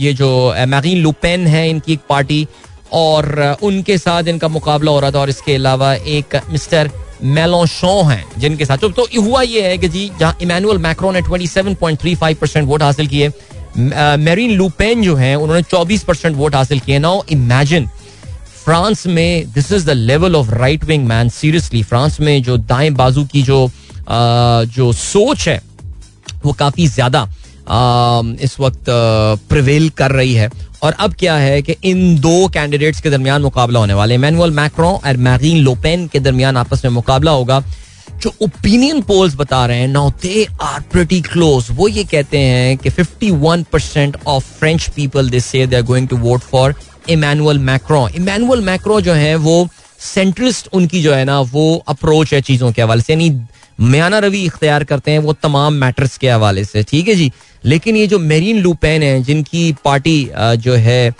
ये 0.00 0.12
जो 0.14 0.30
मैगीन 0.68 0.98
लुपेन 0.98 1.46
है 1.46 1.68
इनकी 1.70 1.92
एक 1.92 2.00
पार्टी 2.08 2.46
और 2.92 3.56
उनके 3.62 3.98
साथ 3.98 4.28
इनका 4.28 4.48
मुकाबला 4.48 4.90
हो 4.90 5.00
रहा 5.00 5.10
था 5.10 5.18
और 5.18 5.30
इसके 5.30 5.54
अलावा 5.54 5.94
एक 5.94 6.36
मिस्टर 6.50 6.90
मेलोशो 7.22 8.02
हैं, 8.02 8.24
जिनके 8.38 8.64
साथ 8.64 8.78
तो 8.78 9.06
हुआ 9.16 9.42
ये 9.42 9.62
है 9.62 9.78
कि 9.78 9.88
जी, 9.88 10.10
जहाँ 10.18 10.36
इमानुअल 10.42 10.78
मैक्रो 10.78 11.10
ने 11.12 11.22
27.35 11.22 12.34
परसेंट 12.34 12.66
वोट 12.68 12.82
हासिल 12.82 13.06
किए 13.06 13.30
मेरीन 14.18 14.50
लुपेन 14.50 15.02
जो 15.02 15.14
है, 15.16 15.34
उन्होंने 15.36 15.62
24 15.64 16.04
परसेंट 16.04 16.36
वोट 16.36 16.54
हासिल 16.54 16.80
किए। 16.80 16.98
नाउ 16.98 17.22
इमेजिन 17.30 17.86
फ्रांस 18.64 19.06
में 19.06 19.52
this 19.52 19.72
is 19.72 19.86
the 19.86 19.90
level 19.90 20.36
of 20.36 20.50
right 20.50 20.84
wing 20.84 21.06
man 21.06 21.28
seriously 21.30 21.82
France 21.82 22.20
में 22.20 22.42
जो 22.42 22.56
दाएँ 22.56 22.90
बाजू 22.92 23.24
की 23.24 23.42
जो 23.42 23.68
जो 24.08 24.92
सोच 24.94 25.46
है, 25.48 25.60
वो 26.44 26.52
काफ़ी 26.54 26.86
ज़्यादा 26.88 27.22
इस 28.42 28.58
वक्त 28.60 28.84
प्रिवेल 29.48 29.88
कर 29.98 30.10
रही 30.12 30.34
है। 30.34 30.50
और 30.82 30.92
अब 30.92 31.14
क्या 31.14 31.34
है 31.34 31.60
कि 31.62 31.76
इन 31.84 32.20
दो 32.20 32.48
कैंडिडेट्स 32.48 33.00
के 33.00 33.10
दरमियान 33.10 33.42
मुकाबला 33.42 33.80
होने 33.80 33.94
वाले 33.94 34.18
मैनुअल 34.18 34.50
मैक्रो 34.50 34.90
और 35.04 35.16
मैरीन 35.16 35.58
लोपेन 35.58 36.06
के 36.08 36.20
दरमियान 36.20 36.56
आपस 36.56 36.84
में 36.84 36.92
मुकाबला 36.92 37.30
होगा। 37.30 37.62
जो 38.22 38.32
ओपिनियन 38.42 39.00
पोल्स 39.02 39.34
बता 39.34 39.64
रहे 39.66 39.78
हैं 39.78 39.88
now 39.88 40.10
they 40.22 40.46
are 40.62 40.80
pretty 40.92 41.20
close 41.20 41.66
वो 41.70 41.88
ये 41.88 42.04
कहते 42.04 42.38
हैं 42.38 42.76
कि 42.78 42.90
51 42.90 43.64
percent 43.72 44.16
of 44.26 44.44
French 44.58 44.88
people 44.88 45.30
they 45.30 45.40
say 45.40 45.66
they 45.66 45.76
are 45.76 45.82
going 45.82 46.08
to 46.08 46.16
vote 46.16 46.40
for 46.40 46.74
Emmanuel 47.08 47.58
Macron 47.58 48.08
Emmanuel 48.08 48.60
Macron 48.60 49.00
जो 49.00 49.12
है, 49.12 49.34
वो 49.34 49.68
सेंट्रिस्ट 50.00 50.68
उनकी 50.72 51.02
जो 51.02 51.14
है 51.14 51.24
ना, 51.24 51.40
वो 51.40 51.84
अप्रोच 51.88 52.34
है 52.34 52.40
चीज़ों 52.40 52.72
के 52.72 52.82
हवाले 52.82 53.02
से। 53.02 53.12
यानी 53.12 53.30
म्याना 53.80 54.18
रवि 54.18 54.42
इख्तियार 54.44 54.84
करते 54.84 55.10
हैं, 55.10 55.18
वो 55.18 55.32
तमाम 55.34 55.74
मैटर्स 55.74 56.16
के 56.18 56.28
हवाले 56.30 56.64
से, 56.64 56.82
ठीक 56.82 57.08
है 57.08 57.14
जी? 57.14 57.30
लेकिन 57.64 57.96
ये 57.96 58.06
जो 58.06 58.18
मेरीन 58.18 58.58
लूपेन 58.58 59.02
है, 59.02 59.22
जिनकी 59.22 59.72
पार्टी 59.84 60.30
जो 60.34 60.74
है 60.76 61.14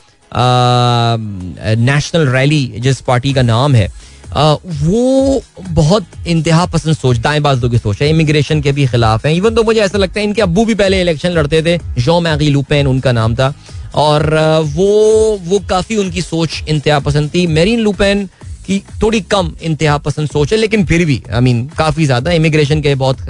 नेशनल 1.78 2.28
रैली 2.28 2.64
जिस 2.78 3.00
पार्टी 3.02 3.32
का 3.32 3.42
नाम 3.44 3.74
है 3.74 3.88
वो 4.32 5.42
बहुत 5.60 6.06
इंतहा 6.26 6.66
पसंद 6.66 6.96
सोच, 6.96 7.16
दाएँ 7.18 7.40
बाजू 7.40 7.68
की 7.68 7.78
सोच 7.78 8.02
है 8.02 8.08
इमिग्रेशन 8.10 8.60
के 8.62 8.72
भी 8.72 8.86
खिलाफ 8.86 9.26
है। 9.26 9.34
इवन 9.36 9.54
तो 9.54 9.62
मुझे 9.62 9.80
ऐसा 9.80 9.98
लगता 9.98 10.20
है, 10.20 10.26
इनके 10.26 10.42
अबू 10.42 10.64
भी 10.64 10.74
पहले 10.74 11.00
इलेक्शन 11.00 11.30
लड़ते 11.30 11.62
थे 11.62 11.78
जो 11.98 12.20
मैगी 12.20 12.50
लूपेन 12.50 12.86
उनका 12.86 13.12
नाम 13.12 13.34
था, 13.34 13.52
और 13.94 14.34
वो 14.66 15.40
वो 15.44 15.58
काफ़ी 15.70 15.96
उनकी 15.96 16.22
सोच 16.22 16.62
इंतहा 16.68 16.98
पसंद 17.00 17.30
थी। 17.34 17.46
मेरीन 17.48 17.80
लूपेन 17.80 18.28
की 18.70 18.82
थोड़ी 19.02 19.20
कम 19.30 19.52
इंतहा 19.62 19.98
पसंद 19.98 20.28
सोच 20.30 20.52
है 20.52 20.58
लेकिन 20.58 20.84
फिर 20.86 21.04
भी 21.04 21.22
आई 21.32 21.40
मीन 21.40 21.66
काफ़ी 21.78 22.06
ज़्यादा 22.06 22.32
इमिग्रेशन 22.32 22.80
के 22.82 22.94
बहुत 22.96 23.24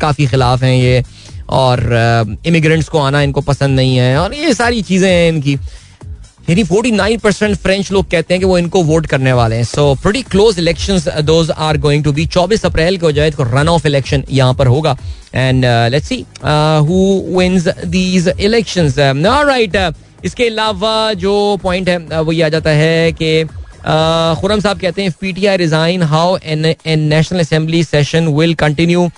काफ़ी 0.00 0.26
खिलाफ 0.26 0.62
हैं 0.62 0.76
ये 0.76 1.02
और 1.48 1.80
इमिग्रेंट्स 2.46 2.88
को 2.88 2.98
आना 2.98 3.20
इनको 3.22 3.40
पसंद 3.40 3.76
नहीं 3.76 3.96
है 3.96 4.16
और 4.18 4.34
ये 4.34 4.54
सारी 4.54 4.82
चीज़ें 4.82 5.10
हैं 5.10 5.28
इनकी। 5.28 5.58
यानी 6.48 6.62
49 6.64 7.20
परसेंट 7.20 7.56
फ्रेंच 7.56 7.90
लोग 7.92 8.10
कहते 8.10 8.34
हैं 8.34 8.40
कि 8.40 8.46
वो 8.46 8.58
इनको 8.58 8.82
वोट 8.84 9.06
करने 9.06 9.32
वाले 9.32 9.56
हैं। 9.56 9.64
So 9.64 9.94
pretty 10.02 10.22
close 10.22 10.58
election 10.58 11.22
those 11.24 11.50
are 11.50 11.78
going 11.78 12.04
to 12.04 12.12
be 12.12 12.26
24 12.26 12.64
April 12.66 12.98
को 12.98 13.12
जो 13.12 13.22
है 13.22 13.30
रन 13.40 13.68
ऑफ़ 13.68 13.86
इलेक्शन 13.86 14.24
यहाँ 14.30 14.54
पर 14.54 14.66
होगा। 14.66 14.96
And 15.34 15.64
let's 15.92 16.08
see 16.08 16.24
who 16.88 16.98
wins 17.38 17.68
these 17.86 18.28
elections 18.40 18.98
right 18.98 19.76
इसके 20.24 20.48
अलावा 20.48 21.12
जो 21.14 21.34
पॉइंट 21.62 21.88
है 21.88 21.98
uh, 22.08 22.14
वो 22.16 22.32
ये 22.32 22.42
आ 22.42 22.48
जाता 22.48 22.70
है 22.72 23.12
कि 23.12 23.44
खुरम 23.86 24.60
साहब 24.60 24.78
कहते 24.80 25.02
हैं 25.02 25.12
P 25.20 25.32
T 25.32 25.46
I 25.46 25.56
resign 25.56 26.02
how 26.04 26.36
N 26.44 26.64
N 26.64 27.00
national 27.08 27.40
assembly 27.40 27.82
session 27.84 28.28
will 28.36 28.54
continue 28.64 29.08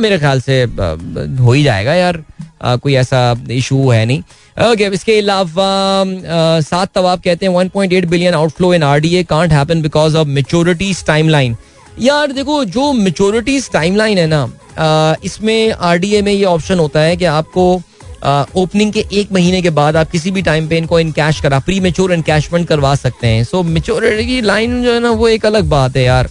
मेरे 0.00 0.18
ख्याल 0.18 0.40
से 0.40 0.62
हो 0.62 1.52
ही 1.52 1.62
जाएगा 1.62 1.94
यार 1.94 2.22
कोई 2.62 2.94
ऐसा 2.96 3.20
इशू 3.50 3.88
है 3.88 4.04
नहीं। 4.06 4.22
ओके 4.70 4.86
इसके 4.94 5.18
अलावा 5.18 6.60
सात 6.62 6.90
तवाब 6.94 7.20
कहते 7.24 7.46
हैं 7.46 7.52
1.8 7.54 8.04
billion 8.06 8.34
outflow 8.34 8.72
in 8.74 8.82
RDA 8.82 9.22
can't 9.24 9.52
happen 9.52 9.82
because 9.82 10.16
of 10.16 10.28
maturities 10.28 11.04
timeline 11.06 11.56
यार, 12.00 12.32
देखो, 12.32 12.64
जो 12.64 12.92
मेच्योरिटीज 12.92 13.70
टाइमलाइन 13.72 14.18
है 14.18 14.26
ना 14.26 15.16
इसमें 15.24 15.72
आरडीए 15.72 16.22
में 16.22 16.32
ये 16.32 16.44
ऑप्शन 16.46 16.78
होता 16.78 17.00
है 17.00 17.16
कि 17.16 17.24
आपको 17.26 17.80
ओपनिंग 18.24 18.92
के 18.92 19.04
एक 19.12 19.32
महीने 19.32 19.60
के 19.62 19.70
बाद 19.72 19.96
आप 19.96 20.10
किसी 20.10 20.30
भी 20.30 20.42
टाइम 20.42 20.68
पे 20.68 20.78
इनको 20.78 21.00
इन 21.00 21.12
कैश 21.12 21.40
करा 21.40 21.58
प्री 21.60 21.80
मेच्योर 21.80 22.12
इनकैशमेंट 22.12 22.66
करवा 22.68 22.94
सकते 22.96 23.26
हैं। 23.26 23.44
सो 23.44 23.62
मेच्योरिटी 23.64 24.40
लाइन 24.42 24.82
जो 24.82 24.92
है 24.92 25.00
ना, 25.00 25.10
वो 25.10 25.28
एक 25.28 25.46
अलग 25.46 25.68
बात 25.68 25.96
है 25.96 26.02
यार। 26.04 26.30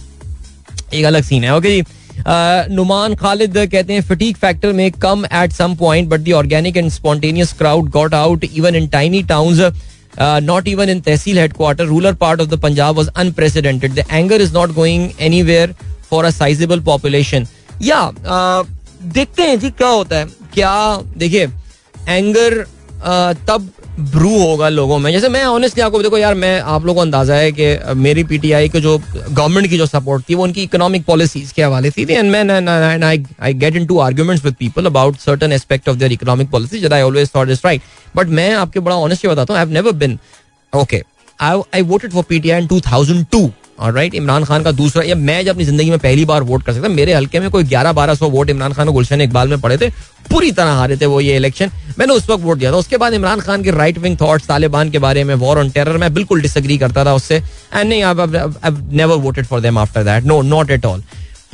एक 0.94 1.04
अलग 1.04 1.22
सीन 1.22 1.44
है 1.44 1.56
ओके 1.56 1.70
जी? 1.70 1.84
नुमान 2.74 3.14
खालिद 3.14 3.56
कहते 3.72 3.92
हैं 3.92 4.00
फटीक 4.02 4.36
फैक्टर 4.36 4.72
में 4.72 4.90
कम 4.92 5.24
at 5.34 5.52
some 5.52 5.74
point 5.76 6.08
but 6.08 6.20
the 6.20 6.32
organic 6.34 6.76
and 6.76 6.90
spontaneous 6.90 7.52
crowd 7.58 7.90
got 7.90 8.14
out 8.14 8.44
even 8.44 8.76
in 8.76 8.88
tiny 8.88 9.22
towns 9.24 9.60
not 10.20 10.68
even 10.68 10.88
in 10.88 11.00
tehsil 11.00 11.38
headquarter 11.38 11.84
rural 11.86 12.14
part 12.20 12.40
of 12.40 12.48
the 12.48 12.58
Punjab 12.60 12.96
was 12.96 13.08
unprecedented 13.16 13.94
the 13.94 14.04
anger 14.10 14.40
is 14.40 14.52
not 14.54 14.72
going 14.74 15.08
anywhere 15.42 15.74
for 16.10 16.24
a 16.24 16.30
sizeable 16.30 16.80
population 16.82 17.46
yeah 17.82 18.00
देखते 19.04 19.42
हैं 19.42 19.58
जी 19.60 19.70
क्या 19.70 19.88
होता 19.88 20.16
है। 20.16 20.26
क्या, 20.54 21.02
देखिए 21.16 21.46
anger 22.08 22.64
तब 23.48 23.68
Bru 24.12 24.38
होगा 24.38 24.68
लोगों 24.68 24.98
में। 24.98 25.10
जैसे 25.12 25.28
मैं 25.28 25.44
ऑनेस्टली 25.46 25.82
आपको 25.82 26.02
देखो 26.02 26.18
यार, 26.18 26.34
मैं 26.34 26.60
आप 26.60 26.84
लोगों 26.86 26.94
को 26.94 27.00
अंदाज़ा 27.00 27.34
है 27.34 27.52
कि 27.52 27.94
मेरी 27.96 28.24
पीटीआई 28.24 28.68
के 28.68 28.80
जो 28.80 28.96
गवर्नमेंट 29.08 29.68
की 29.70 29.78
जो 29.78 29.86
सपोर्ट 29.86 30.28
थी, 30.28 30.34
वो 30.34 30.44
उनकी 30.44 30.62
इकोनॉमिक 30.62 31.04
पॉलिसीज़ 31.04 31.52
के 31.54 31.62
हवाले 31.62 31.90
थी। 31.90 32.06
एंड 32.10 32.30
मैं 32.32 33.04
I 33.04 33.24
I 33.40 33.54
get 33.54 33.76
into 33.86 33.98
arguments 33.98 34.44
with 34.44 34.54
people 34.58 34.86
about 34.86 35.18
certain 35.18 35.52
aspect 35.52 35.88
of 35.88 35.96
their 35.96 36.12
economic 36.12 36.50
policy 36.50 36.84
I 36.86 37.02
always 37.02 37.30
thought 37.34 37.50
is 37.50 37.60
right 37.64 37.82
but 38.16 38.28
मैं 38.30 38.52
आपके 38.54 38.80
बड़ा 38.80 38.96
ऑनेस्टली 38.96 39.30
बताता 39.30 39.52
हूँ 39.52 39.58
I 39.58 39.66
have 39.66 39.74
never 39.74 39.92
been 39.94 40.18
okay 40.72 41.02
I 41.38 41.82
voted 41.84 42.12
for 42.12 42.24
PTI 42.28 42.62
in 42.62 42.68
2002 42.68 43.48
right 43.80 44.14
Imran 44.14 44.44
Khan 44.44 44.62
का 44.62 44.72
दूसरा, 44.72 45.02
या 45.02 45.14
मैं 45.14 45.44
जब 45.44 45.50
अपनी 45.50 45.64
ज़िंदगी 45.64 45.90
में 45.90 45.98
पहली 45.98 46.24
बार 46.24 46.42
वोट 46.42 46.62
कर 46.62 46.72
सकता, 46.72 46.88
मेरे 46.90 47.12
हल्के 47.14 47.40
में 47.40 47.50
कोई 47.50 47.64
ग्यारह 47.64 47.92
बारह 47.92 48.14
सौ 48.14 48.28
वोट 48.30 48.50
इमरान 48.50 48.72
खान 48.72 48.88
और 48.88 48.94
गुलशन 48.94 49.20
इकबाल 49.20 49.48
में 49.48 49.60
पड़े 49.60 49.76
थे, 49.78 49.88
पूरी 50.30 50.50
तरह 50.52 50.72
हारे 50.72 50.96
थे 50.96 51.06
वो 51.06 51.20
ये 51.20 51.36
इलेक्शन 51.36 51.70
मैंने 51.98 52.14
उस 52.14 52.28
वक्त 52.30 52.44
वोट 52.44 52.58
दिया 52.58 52.72
था। 52.72 52.76
उसके 52.76 52.96
बाद 52.96 53.14
इमरान 53.14 53.40
खान 53.40 53.62
के 53.62 53.70
राइट 53.70 53.98
विंग 53.98 54.16
थॉट्स 54.20 54.46
तालिबान 54.48 54.90
के 54.90 54.98
बारे 54.98 55.24
में 55.24 55.34
वॉर 55.36 55.58
ऑन 55.58 55.70
टेरर 55.70 55.96
मैं 55.98 56.12
बिल्कुल 56.14 56.42
डिसग्री 56.42 56.78
करता 56.78 57.04
था 57.04 57.14
उससे। 57.14 57.36
एंड 57.36 57.88
नहीं 57.88 58.02
never 58.92 59.16
voted 59.16 59.46
for 59.46 59.60
them 59.60 59.78
after 59.78 60.04
that 60.04 60.24
no 60.24 60.40
not 60.44 60.70
at 60.70 60.86
all 60.86 61.02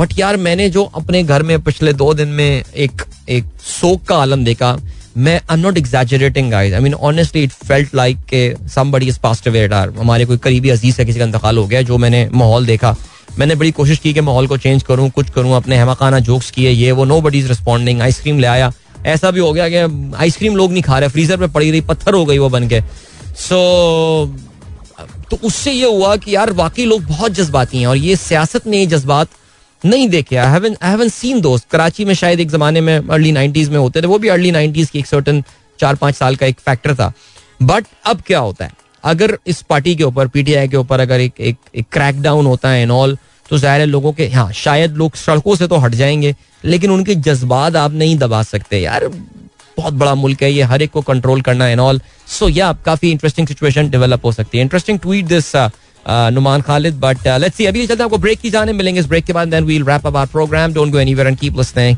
but 0.01 0.19
यार, 0.19 0.37
मैंने 0.39 0.69
जो 0.71 0.85
अपने 0.85 1.23
घर 1.23 1.43
में 1.43 1.61
पिछले 1.63 1.93
दो 1.95 2.13
दिन 2.15 2.29
में 2.31 2.65
एक 2.77 3.03
एक 3.29 3.45
शोक 3.65 4.03
का 4.05 4.17
आलम 4.17 4.45
देखा 4.45 4.77
मैं 5.17 5.41
I 5.51 5.57
not 5.57 5.77
exaggerating 5.79 6.51
guys 6.51 6.73
I 6.75 6.81
mean 6.81 6.95
honestly 7.09 7.43
it 7.43 7.51
felt 7.51 7.95
like 7.95 8.19
के 8.29 8.69
समबडी 8.69 9.07
इज़ 9.09 9.19
पास्ट 9.23 9.49
अवे 9.49 9.65
हमारे 9.99 10.25
कोई 10.25 10.39
करीबी 10.39 10.71
अज़ीज़ 10.71 11.01
है, 11.01 11.05
किसी 11.07 11.19
का 11.19 11.25
इंतकाल 11.25 11.59
हो 11.59 11.67
गया 11.67 11.83
जो 11.83 11.99
मैंने 11.99 12.29
माहौल 12.33 12.67
देखा। 12.67 12.95
मैंने 13.39 13.55
बड़ी 13.55 13.71
कोशिश 13.73 13.99
की 13.99 14.13
कि 14.15 14.21
माहौल 14.21 14.47
को 14.47 14.57
चेंज 14.57 14.83
करूँ, 14.83 15.09
कुछ 15.11 15.31
करूँ, 15.31 15.55
अपने 15.57 15.77
हमाकाना 15.77 16.19
जोक्स 16.21 16.51
किए, 16.51 16.71
ये, 16.71 16.91
वो 16.93 17.05
nobody 17.21 17.39
is 17.39 17.49
responding 17.49 18.01
ice cream 18.03 18.39
ले 18.39 18.47
आया। 18.47 18.73
ऐसा 19.07 19.31
भी 19.31 19.41
हो 19.41 19.53
गया 19.53 19.69
कि 19.69 20.13
आइसक्रीम 20.17 20.57
लोग 20.57 20.73
नहीं 20.73 20.83
खा 20.83 20.99
रहे 20.99 21.09
फ्रीजर 21.09 21.37
पे 21.37 21.47
पड़ी 21.49 21.71
रही, 21.71 21.81
पत्थर 21.83 22.15
हो 22.15 22.25
गई 22.25 22.39
वो 22.39 22.49
बन 22.49 22.69
के। 22.69 22.81
सो 23.39 24.35
तो 25.31 25.39
उससे 25.45 25.73
ये 25.73 25.87
हुआ 25.87 26.15
कि 26.17 26.35
यार, 26.35 26.53
वाकई 26.53 26.85
लोग 26.85 27.03
बहुत 27.05 27.33
जज्बाती 27.33 27.79
हैं, 27.79 27.87
और 27.87 27.97
ये 27.97 28.17
सियासत 28.17 28.67
में 28.67 28.79
ये 28.79 28.87
जज्बात 28.87 29.29
नहीं 29.83 30.09
देखे। 30.09 30.37
आई 30.37 30.61
हैवन 30.83 31.09
सीन 31.09 31.41
दोस्त। 31.41 31.69
कराची 31.71 32.05
में 32.05 32.15
शायद 32.15 32.41
एक 32.41 32.51
जमाने 32.51 32.81
में 32.81 32.97
अर्ली 32.99 33.33
नाइनटीज 33.33 33.69
में 33.69 33.79
होते 33.79 34.03
थे। 34.03 34.07
वो 34.07 34.19
भी 34.19 34.29
अर्ली 34.29 34.51
नाइनटीज 34.51 34.91
की 34.91 34.99
एक 34.99 35.07
सर्टन 35.07 35.43
चार 35.79 35.95
पाँच 35.95 36.15
साल 36.15 36.37
का 36.37 36.47
एक 36.47 36.61
फैक्टर 36.61 36.95
था। 36.95 37.13
बट 37.63 37.87
अब 38.07 38.23
क्या 38.27 38.39
होता 38.39 38.65
है? 38.65 38.73
अगर 39.05 39.37
इस 39.47 39.61
पार्टी 39.63 39.95
के 39.97 40.05
ऊपर 40.05 40.29
पीटीआई 40.29 40.69
के 40.69 40.77
ऊपर 40.77 41.01
अगर 41.01 41.21
एक 41.21 41.41
एक, 41.41 41.57
एक 41.75 41.87
क्रैकडाउन 41.93 42.47
होता 42.47 42.69
है 42.69 42.83
एंड 42.83 42.91
ऑल 42.91 43.17
तो 43.47 43.59
ज़ाहिर 43.59 43.81
है 43.81 43.87
लोगों 43.87 44.13
के 44.13 44.27
हाँ 44.29 44.51
शायद 44.55 44.97
लोग 44.97 45.17
सड़कों 45.17 45.55
से 45.57 45.67
तो 45.69 45.77
हट 45.77 45.95
जाएँगे 45.95 46.35
लेकिन 46.65 46.91
उनके 46.91 47.15
जज्बात 47.17 47.77
आप 47.77 47.93
नहीं 47.93 48.17
दबा 48.19 48.43
सकते। 48.43 48.79
यार 48.81 49.09
बहुत 49.77 49.95
बड़ा 49.95 50.15
मुल्क 50.15 50.43
है 50.43 50.51
ये 50.53 50.63
हर 50.63 50.83
एक 50.83 50.91
को 50.91 51.01
कंट्रोल 51.03 51.41
करना 51.41 51.69
एंड 51.69 51.81
ऑल 51.81 52.01
सो 52.29 52.49
या 52.49 52.73
काफ़ी 52.87 53.11
इंटरेस्टिंग 53.11 53.49
सिचुएशन 53.49 53.89
डेवलप 53.91 54.25
हो 54.25 54.33
सकती 54.33 54.59
है। 54.59 54.63
Interesting 54.63 54.99
tweet 54.99 55.25
this 55.25 55.47
Numan 56.09 56.61
Khalid 56.61 56.95
but 56.95 57.29
let's 57.29 57.57
see 57.57 57.67
अभी 57.67 57.87
चलते 57.87 58.03
हैं 58.03 58.05
आपको 58.05 58.19
ब्रेक 58.19 58.41
की 58.41 58.51
जाने 58.51 58.73
मिलेंगे 58.73 59.01
इस 59.01 59.07
ब्रेक 59.07 59.25
के 59.25 59.33
बाद 59.33 59.49
then 59.49 59.65
we'll 59.65 59.85
wrap 59.85 60.07
up 60.07 60.17
our 60.17 60.27
program 60.27 60.73
don't 60.73 60.93
go 60.93 60.99
anywhere 60.99 61.29
and 61.29 61.39
keep 61.39 61.59
listening 61.59 61.97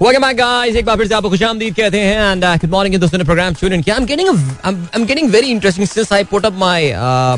Welcome 0.00 0.24
back, 0.24 0.36
guys. 0.36 0.76
एक 0.76 0.84
बार 0.84 0.96
फिर 0.96 1.06
से 1.06 1.14
आपको 1.14 1.28
खुशामदीद 1.30 1.74
कहते 1.74 1.98
हैं 2.00 2.32
एंड 2.32 2.44
गुड 2.44 2.70
मॉर्निंग 2.70 3.00
दोस्तों 3.00 3.18
ने 3.18 3.24
प्रोग्राम 3.24 3.54
ट्यून 3.54 3.82
किया। 3.82 3.94
I 3.96 4.00
am 4.00 4.06
getting 4.06 4.28
I 4.28 4.72
am 4.96 5.04
getting 5.06 5.30
very 5.30 5.46
interesting 5.46 5.86
since 5.88 6.12
I 6.12 6.24
put 6.24 6.46
up 6.46 6.52
my 6.58 6.92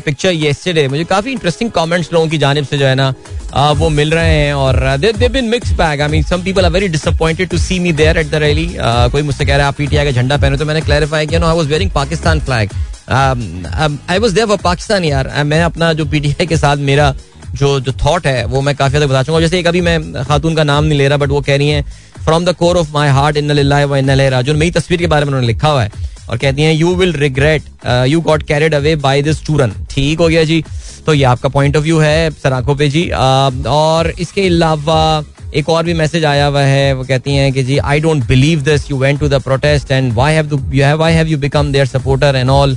picture 0.04 0.32
yesterday 0.34 0.86
मुझे 0.88 1.04
काफ़ी 1.04 1.32
इंटरेस्टिंग 1.32 1.70
कमेंट्स 1.70 2.12
लोगों 2.12 2.28
की 2.28 2.38
जानिब 2.38 2.64
से 2.64 2.78
जो 2.78 2.86
है 2.86 2.94
ना 2.94 3.12
uh, 3.12 3.76
वो 3.76 3.88
मिल 3.88 4.10
रहे 4.10 4.34
हैं 4.34 4.54
और 4.54 4.96
they 4.98 5.12
they 5.12 5.28
been 5.28 5.48
mixed 5.48 5.72
bag 5.72 6.00
I 6.00 6.08
mean 6.08 6.22
some 6.22 6.42
people 6.44 6.64
are 6.64 6.70
very 6.70 6.88
disappointed 6.88 7.48
to 7.48 7.58
see 7.58 7.78
me 7.78 7.92
there 7.92 8.18
at 8.18 8.30
the 8.30 8.42
rally 8.46 8.68
कोई 8.78 9.22
मुझसे 9.22 9.44
कह 9.44 9.56
रहा 9.56 9.62
है 9.62 9.68
आप 9.68 9.76
पीटीआई 9.78 10.04
का 10.04 10.20
झंडा 10.22 10.36
पहने 10.36 10.58
तो 10.58 10.64
मैंने 10.64 10.80
क्लैरिफाई 10.80 11.26
किया 11.26 11.40
no 11.40 11.46
I 11.46 11.56
was 11.56 11.66
wearing 11.66 11.90
Pakistan 11.90 12.40
flag 12.40 12.70
I 13.10 14.18
was 14.18 14.40
for 14.40 14.56
Pakistan 14.64 15.04
यार. 15.04 15.32
मैं 15.44 15.62
अपना 15.62 15.92
जो 15.92 16.04
पीटीआई 16.06 16.46
के 16.46 16.56
साथ 16.56 16.76
मेरा 16.90 17.14
जो 17.54 17.78
जो 17.80 17.92
थॉट 18.04 18.26
है 18.26 18.44
वो 18.46 18.60
मैं 18.60 18.74
काफ़ी 18.76 18.96
हद 18.96 19.04
बता 19.04 19.22
चुका 19.22 19.32
हूँ। 19.32 19.40
जैसे 19.42 19.58
एक 19.58 19.66
अभी 19.66 19.80
मैं 19.80 20.24
खातून 20.24 20.54
का 20.54 20.64
नाम 20.64 20.84
नहीं 20.84 20.98
ले 20.98 21.08
रहा 21.08 21.18
बट 21.18 21.28
वो 21.28 21.40
कह 21.40 21.56
रही 21.56 21.68
हैं 21.68 21.84
from 22.24 22.44
the 22.44 22.54
core 22.58 22.76
of 22.76 22.92
my 22.92 23.08
heart 23.10 23.36
in 23.36 23.50
in 23.50 24.10
राजून 24.30 24.56
मेरी 24.56 24.70
तस्वीर 24.70 25.00
के 25.00 25.06
बारे 25.06 25.24
में 25.24 25.28
उन्होंने 25.28 25.46
लिखा 25.46 25.68
हुआ 25.68 25.82
है 25.82 25.90
और 26.28 26.38
कहती 26.38 26.62
हैं 26.62 26.72
you 26.74 26.94
will 26.96 27.12
regret 27.12 27.62
you 28.08 28.20
got 28.20 28.42
carried 28.48 28.74
away 28.74 28.94
by 28.98 29.22
this 29.22 29.42
churan 29.44 29.72
ठीक 29.90 30.18
हो 30.18 30.28
गया 30.28 30.44
जी। 30.44 30.64
तो 31.06 31.14
ये 31.14 31.24
आपका 31.24 31.48
पॉइंट 31.48 31.76
ऑफ़ 31.76 31.84
व्यू 31.84 31.98
है 31.98 32.30
सराखों 32.32 32.74
पे 32.76 32.88
जी। 32.88 33.04
Uh, 33.04 33.66
और 33.68 34.10
इसके 34.20 34.46
अलावा 34.46 35.24
एक 35.54 35.68
और 35.68 35.84
भी 35.84 35.94
मैसेज 35.94 36.24
आया 36.24 36.46
हुआ 36.46 36.60
है 36.62 36.92
वो 36.92 37.04
कहती 37.04 37.34
हैं 37.34 37.52
कि 37.52 37.62
जी 37.62 37.76
I 37.78 38.00
don't 38.00 38.26
believe 38.28 38.60
this 38.62 38.90
you 38.90 38.96
went 38.98 39.20
to 39.20 39.28
the 39.28 39.40
protest 39.42 39.90
and 39.90 40.12
why 40.12 40.34
have 40.34 40.54
you 40.74 40.84
have 40.84 41.26
you 41.28 41.38
become 41.38 41.72
their 41.72 41.86
supporter 41.86 42.36
and 42.36 42.50
all 42.50 42.76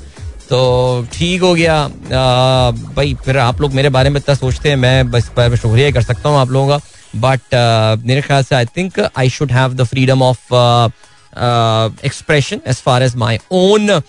तो 0.49 1.05
ठीक 1.13 1.41
हो 1.41 1.53
गया। 1.55 1.75
uh, 1.87 2.95
भाई 2.95 3.13
फिर 3.25 3.37
आप 3.37 3.61
लोग 3.61 3.73
मेरे 3.73 3.89
बारे 3.89 4.09
में 4.09 4.19
इतना 4.19 4.35
सोचते 4.35 4.69
हैं 4.69 4.75
मैं 4.77 5.11
बस 5.11 5.29
पर 5.37 5.55
शुक्रिया 5.55 5.91
कर 5.91 6.01
सकता 6.01 6.29
हूँ 6.29 6.37
आप 6.37 6.51
लोगों 6.51 6.67
का। 6.69 6.77
बट 7.17 7.39
uh, 7.39 8.05
मेरे 8.07 8.21
ख्याल 8.21 8.43
से 8.43 8.55
I 8.55 8.65
think 8.77 8.99
I 9.17 9.29
should 9.29 9.51
have 9.51 9.73
the 9.73 9.83
freedom 9.85 10.21
of 10.23 10.53
expression 12.05 12.61
as 12.67 12.81
far 12.85 13.03
as 13.03 13.15
my 13.15 13.39
own 13.53 14.01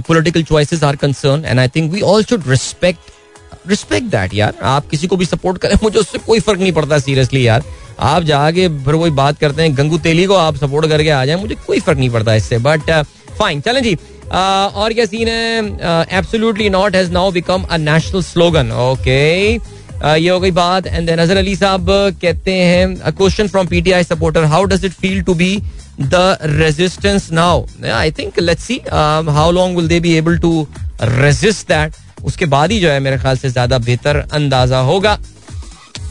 political 0.00 0.42
choices 0.42 0.82
are 0.84 0.96
concern 0.96 1.44
and 1.44 1.60
I 1.60 1.68
think 1.76 1.92
we 1.92 2.00
all 2.02 2.24
should 2.24 2.48
respect 2.48 3.68
respect 3.68 4.06
that 4.10 4.34
यार। 4.34 4.54
आप 4.64 4.88
किसी 4.88 5.06
को 5.06 5.16
भी 5.16 5.24
सपोर्ट 5.26 5.58
करें 5.58 5.74
मुझे 5.82 5.98
उससे 5.98 6.18
कोई 6.18 6.40
फ़र्क 6.40 6.60
नहीं 6.60 6.72
पड़ता 6.72 6.98
सीरियसली 6.98 7.46
यार। 7.46 7.64
आप 7.98 8.22
जाके 8.22 8.68
फिर 8.84 8.94
वही 8.94 9.10
बात 9.12 9.38
करते 9.38 9.62
हैं 9.62 9.76
गंगू 9.76 9.98
तेली 9.98 10.24
को 10.26 10.34
आप 10.36 10.56
सपोर्ट 10.56 10.88
करके 10.88 11.10
आ 11.10 11.24
जाए 11.26 11.36
मुझे 11.36 11.54
कोई 11.66 11.80
फ़र्क 11.80 11.98
नहीं 11.98 12.10
पड़ता 12.10 12.34
इससे। 12.34 12.58
बट 12.58 12.90
फाइन 13.38 13.60
चलें 13.60 13.82
जी। 13.82 13.94
और 14.26 14.92
क्या 14.92 15.04
सीन 15.06 15.28
है? 15.28 16.16
Absolutely 16.18 16.68
not 16.70 16.96
has 16.96 17.10
now 17.12 17.30
become 17.32 17.62
a 17.62 17.76
national 17.78 18.22
slogan 18.24 18.72
okay 18.82 19.20
ये 19.52 20.28
हो 20.28 20.38
गई 20.40 20.50
बात। 20.52 20.86
एंड 20.86 21.06
देन 21.06 21.20
नज़र 21.20 21.36
अली 21.36 21.54
साहब 21.56 21.86
कहते 22.22 22.52
हैं 22.52 22.86
a 22.96 23.10
question 23.12 23.48
from 23.48 23.66
PTI 23.66 24.04
supporter 24.04 24.44
how 24.46 24.64
does 24.64 24.84
it 24.84 24.92
feel 24.94 25.22
to 25.22 25.34
be 25.34 25.56
the 26.00 26.38
resistance 26.42 27.30
now 27.32 27.64
I 27.92 28.10
think 28.18 28.38
let's 28.40 28.64
see 28.64 28.80
how 28.90 29.50
long 29.52 29.76
will 29.76 29.88
they 29.88 30.00
be 30.00 30.12
able 30.16 30.38
to 30.38 30.66
resist 31.02 31.68
that 31.68 31.94
उसके 32.24 32.46
बाद 32.46 32.72
ही 32.72 32.78
जो 32.80 32.90
है, 32.90 33.00
मेरे 33.00 33.18
ख्याल 33.18 33.36
से 33.36 33.48
ज़्यादा 33.48 33.78
बेहतर 33.80 34.16
अंदाज़ा 34.32 34.78
होगा। 34.82 35.18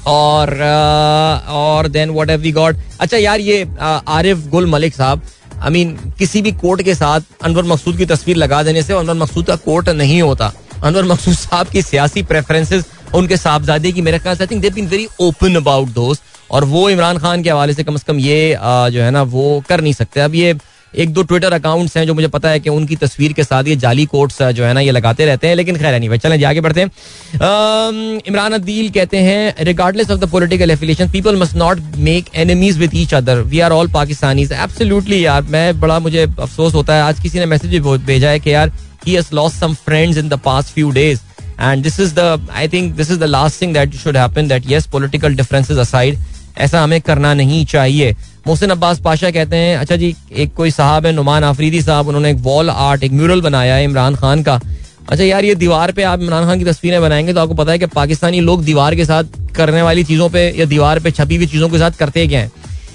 और 0.07 0.49
और 1.51 1.87
then 1.87 2.09
what 2.09 2.29
have 2.29 2.39
we 2.39 2.51
got 2.51 2.77
अच्छा 3.01 3.17
यार, 3.17 3.39
ये 3.39 3.67
आरिफ 3.79 4.47
गुल 4.49 4.65
मलिक 4.69 4.93
साहब 4.95 5.21
आई 5.55 5.71
मीन 5.71 5.95
किसी 6.19 6.41
भी 6.41 6.51
कोर्ट 6.53 6.81
के 6.81 6.95
साथ 6.95 7.21
अनवर 7.43 7.63
मकसूद 7.65 7.97
की 7.97 8.05
तस्वीर 8.05 8.37
लगा 8.37 8.61
देने 8.63 8.83
से 8.83 8.93
अनवर 8.93 9.15
मकसूद 9.15 9.45
का 9.45 9.55
कोर्ट 9.65 9.89
नहीं 9.91 10.21
होता। 10.21 10.51
अनवर 10.83 11.03
मकसूद 11.05 11.33
साहब 11.35 11.67
की 11.67 11.81
सियासी 11.81 12.23
प्रेफरेंसेस 12.23 12.85
उनके 13.15 13.37
साहबजादे 13.37 13.91
की 13.91 14.01
मेरे 14.01 14.19
ख्याल 14.19 14.35
से 14.35 14.43
I 14.43 14.47
think 14.47 14.61
they 14.61 14.69
been 14.69 14.87
very 14.87 15.07
open 15.21 15.55
about 15.55 15.89
दोस्त 15.89 16.23
और 16.51 16.65
वो 16.65 16.89
इमरान 16.89 17.17
खान 17.17 17.43
के 17.43 17.49
हवाले 17.49 17.73
से 17.73 17.83
कम 17.83 17.97
से 17.97 18.03
कम 18.07 18.19
ये 18.19 18.57
जो 18.59 19.01
है 19.01 19.11
ना, 19.11 19.21
वो 19.23 19.63
कर 19.69 19.81
नहीं 19.81 19.93
सकते। 19.93 20.19
अब 20.21 20.35
ये 20.35 20.53
एक 20.95 21.13
दो 21.13 21.23
ट्विटर 21.23 21.53
अकाउंट्स 21.53 21.95
हैं 21.97 22.05
जो 22.07 22.13
मुझे 22.13 22.27
पता 22.27 22.49
है 22.49 22.59
कि 22.59 22.69
उनकी 22.69 22.95
तस्वीर 22.95 23.33
के 23.33 23.43
साथ 23.43 23.67
ये 23.67 23.75
जाली 23.75 24.05
कोट्स 24.05 24.41
जो 24.43 24.63
है 24.65 24.73
ना, 24.73 24.79
ये 24.79 24.91
लगाते 24.91 25.25
रहते 25.25 25.47
हैं, 25.47 25.55
लेकिन 25.55 25.75
खैर 25.77 25.99
नहीं 25.99 26.17
चलें 26.17 26.43
आगे 26.45 26.61
बढ़ते 26.61 26.81
हैं। 26.81 28.21
इमरान 28.27 28.53
अदील 28.53 28.89
कहते 28.91 29.17
हैं 29.19 29.65
regardless 29.65 30.11
of 30.11 30.19
the 30.19 30.29
political 30.31 30.71
affiliation 30.71 31.09
people 31.11 31.35
must 31.39 31.55
not 31.55 31.79
make 31.99 32.29
enemies 32.35 32.77
with 32.77 32.95
each 32.95 33.13
other 33.13 33.41
we 33.43 33.59
are 33.59 33.71
all 33.71 33.91
Pakistanis 33.93 34.51
absolutely 34.53 35.25
यार, 35.25 35.41
मैं 35.43 35.79
बड़ा, 35.79 35.99
मुझे 35.99 36.21
अफसोस 36.21 36.73
होता 36.73 36.95
है। 36.95 37.01
आज 37.03 37.19
किसी 37.19 37.39
ने 37.39 37.45
मैसेज 37.45 37.71
भी 37.71 37.97
भेजा 38.05 38.29
है 38.29 38.39
कि, 38.39 38.53
यार 38.53 38.71
he 39.07 39.13
has 39.13 39.27
lost 39.33 39.55
some 39.55 39.73
friends 39.85 40.17
in 40.17 40.29
the 40.29 40.39
past 40.45 40.73
few 40.73 40.91
days 40.91 41.19
and 41.61 41.83
this 41.83 41.99
is 41.99 42.13
the 42.15 42.47
I 42.53 42.67
think 42.67 42.93
this 42.95 43.11
is 43.11 43.19
the 43.19 43.23
last 43.23 43.61
thing 43.61 43.73
that 43.73 43.95
should 43.95 44.17
happen 44.17 44.47
that 44.47 44.63
yes 44.67 44.87
political 44.87 45.35
differences 45.35 45.77
aside 45.77 46.17
ऐसा 46.57 46.81
हमें 46.81 46.99
करना 47.01 47.33
नहीं 47.33 47.65
चाहिए। 47.65 48.15
मोहसिन 48.47 48.69
अब्बास 48.69 48.99
पाशा 48.99 49.31
कहते 49.31 49.55
हैं 49.55 49.77
अच्छा 49.77 49.95
जी, 49.95 50.15
एक 50.33 50.53
कोई 50.53 50.71
साहब 50.71 51.05
है, 51.05 51.11
नुमान 51.11 51.43
आफरीदी 51.43 51.81
साहब, 51.81 52.07
उन्होंने 52.07 52.31
एक 52.31 52.37
वॉल 52.37 52.69
आर्ट 52.69 53.03
एक 53.03 53.11
म्यूरल 53.11 53.41
बनाया 53.41 53.75
है 53.75 53.83
इमरान 53.83 54.15
खान 54.15 54.43
का। 54.43 54.59
अच्छा 55.09 55.23
यार, 55.23 55.45
ये 55.45 55.55
दीवार 55.55 55.91
पे 55.91 56.03
आप 56.03 56.21
इमरान 56.21 56.45
खान 56.45 56.59
की 56.59 56.65
तस्वीरें 56.65 57.01
बनाएँगे 57.01 57.33
तो 57.33 57.39
आपको 57.39 57.53
पता 57.53 57.71
है 57.71 57.79
कि 57.79 57.85
पाकिस्तानी 57.85 58.39
लोग 58.39 58.63
दीवार 58.63 58.95
के 58.95 59.05
साथ 59.05 59.23
करने 59.55 59.81
वाली 59.81 60.03
चीज़ों 60.03 60.29
पे 60.29 60.47
या 60.59 60.65
दीवार 60.65 60.99
पे 60.99 61.11
छपी 61.11 61.35
हुई 61.35 61.45
चीज़ों 61.45 61.69
के 61.69 61.77
साथ 61.77 61.91
करते 61.91 62.27
क्या 62.27 62.39
हैं? 62.39 62.51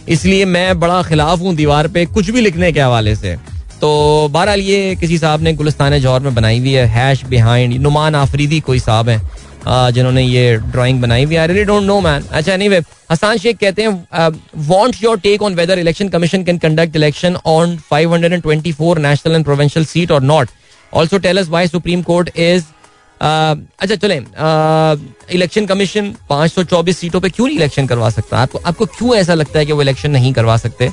इसलिए 0.09 0.45
मैं 0.45 0.81
बड़ा 0.81 1.03
खिलाफ 1.03 1.41
हूँ 1.41 1.55
दीवार 1.55 1.89
पे 1.89 2.05
कुछ 2.07 2.31
भी 2.31 2.41
लिखने 2.41 2.73
के 2.73 2.81
हवाले 2.81 3.15
से। 3.17 3.37
तो 3.81 4.29
बहरहाल 4.31 4.61
ये 4.61 4.97
किसी 5.01 5.19
साहब 5.19 5.43
ने 5.43 5.53
गुलस्तान 5.53 5.99
जौहर 5.99 6.21
में 6.21 6.35
बनाई 6.35 6.59
हुई 6.59 6.73
है 6.73 6.87
हैश 6.87 7.25
बिहाइंड 7.25 7.75
नुमान 7.75 8.15
आफरीदी 8.15 8.61
कोई 8.61 8.81
साहब 8.81 9.09
है। 9.09 9.21
जिन्होंने 9.67 10.23
ये 10.23 10.57
ड्राइंग 10.57 11.01
बनाई। 11.03 11.25
हुई 11.25 11.37
I 11.37 11.47
really 11.47 11.65
don't 11.65 11.83
know 11.85 12.01
man 12.01 12.25
अच्छा 12.31 12.53
एनीवे 12.53 12.81
हसान 13.11 13.39
शेख 13.39 13.59
कहते 13.59 13.83
हैं 13.83 14.31
want 14.69 14.97
your 15.03 15.19
take 15.21 15.43
on 15.43 15.55
whether 15.55 15.79
election 15.79 16.09
commission 16.09 16.45
can 16.45 16.59
conduct 16.59 16.97
election 16.97 17.37
on 17.47 17.79
524 17.93 18.99
national 18.99 19.35
and 19.35 19.45
provincial 19.45 19.85
seat 19.87 20.11
और 20.13 20.23
not 20.23 20.49
also 20.93 21.19
tell 21.19 21.39
us 21.39 21.49
why 21.49 21.67
supreme 21.69 22.03
court 22.03 22.31
is 22.37 22.65
अच्छा 23.21 23.95
चले 23.95 24.15
इलेक्शन 25.35 25.67
कमीशन 25.67 26.15
524 26.31 26.97
सीटों 26.97 27.21
पे 27.21 27.29
क्यों 27.31 27.47
नहीं 27.47 27.57
इलेक्शन 27.57 27.87
करवा 27.87 28.11
सकता? 28.11 28.39
आपको 28.39 28.59
आपको 28.59 28.87
क्यों 28.89 29.15
ऐसा 29.17 29.35
लगता 29.35 29.59
है 29.59 29.67
कि 29.67 29.73
वो 29.73 29.83
इलेक्शन 29.83 30.11
नहीं 30.11 30.33
करवा 30.33 30.57
सकते? 30.57 30.91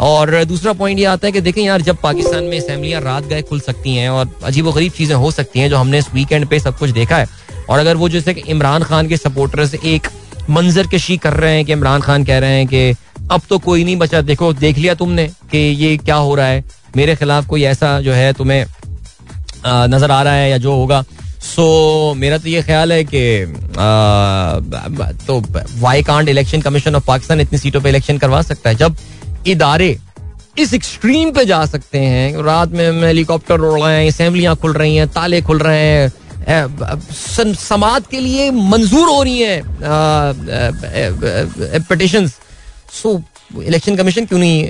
और 0.00 0.44
दूसरा 0.44 0.72
पॉइंट 0.72 0.98
ये 0.98 1.04
आता 1.06 1.26
है 1.26 1.32
कि 1.32 1.40
देखें 1.40 1.62
यार, 1.62 1.82
जब 1.82 1.96
पाकिस्तान 2.02 2.44
में 2.44 2.58
असम्बलियाँ 2.58 3.00
रात 3.02 3.24
गए 3.24 3.42
खुल 3.42 3.60
सकती 3.60 3.94
हैं 3.96 4.08
और 4.08 4.34
अजीब 4.44 4.70
गरीब 4.70 4.92
चीज़ें 4.92 5.14
हो 5.16 5.30
सकती 5.30 5.60
हैं, 5.60 5.68
जो 5.70 5.76
हमने 5.76 5.98
इस 5.98 6.12
वीकेंड 6.14 6.46
पे 6.48 6.58
सब 6.60 6.78
कुछ 6.78 6.90
देखा 6.90 7.16
है 7.16 7.26
और 7.70 7.78
अगर 7.78 7.96
वो 7.96 8.08
जैसे 8.08 8.32
इमरान 8.48 8.82
खान 8.82 9.08
के 9.08 9.16
सपोर्टर्स 9.16 9.74
एक 9.74 10.06
मंजर 10.50 10.86
कशी 10.86 11.16
कर 11.16 11.32
रहे 11.34 11.54
हैं 11.54 11.64
कि 11.64 11.72
इमरान 11.72 12.00
खान 12.00 12.24
कह 12.24 12.38
रहे 12.38 12.56
हैं 12.56 12.66
कि 12.66 12.90
अब 13.30 13.42
तो 13.48 13.58
कोई 13.58 13.84
नहीं 13.84 13.96
बचा, 13.96 14.20
देखो, 14.22 14.52
देख 14.54 14.78
लिया 14.78 14.94
तुमने 14.94 15.26
कि 15.50 15.58
ये 15.58 15.96
क्या 15.98 16.14
हो 16.16 16.34
रहा 16.34 16.46
है। 16.46 16.64
मेरे 16.96 17.16
खिलाफ 17.16 17.46
कोई 17.46 17.62
ऐसा 17.66 18.00
जो 18.00 18.12
है 18.12 18.32
तुम्हें 18.32 18.64
नज़र 19.66 20.10
आ 20.10 20.22
रहा 20.22 20.34
है 20.34 20.50
या 20.50 20.58
जो 20.58 20.72
होगा। 20.72 21.02
सो 21.44 22.14
मेरा 22.16 22.38
तो 22.38 22.48
ये 22.48 22.62
ख्याल 22.62 22.92
है 22.92 23.04
कि 23.04 23.44
तो 25.26 25.40
वाई 25.80 26.02
कांड 26.02 26.28
इलेक्शन 26.28 26.60
कमीशन 26.60 26.94
ऑफ़ 26.96 27.06
पाकिस्तान 27.06 27.40
इतनी 27.40 27.58
सीटों 27.58 27.80
पे 27.80 27.88
इलेक्शन 27.88 28.18
करवा 28.18 28.42
सकता 28.42 28.70
है? 28.70 28.76
जब 28.76 28.96
इदारे 29.46 29.96
इस 30.58 30.72
एक्सट्रीम 30.74 31.30
पे 31.32 31.44
जा 31.44 31.64
सकते 31.66 31.98
हैं, 31.98 32.42
रात 32.44 32.68
में 32.70 33.02
हेलीकॉप्टर 33.02 33.60
उड़ 33.60 33.80
रहे 33.80 33.96
हैं 33.96 34.08
असेंबलियाँ 34.10 34.56
खुल 34.56 34.72
रही 34.72 34.96
हैं, 34.96 35.08
ताले 35.08 35.40
खुल 35.42 35.58
रहे 35.58 35.78
हैं 35.80 36.10
समाज 36.48 38.02
के 38.10 38.20
लिए 38.20 38.50
मंजूर 38.50 39.08
हो 39.08 39.22
रही 39.22 39.38
है 39.40 39.62
पटिशन 41.88 42.26
सो 42.92 43.20
इलेक्शन 43.62 43.96
कमीशन 43.96 44.26
क्यों 44.26 44.38
नहीं 44.38 44.68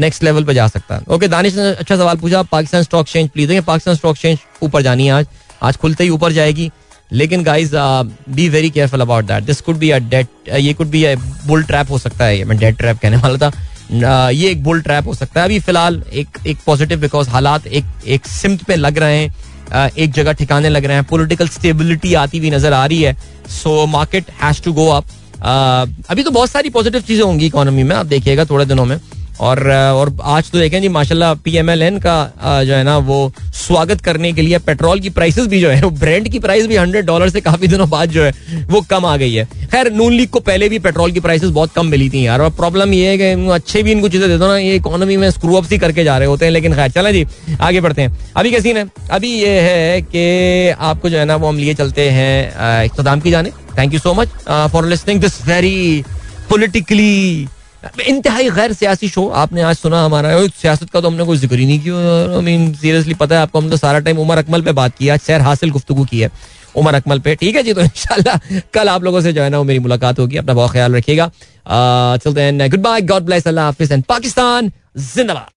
नेक्स्ट 0.00 0.22
लेवल 0.24 0.44
पे 0.44 0.54
जा 0.54 0.66
सकता? 0.68 1.00
ओके 1.08 1.28
दानिश 1.28 1.54
ने 1.56 1.68
अच्छा 1.70 1.96
सवाल 1.96 2.16
पूछा, 2.16 2.42
पाकिस्तान 2.42 2.82
स्टॉक 2.82 3.00
एक्सचेंज 3.00 3.28
प्लीज़ 3.30 3.48
देखिए 3.48 3.60
पाकिस्तान 3.62 3.94
स्टॉक 3.94 4.16
एक्सचेंज 4.16 4.38
ऊपर 4.62 4.82
जानी 4.82 5.06
है 5.06 5.12
आज। 5.12 5.26
आज 5.62 5.76
खुलते 5.76 6.04
ही 6.04 6.10
ऊपर 6.10 6.32
जाएगी। 6.32 6.70
लेकिन 7.12 7.42
guys 7.44 7.72
be 7.74 8.48
very 8.48 8.70
careful 8.70 9.00
about 9.00 9.24
that 9.24 9.44
this 9.44 9.60
could 9.60 9.76
be 9.78 9.90
a 9.90 9.98
date 9.98 10.28
ये 10.58 10.72
could 10.74 10.86
be 10.90 11.04
a 11.04 11.14
bull 11.46 11.62
trap 11.64 11.90
हो 11.90 11.98
सकता 11.98 12.24
है। 12.24 12.44
मैं 12.44 12.58
डेट 12.58 12.76
ट्रैप 12.78 12.98
कहने 13.02 13.16
वाला 13.16 13.38
था। 13.38 14.30
ये 14.30 14.50
एक 14.50 14.62
बुल 14.64 14.80
ट्रैप 14.82 15.06
हो 15.06 15.14
सकता 15.14 15.40
है। 15.40 15.46
अभी 15.46 15.58
फ़िलहाल 15.60 16.02
एक 16.12 16.38
एक 16.46 16.58
पॉजिटिव 16.66 17.00
बिकॉज़ 17.00 17.28
हालात 17.30 17.66
एक 17.66 17.84
एक 18.06 18.26
सिमत 18.26 18.62
पे 18.68 18.76
लग 18.76 18.98
रहे 18.98 19.18
हैं। 19.18 19.34
एक 19.74 20.12
जगह 20.12 20.32
ठिकाने 20.32 20.68
लग 20.68 20.84
रहे 20.84 20.96
हैं। 20.96 21.04
पोलिटिकल 21.04 21.48
स्टेबिलिटी 21.48 22.14
आती 22.16 22.38
हुई 22.38 22.50
नज़र 22.50 22.72
आ 22.72 22.84
रही 22.86 23.02
है। 23.02 23.16
So 23.52 23.86
market 23.86 24.30
has 24.42 24.62
to 24.62 24.72
go 24.72 24.88
up 24.90 25.04
अभी 26.10 26.22
तो 26.22 26.30
बहुत 26.30 26.50
सारी 26.50 26.70
पॉजिटिव 26.70 27.00
चीज़ें 27.02 27.24
होंगी 27.24 27.46
इकोनॉमी 27.46 27.82
में। 27.82 27.94
आप 27.96 28.06
देखिएगा 28.06 28.44
थोड़े 28.44 28.64
दिनों 28.66 28.84
में। 28.84 28.98
और 29.40 29.68
और 29.70 30.16
आज 30.24 30.50
तो 30.50 30.58
देखें 30.58 30.80
जी, 30.80 30.88
माशाल्लाह 30.88 31.34
पीएमएलएन 31.36 31.98
का 31.98 32.62
जो 32.64 32.74
है 32.74 32.82
ना, 32.84 32.96
वो 32.98 33.32
स्वागत 33.56 34.00
करने 34.00 34.32
के 34.32 34.42
लिए 34.42 34.58
पेट्रोल 34.60 35.00
की 35.00 35.10
प्राइसेस 35.10 35.46
भी 35.46 35.60
जो 35.60 35.70
है 35.70 35.90
ब्रांड 35.92 36.28
की 36.28 36.38
प्राइस 36.38 36.66
भी 36.66 36.76
हंड्रेड 36.76 37.06
डॉलर 37.06 37.30
से 37.30 37.40
काफ़ी 37.40 37.68
दिनों 37.68 37.88
बाद 37.90 38.10
जो 38.10 38.24
है, 38.24 38.32
वो 38.70 38.80
कम 38.90 39.06
आ 39.06 39.16
गई 39.16 39.32
है। 39.34 39.44
खैर, 39.44 39.92
नून 39.92 40.12
लीग 40.12 40.28
को 40.28 40.40
पहले 40.40 40.68
भी 40.68 40.78
पेट्रोल 40.78 41.12
की 41.12 41.20
प्राइसेस 41.20 41.50
बहुत 41.50 41.72
कम 41.72 41.86
मिली 41.86 42.08
थी 42.10 42.26
यार, 42.26 42.40
और 42.40 42.50
प्रॉब्लम 42.52 42.92
ये 42.92 43.08
है 43.08 43.18
कि 43.18 43.48
अच्छे 43.50 43.82
भी 43.82 43.92
इनको 43.92 44.08
चीज़ें 44.08 44.28
देते 44.28 44.46
ना, 44.46 44.56
ये 44.58 44.74
इकोनॉमी 44.76 45.16
में 45.16 45.30
स्क्रू 45.30 45.54
अप 45.56 45.66
ही 45.72 45.78
करके 45.78 46.04
जा 46.04 46.16
रहे 46.18 46.28
होते 46.28 46.44
हैं, 46.44 46.52
लेकिन 46.52 46.74
खैर, 46.74 46.90
चले 46.90 47.12
जी, 47.12 47.26
आगे 47.60 47.80
बढ़ते 47.80 48.02
हैं। 48.02 48.16
अभी 48.36 48.50
कैसी 48.50 48.72
है? 48.72 48.86
अभी 49.10 49.32
ये 49.32 49.60
है 49.60 50.00
कि 50.02 50.70
आपको 50.70 51.08
जो 51.08 51.18
है 51.18 51.24
ना, 51.24 51.36
वो 51.36 51.48
हम 51.48 51.58
लिए 51.58 51.74
चलते 51.74 52.08
हैं 52.10 52.84
इख्ताम 52.84 53.20
की 53.20 53.30
जाने। 53.30 53.50
Thank 53.78 53.94
you 53.94 54.00
so 54.00 54.14
much 54.14 54.28
for 54.72 54.86
listening 54.86 55.20
this 55.20 55.46
very 55.46 56.04
politically 56.48 57.46
इंतहाई 58.08 58.50
गैर 58.50 58.72
सियासी 58.72 59.08
शो 59.08 59.26
आपने 59.36 59.62
आज 59.62 59.76
सुना 59.76 60.04
हमारा। 60.04 60.46
सियासत 60.48 60.90
का 60.90 61.00
तो 61.00 61.08
हमने 61.08 61.24
कोई 61.24 61.36
ज़िक्र 61.38 61.58
ही 61.58 61.66
नहीं 61.66 61.80
किया। 61.80 62.36
आई 62.36 62.42
मीन 62.42 62.72
सीरियसली 62.74 63.14
पता 63.14 63.34
है 63.34 63.42
आपको, 63.42 63.60
हम 63.60 63.70
तो 63.70 63.76
सारा 63.76 63.98
टाइम 64.00 64.18
उमर 64.18 64.38
अकमल 64.38 64.62
पे 64.62 64.72
बात 64.72 64.96
किया 64.98 65.16
सैर 65.18 65.40
हासिल 65.40 65.70
गुफ्तु 65.70 66.04
की 66.04 66.20
है 66.20 66.30
उमर 66.76 66.94
अकमल 66.94 67.18
पे। 67.20 67.34
ठीक 67.34 67.56
है 67.56 67.62
जी 67.62 67.72
तो 67.72 67.80
इंशाल्लाह 67.80 68.60
कल 68.74 68.88
आप 68.88 69.04
लोगों 69.04 69.20
से 69.20 69.32
जो 69.32 69.42
है 69.42 69.50
ना 69.50 69.58
वो 69.58 69.64
मेरी 69.64 69.78
मुलाकात 69.80 70.18
होगी। 70.18 70.36
अपना 70.36 70.54
बहुत 70.54 70.72
ख्याल 70.72 70.94
रखिएगा। 70.96 71.30
चलते 72.18 72.40
हैं 72.40 72.70
good 72.70 72.80
bye 72.82 73.00
God 73.02 73.22
bless 73.24 73.46
Allah 73.48 73.64
Hafiz. 73.64 73.92
And 73.92 74.04
Pakistan, 74.04 74.70
जिंदाबाद। 74.98 75.50